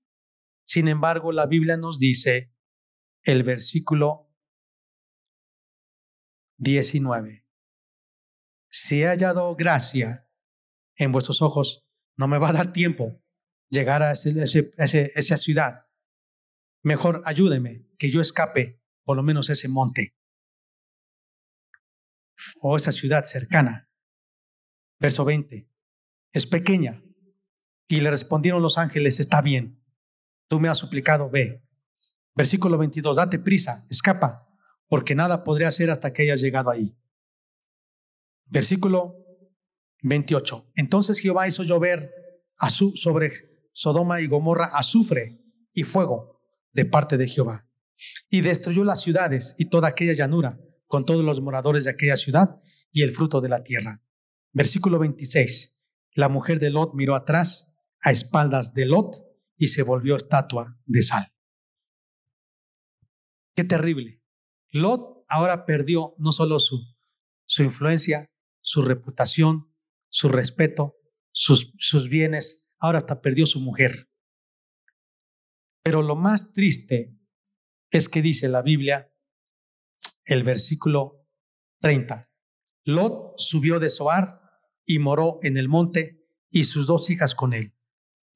Sin 0.68 0.86
embargo, 0.86 1.32
la 1.32 1.46
Biblia 1.46 1.78
nos 1.78 1.98
dice 1.98 2.52
el 3.22 3.42
versículo 3.42 4.30
19. 6.58 7.46
Si 8.70 9.00
he 9.00 9.06
hallado 9.06 9.56
gracia 9.56 10.28
en 10.94 11.10
vuestros 11.10 11.40
ojos, 11.40 11.88
no 12.18 12.28
me 12.28 12.36
va 12.36 12.50
a 12.50 12.52
dar 12.52 12.70
tiempo 12.70 13.24
llegar 13.70 14.02
a 14.02 14.12
esa 14.12 15.38
ciudad. 15.38 15.86
Mejor 16.82 17.22
ayúdeme 17.24 17.86
que 17.98 18.10
yo 18.10 18.20
escape 18.20 18.82
por 19.04 19.16
lo 19.16 19.22
menos 19.22 19.48
ese 19.48 19.68
monte 19.68 20.18
o 22.60 22.76
esa 22.76 22.92
ciudad 22.92 23.24
cercana. 23.24 23.90
Verso 25.00 25.24
20. 25.24 25.66
Es 26.34 26.46
pequeña. 26.46 27.02
Y 27.88 28.00
le 28.00 28.10
respondieron 28.10 28.60
los 28.60 28.76
ángeles, 28.76 29.18
está 29.18 29.40
bien. 29.40 29.77
Tú 30.49 30.59
me 30.59 30.68
has 30.68 30.78
suplicado, 30.78 31.30
ve. 31.30 31.62
Versículo 32.34 32.78
22. 32.78 33.16
Date 33.16 33.38
prisa, 33.38 33.86
escapa, 33.90 34.49
porque 34.88 35.14
nada 35.14 35.44
podré 35.44 35.66
hacer 35.66 35.90
hasta 35.90 36.12
que 36.12 36.22
hayas 36.22 36.40
llegado 36.40 36.70
ahí. 36.70 36.96
Versículo 38.46 39.14
28. 40.03 40.72
Entonces 40.74 41.20
Jehová 41.20 41.46
hizo 41.46 41.62
llover 41.62 42.11
sobre 42.94 43.32
Sodoma 43.72 44.20
y 44.20 44.26
Gomorra 44.26 44.70
azufre 44.72 45.40
y 45.72 45.84
fuego 45.84 46.40
de 46.72 46.84
parte 46.84 47.16
de 47.16 47.28
Jehová. 47.28 47.68
Y 48.30 48.40
destruyó 48.40 48.84
las 48.84 49.03
ciudades 49.03 49.55
y 49.59 49.66
toda 49.66 49.88
aquella 49.88 50.14
llanura 50.14 50.59
con 50.86 51.05
todos 51.05 51.24
los 51.24 51.40
moradores 51.40 51.84
de 51.84 51.90
aquella 51.90 52.16
ciudad 52.16 52.61
y 52.90 53.03
el 53.03 53.12
fruto 53.12 53.40
de 53.40 53.49
la 53.49 53.62
tierra. 53.62 54.03
Versículo 54.53 54.99
26. 54.99 55.76
La 56.14 56.28
mujer 56.28 56.59
de 56.59 56.70
Lot 56.70 56.94
miró 56.94 57.14
atrás, 57.14 57.68
a 58.03 58.11
espaldas 58.11 58.72
de 58.74 58.86
Lot, 58.86 59.27
y 59.59 59.68
se 59.68 59.82
volvió 59.82 60.16
estatua 60.16 60.78
de 60.86 61.02
sal. 61.02 61.32
Qué 63.54 63.64
terrible. 63.64 64.22
Lot 64.70 65.24
ahora 65.28 65.66
perdió 65.66 66.14
no 66.18 66.32
solo 66.32 66.59
su, 66.59 66.80
su 67.44 67.62
influencia, 67.64 68.30
su 68.61 68.82
reputación, 68.82 69.74
su 70.09 70.28
respeto, 70.28 70.96
sus, 71.32 71.72
sus 71.78 72.09
bienes, 72.09 72.64
ahora 72.78 72.98
hasta 72.98 73.20
perdió 73.20 73.46
su 73.46 73.61
mujer. 73.61 74.09
Pero 75.82 76.02
lo 76.02 76.16
más 76.16 76.52
triste 76.52 77.18
es 77.90 78.09
que 78.09 78.22
dice 78.22 78.48
la 78.48 78.62
Biblia 78.62 79.12
el 80.24 80.44
versículo 80.44 81.26
30. 81.80 82.30
Lot 82.84 83.38
subió 83.38 83.80
de 83.80 83.88
Soar 83.88 84.40
y 84.84 84.98
moró 84.98 85.38
en 85.42 85.56
el 85.56 85.68
monte 85.68 86.26
y 86.50 86.64
sus 86.64 86.86
dos 86.86 87.11
hijas 87.11 87.34
con 87.34 87.54
él, 87.54 87.74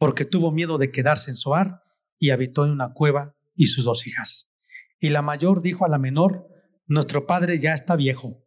porque 0.03 0.25
tuvo 0.25 0.51
miedo 0.51 0.79
de 0.79 0.91
quedarse 0.91 1.31
en 1.31 1.37
Soar 1.37 1.85
y 2.19 2.31
habitó 2.31 2.65
en 2.65 2.73
una 2.73 2.93
cueva 2.93 3.37
y 3.55 3.67
sus 3.67 3.85
dos 3.85 4.05
hijas. 4.09 4.51
Y 4.99 5.11
la 5.11 5.23
mayor 5.23 5.63
dijo 5.63 5.85
a 5.85 5.89
la 5.89 5.97
menor, 5.97 6.49
nuestro 6.89 7.25
padre 7.25 7.61
ya 7.61 7.73
está 7.73 7.95
viejo 7.95 8.45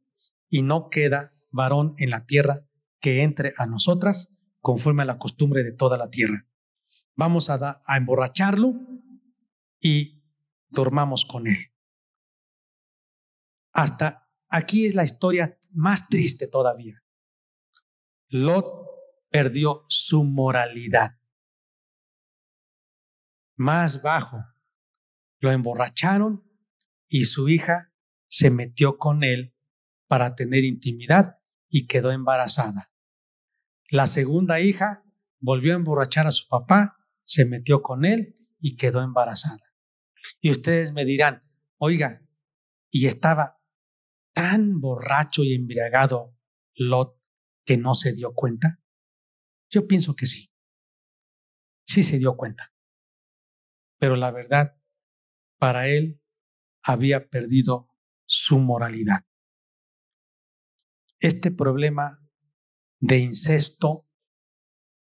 y 0.49 0.63
no 0.63 0.89
queda 0.89 1.33
varón 1.51 1.95
en 1.97 2.09
la 2.09 2.25
tierra 2.25 2.67
que 2.99 3.23
entre 3.23 3.53
a 3.57 3.67
nosotras 3.67 4.27
conforme 4.59 5.03
a 5.03 5.05
la 5.05 5.17
costumbre 5.17 5.63
de 5.63 5.71
toda 5.71 5.97
la 5.97 6.09
tierra. 6.09 6.45
Vamos 7.15 7.49
a, 7.49 7.81
a 7.85 7.95
emborracharlo 7.95 8.73
y 9.79 10.25
dormamos 10.67 11.23
con 11.23 11.47
él. 11.47 11.71
Hasta 13.71 14.29
aquí 14.49 14.87
es 14.87 14.93
la 14.93 15.05
historia 15.05 15.57
más 15.73 16.09
triste 16.09 16.47
todavía. 16.47 17.01
Lot 18.27 18.65
perdió 19.29 19.85
su 19.87 20.25
moralidad. 20.25 21.11
Más 23.55 24.01
bajo, 24.01 24.43
lo 25.39 25.51
emborracharon 25.51 26.43
y 27.07 27.25
su 27.25 27.49
hija 27.49 27.93
se 28.27 28.49
metió 28.49 28.97
con 28.97 29.23
él 29.23 29.55
para 30.07 30.35
tener 30.35 30.63
intimidad 30.63 31.39
y 31.69 31.87
quedó 31.87 32.11
embarazada. 32.11 32.91
La 33.89 34.07
segunda 34.07 34.59
hija 34.59 35.03
volvió 35.39 35.73
a 35.73 35.77
emborrachar 35.77 36.27
a 36.27 36.31
su 36.31 36.47
papá, 36.47 36.97
se 37.23 37.45
metió 37.45 37.81
con 37.81 38.05
él 38.05 38.37
y 38.59 38.75
quedó 38.75 39.01
embarazada. 39.01 39.73
Y 40.41 40.51
ustedes 40.51 40.91
me 40.91 41.05
dirán, 41.05 41.43
oiga, 41.77 42.21
y 42.91 43.07
estaba 43.07 43.61
tan 44.33 44.81
borracho 44.81 45.43
y 45.43 45.53
embriagado 45.53 46.35
Lot 46.75 47.17
que 47.65 47.77
no 47.77 47.93
se 47.93 48.13
dio 48.13 48.33
cuenta? 48.33 48.81
Yo 49.69 49.87
pienso 49.87 50.15
que 50.15 50.25
sí. 50.25 50.51
Sí 51.85 52.03
se 52.03 52.19
dio 52.19 52.35
cuenta. 52.35 52.74
Pero 53.97 54.15
la 54.15 54.31
verdad, 54.31 54.77
para 55.57 55.87
él 55.87 56.21
había 56.83 57.29
perdido 57.29 57.89
su 58.25 58.59
moralidad. 58.59 59.25
Este 61.19 61.51
problema 61.51 62.19
de 62.99 63.19
incesto 63.19 64.07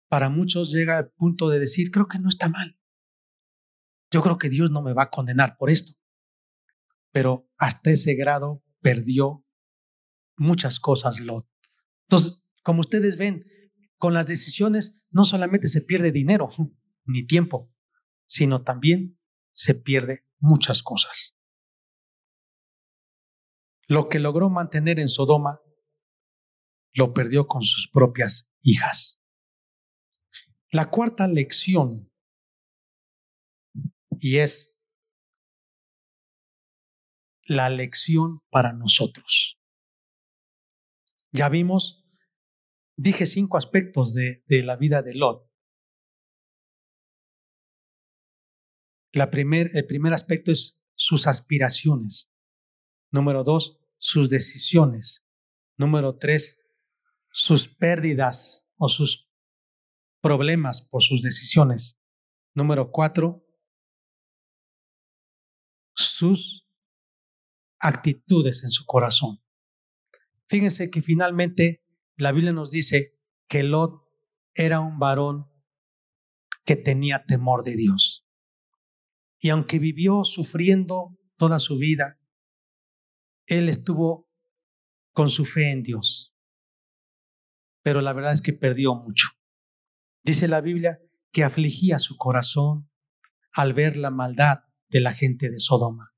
para 0.09 0.29
muchos 0.29 0.71
llega 0.71 0.99
al 0.99 1.11
punto 1.11 1.49
de 1.49 1.59
decir, 1.59 1.91
creo 1.91 2.07
que 2.07 2.19
no 2.19 2.29
está 2.29 2.49
mal. 2.49 2.79
Yo 4.11 4.23
creo 4.23 4.39
que 4.39 4.49
Dios 4.49 4.71
no 4.71 4.83
me 4.83 4.93
va 4.93 5.05
a 5.05 5.11
condenar 5.11 5.57
por 5.57 5.71
esto. 5.71 5.95
Pero 7.11 7.51
hasta 7.59 7.91
ese 7.91 8.15
grado 8.15 8.63
perdió 8.81 9.45
muchas 10.37 10.79
cosas, 10.79 11.19
Lot. 11.19 11.49
Entonces, 12.03 12.41
como 12.63 12.81
ustedes 12.81 13.17
ven, 13.17 13.45
con 13.99 14.15
las 14.15 14.27
decisiones 14.27 15.03
no 15.11 15.25
solamente 15.25 15.67
se 15.67 15.81
pierde 15.81 16.13
dinero 16.13 16.51
ni 17.05 17.27
tiempo, 17.27 17.74
sino 18.35 18.65
también 18.65 19.17
se 19.53 19.77
pierde 19.77 20.27
muchas 20.41 20.83
cosas. 20.83 21.37
Lo 23.87 24.09
que 24.09 24.19
logró 24.19 24.51
mantener 24.51 24.99
en 24.99 25.09
Sodoma, 25.09 25.61
lo 26.95 27.15
perdió 27.15 27.47
con 27.47 27.63
sus 27.63 27.89
propias 27.89 28.51
hijas. 28.61 29.21
La 30.73 30.91
cuarta 30.91 31.29
lección, 31.29 32.11
y 34.19 34.39
es 34.39 34.77
la 37.45 37.71
lección 37.71 38.41
para 38.51 38.73
nosotros. 38.73 39.61
Ya 41.31 41.49
vimos, 41.49 42.05
dije 42.97 43.27
cinco 43.27 43.59
aspectos 43.59 44.13
de, 44.13 44.43
de 44.49 44.65
la 44.65 44.75
vida 44.75 45.03
de 45.03 45.15
Lot. 45.15 45.54
Primer, 49.31 49.71
el 49.75 49.87
primer 49.87 50.13
aspecto 50.13 50.51
es 50.51 50.81
sus 50.97 51.27
aspiraciones. 51.27 52.31
Número 53.11 53.45
dos, 53.45 53.79
sus 53.99 54.29
decisiones. 54.29 55.27
Número 55.77 56.17
tres, 56.17 56.59
sus 57.31 57.69
pérdidas 57.69 58.67
o 58.77 58.89
sus 58.89 59.31
problemas 60.21 60.83
por 60.83 61.03
sus 61.03 61.23
decisiones. 61.23 62.01
Número 62.55 62.91
cuatro, 62.91 63.47
sus 65.95 66.67
actitudes 67.79 68.65
en 68.65 68.71
su 68.71 68.85
corazón. 68.85 69.41
Fíjense 70.49 70.91
que 70.91 71.03
finalmente 71.03 71.85
la 72.17 72.33
Biblia 72.33 72.53
nos 72.53 72.71
dice 72.71 73.19
que 73.49 73.63
Lot 73.63 74.03
era 74.55 74.81
un 74.81 74.99
varón 74.99 75.51
que 76.65 76.77
tenía 76.77 77.25
temor 77.27 77.63
de 77.63 77.77
Dios. 77.77 78.24
Y 79.45 79.51
aunque 79.51 79.79
vivió 79.79 80.25
sufriendo 80.25 81.19
toda 81.37 81.59
su 81.59 81.77
vida, 81.77 82.19
él 83.45 83.69
estuvo 83.69 84.27
con 85.13 85.29
su 85.29 85.45
fe 85.45 85.71
en 85.71 85.83
Dios. 85.83 86.35
Pero 87.83 88.01
la 88.01 88.15
verdad 88.15 88.33
es 88.33 88.41
que 88.41 88.55
perdió 88.55 88.95
mucho. 88.95 89.29
Dice 90.23 90.49
la 90.49 90.63
Biblia 90.63 90.99
que 91.31 91.45
afligía 91.45 91.99
su 91.99 92.17
corazón 92.17 92.89
al 93.53 93.75
ver 93.75 93.99
la 93.99 94.11
maldad 94.11 94.61
de 94.89 95.03
la 95.03 95.13
gente 95.13 95.51
de 95.51 95.61
Sodoma. 95.61 96.15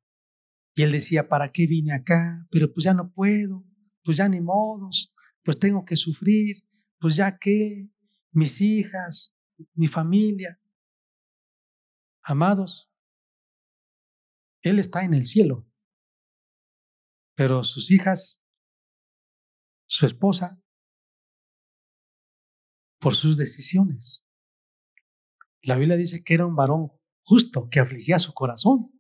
Y 0.77 0.85
él 0.85 0.93
decía, 0.93 1.29
¿para 1.29 1.51
qué 1.51 1.67
vine 1.67 1.95
acá? 1.95 2.47
Pero 2.53 2.73
pues 2.73 2.85
ya 2.85 2.95
no 2.95 3.11
puedo, 3.11 3.65
pues 4.05 4.19
ya 4.19 4.29
ni 4.29 4.41
modos, 4.41 5.13
pues 5.43 5.59
tengo 5.59 5.85
que 5.85 5.97
sufrir, 5.97 6.59
pues 7.01 7.17
ya 7.17 7.39
que 7.39 7.91
mis 8.31 8.61
hijas, 8.61 9.35
mi 9.75 9.89
familia. 9.89 10.61
Amados, 12.23 12.89
Él 14.67 14.81
está 14.81 15.05
en 15.05 15.15
el 15.15 15.23
cielo, 15.23 15.65
pero 17.37 17.63
sus 17.63 17.93
hijas, 17.93 18.43
su 19.89 20.07
esposa, 20.07 20.61
por 22.99 23.15
sus 23.15 23.37
decisiones. 23.37 24.27
La 25.63 25.77
Biblia 25.77 25.97
dice 25.97 26.25
que 26.25 26.35
era 26.35 26.47
un 26.47 26.57
varón 26.57 26.91
justo 27.23 27.69
que 27.71 27.79
afligía 27.79 28.19
su 28.19 28.35
corazón. 28.35 28.91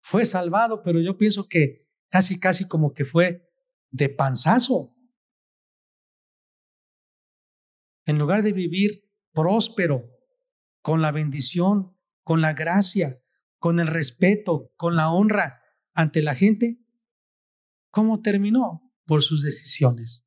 Fue 0.00 0.26
salvado, 0.26 0.84
pero 0.84 1.00
yo 1.00 1.18
pienso 1.18 1.48
que 1.48 1.88
casi, 2.08 2.38
casi 2.38 2.68
como 2.68 2.94
que 2.94 3.04
fue 3.04 3.52
de 3.90 4.08
panzazo. 4.08 4.94
En 8.06 8.18
lugar 8.18 8.44
de 8.44 8.52
vivir 8.52 9.10
próspero, 9.32 10.08
con 10.82 11.02
la 11.02 11.10
bendición, 11.10 11.96
con 12.22 12.40
la 12.40 12.52
gracia, 12.52 13.21
con 13.62 13.78
el 13.78 13.86
respeto, 13.86 14.72
con 14.74 14.96
la 14.96 15.12
honra 15.12 15.62
ante 15.94 16.20
la 16.20 16.34
gente, 16.34 16.80
¿cómo 17.92 18.20
terminó? 18.20 18.92
Por 19.06 19.22
sus 19.22 19.44
decisiones. 19.44 20.26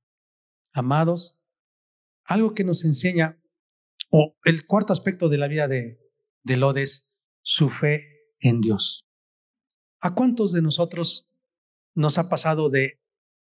Amados, 0.71 1.37
algo 2.23 2.53
que 2.53 2.63
nos 2.63 2.85
enseña, 2.85 3.37
o 4.09 4.37
el 4.45 4.65
cuarto 4.65 4.93
aspecto 4.93 5.27
de 5.27 5.37
la 5.37 5.49
vida 5.49 5.67
de, 5.67 5.99
de 6.43 6.55
Lod 6.55 6.77
es 6.77 7.11
su 7.41 7.69
fe 7.69 8.05
en 8.39 8.61
Dios. 8.61 9.05
¿A 9.99 10.15
cuántos 10.15 10.53
de 10.53 10.61
nosotros 10.61 11.29
nos 11.93 12.17
ha 12.17 12.29
pasado 12.29 12.69
de 12.69 13.01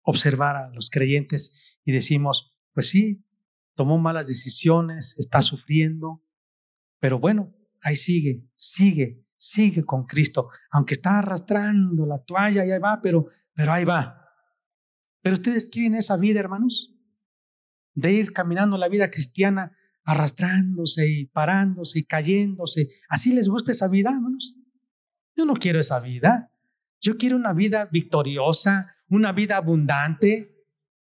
observar 0.03 0.57
a 0.57 0.71
los 0.71 0.91
creyentes 0.91 1.79
y 1.85 1.93
decimos, 1.93 2.59
pues 2.73 2.89
sí, 2.89 3.25
tomó 3.77 3.99
malas 3.99 4.27
decisiones, 4.27 5.17
está 5.17 5.43
sufriendo, 5.43 6.25
pero 6.99 7.21
bueno, 7.21 7.55
ahí 7.83 7.95
sigue, 7.95 8.49
sigue, 8.57 9.26
sigue 9.37 9.85
con 9.85 10.07
Cristo, 10.07 10.49
aunque 10.71 10.95
está 10.95 11.19
arrastrando 11.19 12.07
la 12.07 12.23
toalla 12.25 12.65
y 12.65 12.71
ahí 12.71 12.79
va, 12.79 13.01
pero, 13.03 13.27
pero 13.55 13.73
ahí 13.73 13.85
va. 13.85 14.23
Pero 15.23 15.35
ustedes 15.35 15.69
quieren 15.69 15.95
esa 15.95 16.17
vida, 16.17 16.41
hermanos, 16.41 16.95
de 17.95 18.13
ir 18.13 18.33
caminando 18.33 18.79
la 18.79 18.89
vida 18.89 19.11
cristiana 19.11 19.77
arrastrándose 20.07 21.09
y 21.09 21.27
parándose 21.27 21.99
y 21.99 22.05
cayéndose. 22.05 22.89
¿Así 23.09 23.33
les 23.33 23.49
gusta 23.49 23.73
esa 23.73 23.89
vida, 23.89 24.11
hermanos? 24.11 24.57
Yo 25.35 25.45
no 25.45 25.55
quiero 25.55 25.81
esa 25.81 25.99
vida. 26.01 26.53
Yo 27.01 27.17
quiero 27.19 27.37
una 27.37 27.53
vida 27.53 27.89
victoriosa, 27.91 28.97
una 29.09 29.33
vida 29.33 29.57
abundante, 29.57 30.65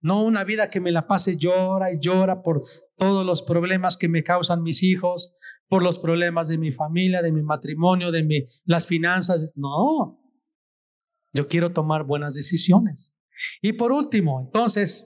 no 0.01 0.24
una 0.24 0.43
vida 0.43 0.70
que 0.70 0.80
me 0.80 0.91
la 0.91 1.05
pase 1.05 1.36
llora 1.36 1.91
y 1.91 1.99
llora 1.99 2.41
por 2.41 2.63
todos 2.97 3.26
los 3.26 3.41
problemas 3.41 3.97
que 3.97 4.07
me 4.07 4.24
causan 4.24 4.63
mis 4.63 4.84
hijos, 4.84 5.36
por 5.68 5.84
los 5.84 5.99
problemas 5.99 6.47
de 6.47 6.57
mi 6.57 6.72
familia, 6.72 7.22
de 7.22 7.32
mi 7.32 7.41
matrimonio, 7.41 8.11
de 8.11 8.24
mi, 8.24 8.45
las 8.65 8.86
finanzas. 8.86 9.51
No, 9.55 10.20
yo 11.34 11.47
quiero 11.47 11.74
tomar 11.74 12.03
buenas 12.03 12.34
decisiones. 12.34 13.13
Y 13.61 13.74
por 13.74 13.91
último, 13.91 14.41
entonces, 14.41 15.05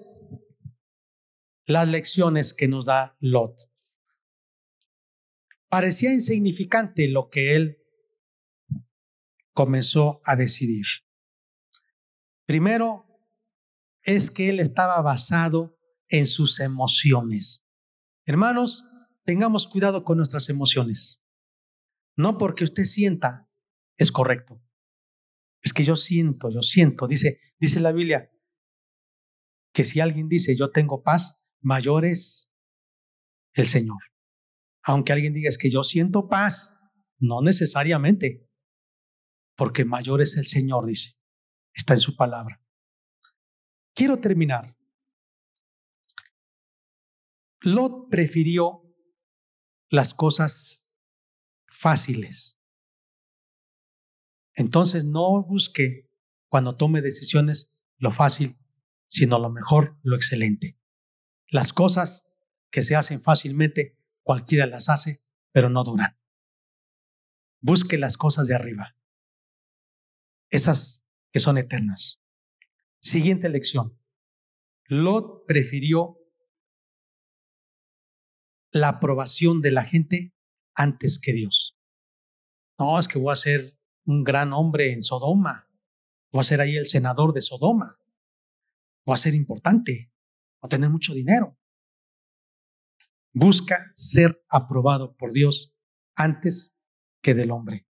las 1.65 1.87
lecciones 1.87 2.53
que 2.53 2.67
nos 2.67 2.85
da 2.85 3.17
Lot. 3.19 3.55
Parecía 5.69 6.13
insignificante 6.13 7.07
lo 7.07 7.29
que 7.29 7.55
él 7.55 7.77
comenzó 9.53 10.21
a 10.25 10.35
decidir. 10.35 10.85
Primero, 12.45 13.05
es 14.03 14.31
que 14.31 14.49
él 14.49 14.59
estaba 14.59 15.01
basado 15.01 15.77
en 16.09 16.25
sus 16.25 16.59
emociones. 16.59 17.65
Hermanos, 18.25 18.85
tengamos 19.31 19.65
cuidado 19.65 20.03
con 20.03 20.17
nuestras 20.17 20.49
emociones. 20.49 21.23
No 22.17 22.37
porque 22.37 22.65
usted 22.65 22.83
sienta 22.83 23.49
es 23.95 24.11
correcto. 24.11 24.61
Es 25.63 25.71
que 25.71 25.85
yo 25.85 25.95
siento, 25.95 26.49
yo 26.49 26.61
siento, 26.61 27.07
dice, 27.07 27.39
dice 27.57 27.79
la 27.79 27.93
Biblia, 27.93 28.29
que 29.73 29.85
si 29.85 30.01
alguien 30.01 30.27
dice 30.27 30.57
yo 30.57 30.69
tengo 30.71 31.01
paz, 31.01 31.41
mayor 31.61 32.03
es 32.03 32.51
el 33.53 33.67
Señor. 33.67 33.99
Aunque 34.83 35.13
alguien 35.13 35.33
diga 35.33 35.47
es 35.47 35.57
que 35.57 35.69
yo 35.69 35.83
siento 35.83 36.27
paz, 36.27 36.77
no 37.17 37.41
necesariamente, 37.41 38.49
porque 39.55 39.85
mayor 39.85 40.21
es 40.21 40.35
el 40.35 40.45
Señor, 40.45 40.85
dice. 40.85 41.13
Está 41.73 41.93
en 41.93 42.01
su 42.01 42.17
palabra. 42.17 42.61
Quiero 43.95 44.19
terminar. 44.19 44.75
Lot 47.61 48.09
prefirió 48.09 48.80
las 49.91 50.13
cosas 50.13 50.87
fáciles. 51.67 52.57
Entonces 54.55 55.03
no 55.03 55.43
busque 55.43 56.09
cuando 56.47 56.77
tome 56.77 57.01
decisiones 57.01 57.73
lo 57.97 58.09
fácil, 58.09 58.57
sino 59.05 59.37
lo 59.37 59.49
mejor, 59.49 59.99
lo 60.01 60.15
excelente. 60.15 60.79
Las 61.49 61.73
cosas 61.73 62.25
que 62.71 62.83
se 62.83 62.95
hacen 62.95 63.21
fácilmente, 63.21 63.97
cualquiera 64.23 64.65
las 64.65 64.87
hace, 64.87 65.21
pero 65.51 65.69
no 65.69 65.83
duran. 65.83 66.17
Busque 67.59 67.97
las 67.97 68.15
cosas 68.15 68.47
de 68.47 68.55
arriba, 68.55 68.95
esas 70.49 71.03
que 71.33 71.39
son 71.39 71.57
eternas. 71.57 72.21
Siguiente 73.01 73.49
lección. 73.49 73.99
Lot 74.85 75.45
prefirió 75.45 76.17
la 78.71 78.89
aprobación 78.89 79.61
de 79.61 79.71
la 79.71 79.83
gente 79.83 80.33
antes 80.75 81.19
que 81.19 81.33
Dios. 81.33 81.77
No, 82.79 82.97
es 82.97 83.07
que 83.07 83.19
voy 83.19 83.31
a 83.31 83.35
ser 83.35 83.77
un 84.05 84.23
gran 84.23 84.53
hombre 84.53 84.93
en 84.93 85.03
Sodoma. 85.03 85.67
Voy 86.31 86.41
a 86.41 86.45
ser 86.45 86.61
ahí 86.61 86.77
el 86.77 86.85
senador 86.85 87.33
de 87.33 87.41
Sodoma. 87.41 87.99
Voy 89.05 89.13
a 89.13 89.17
ser 89.17 89.35
importante. 89.35 90.11
Voy 90.61 90.67
a 90.67 90.69
tener 90.69 90.89
mucho 90.89 91.13
dinero. 91.13 91.57
Busca 93.33 93.91
ser 93.95 94.43
aprobado 94.49 95.15
por 95.15 95.31
Dios 95.31 95.73
antes 96.15 96.75
que 97.21 97.33
del 97.33 97.51
hombre. 97.51 97.87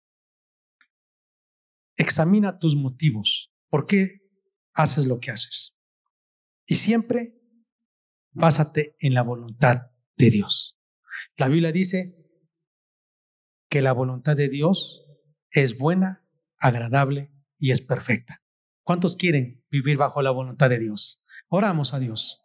Examina 1.97 2.59
tus 2.59 2.75
motivos. 2.75 3.51
¿Por 3.69 3.85
qué 3.85 4.25
haces 4.75 5.07
lo 5.07 5.19
que 5.19 5.31
haces. 5.31 5.75
Y 6.67 6.75
siempre 6.75 7.41
básate 8.31 8.95
en 8.99 9.13
la 9.13 9.23
voluntad 9.23 9.91
de 10.17 10.29
Dios. 10.29 10.77
La 11.37 11.47
Biblia 11.47 11.71
dice 11.71 12.15
que 13.69 13.81
la 13.81 13.93
voluntad 13.93 14.35
de 14.35 14.49
Dios 14.49 15.03
es 15.51 15.77
buena, 15.77 16.25
agradable 16.59 17.31
y 17.57 17.71
es 17.71 17.81
perfecta. 17.81 18.41
¿Cuántos 18.83 19.15
quieren 19.15 19.63
vivir 19.69 19.97
bajo 19.97 20.21
la 20.21 20.31
voluntad 20.31 20.69
de 20.69 20.79
Dios? 20.79 21.23
Oramos 21.49 21.93
a 21.93 21.99
Dios. 21.99 22.41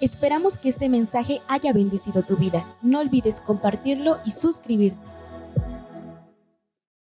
Esperamos 0.00 0.56
que 0.56 0.68
este 0.68 0.88
mensaje 0.88 1.40
haya 1.48 1.72
bendecido 1.72 2.22
tu 2.22 2.36
vida. 2.36 2.78
No 2.82 3.00
olvides 3.00 3.40
compartirlo 3.40 4.20
y 4.24 4.30
suscribirte. 4.30 4.98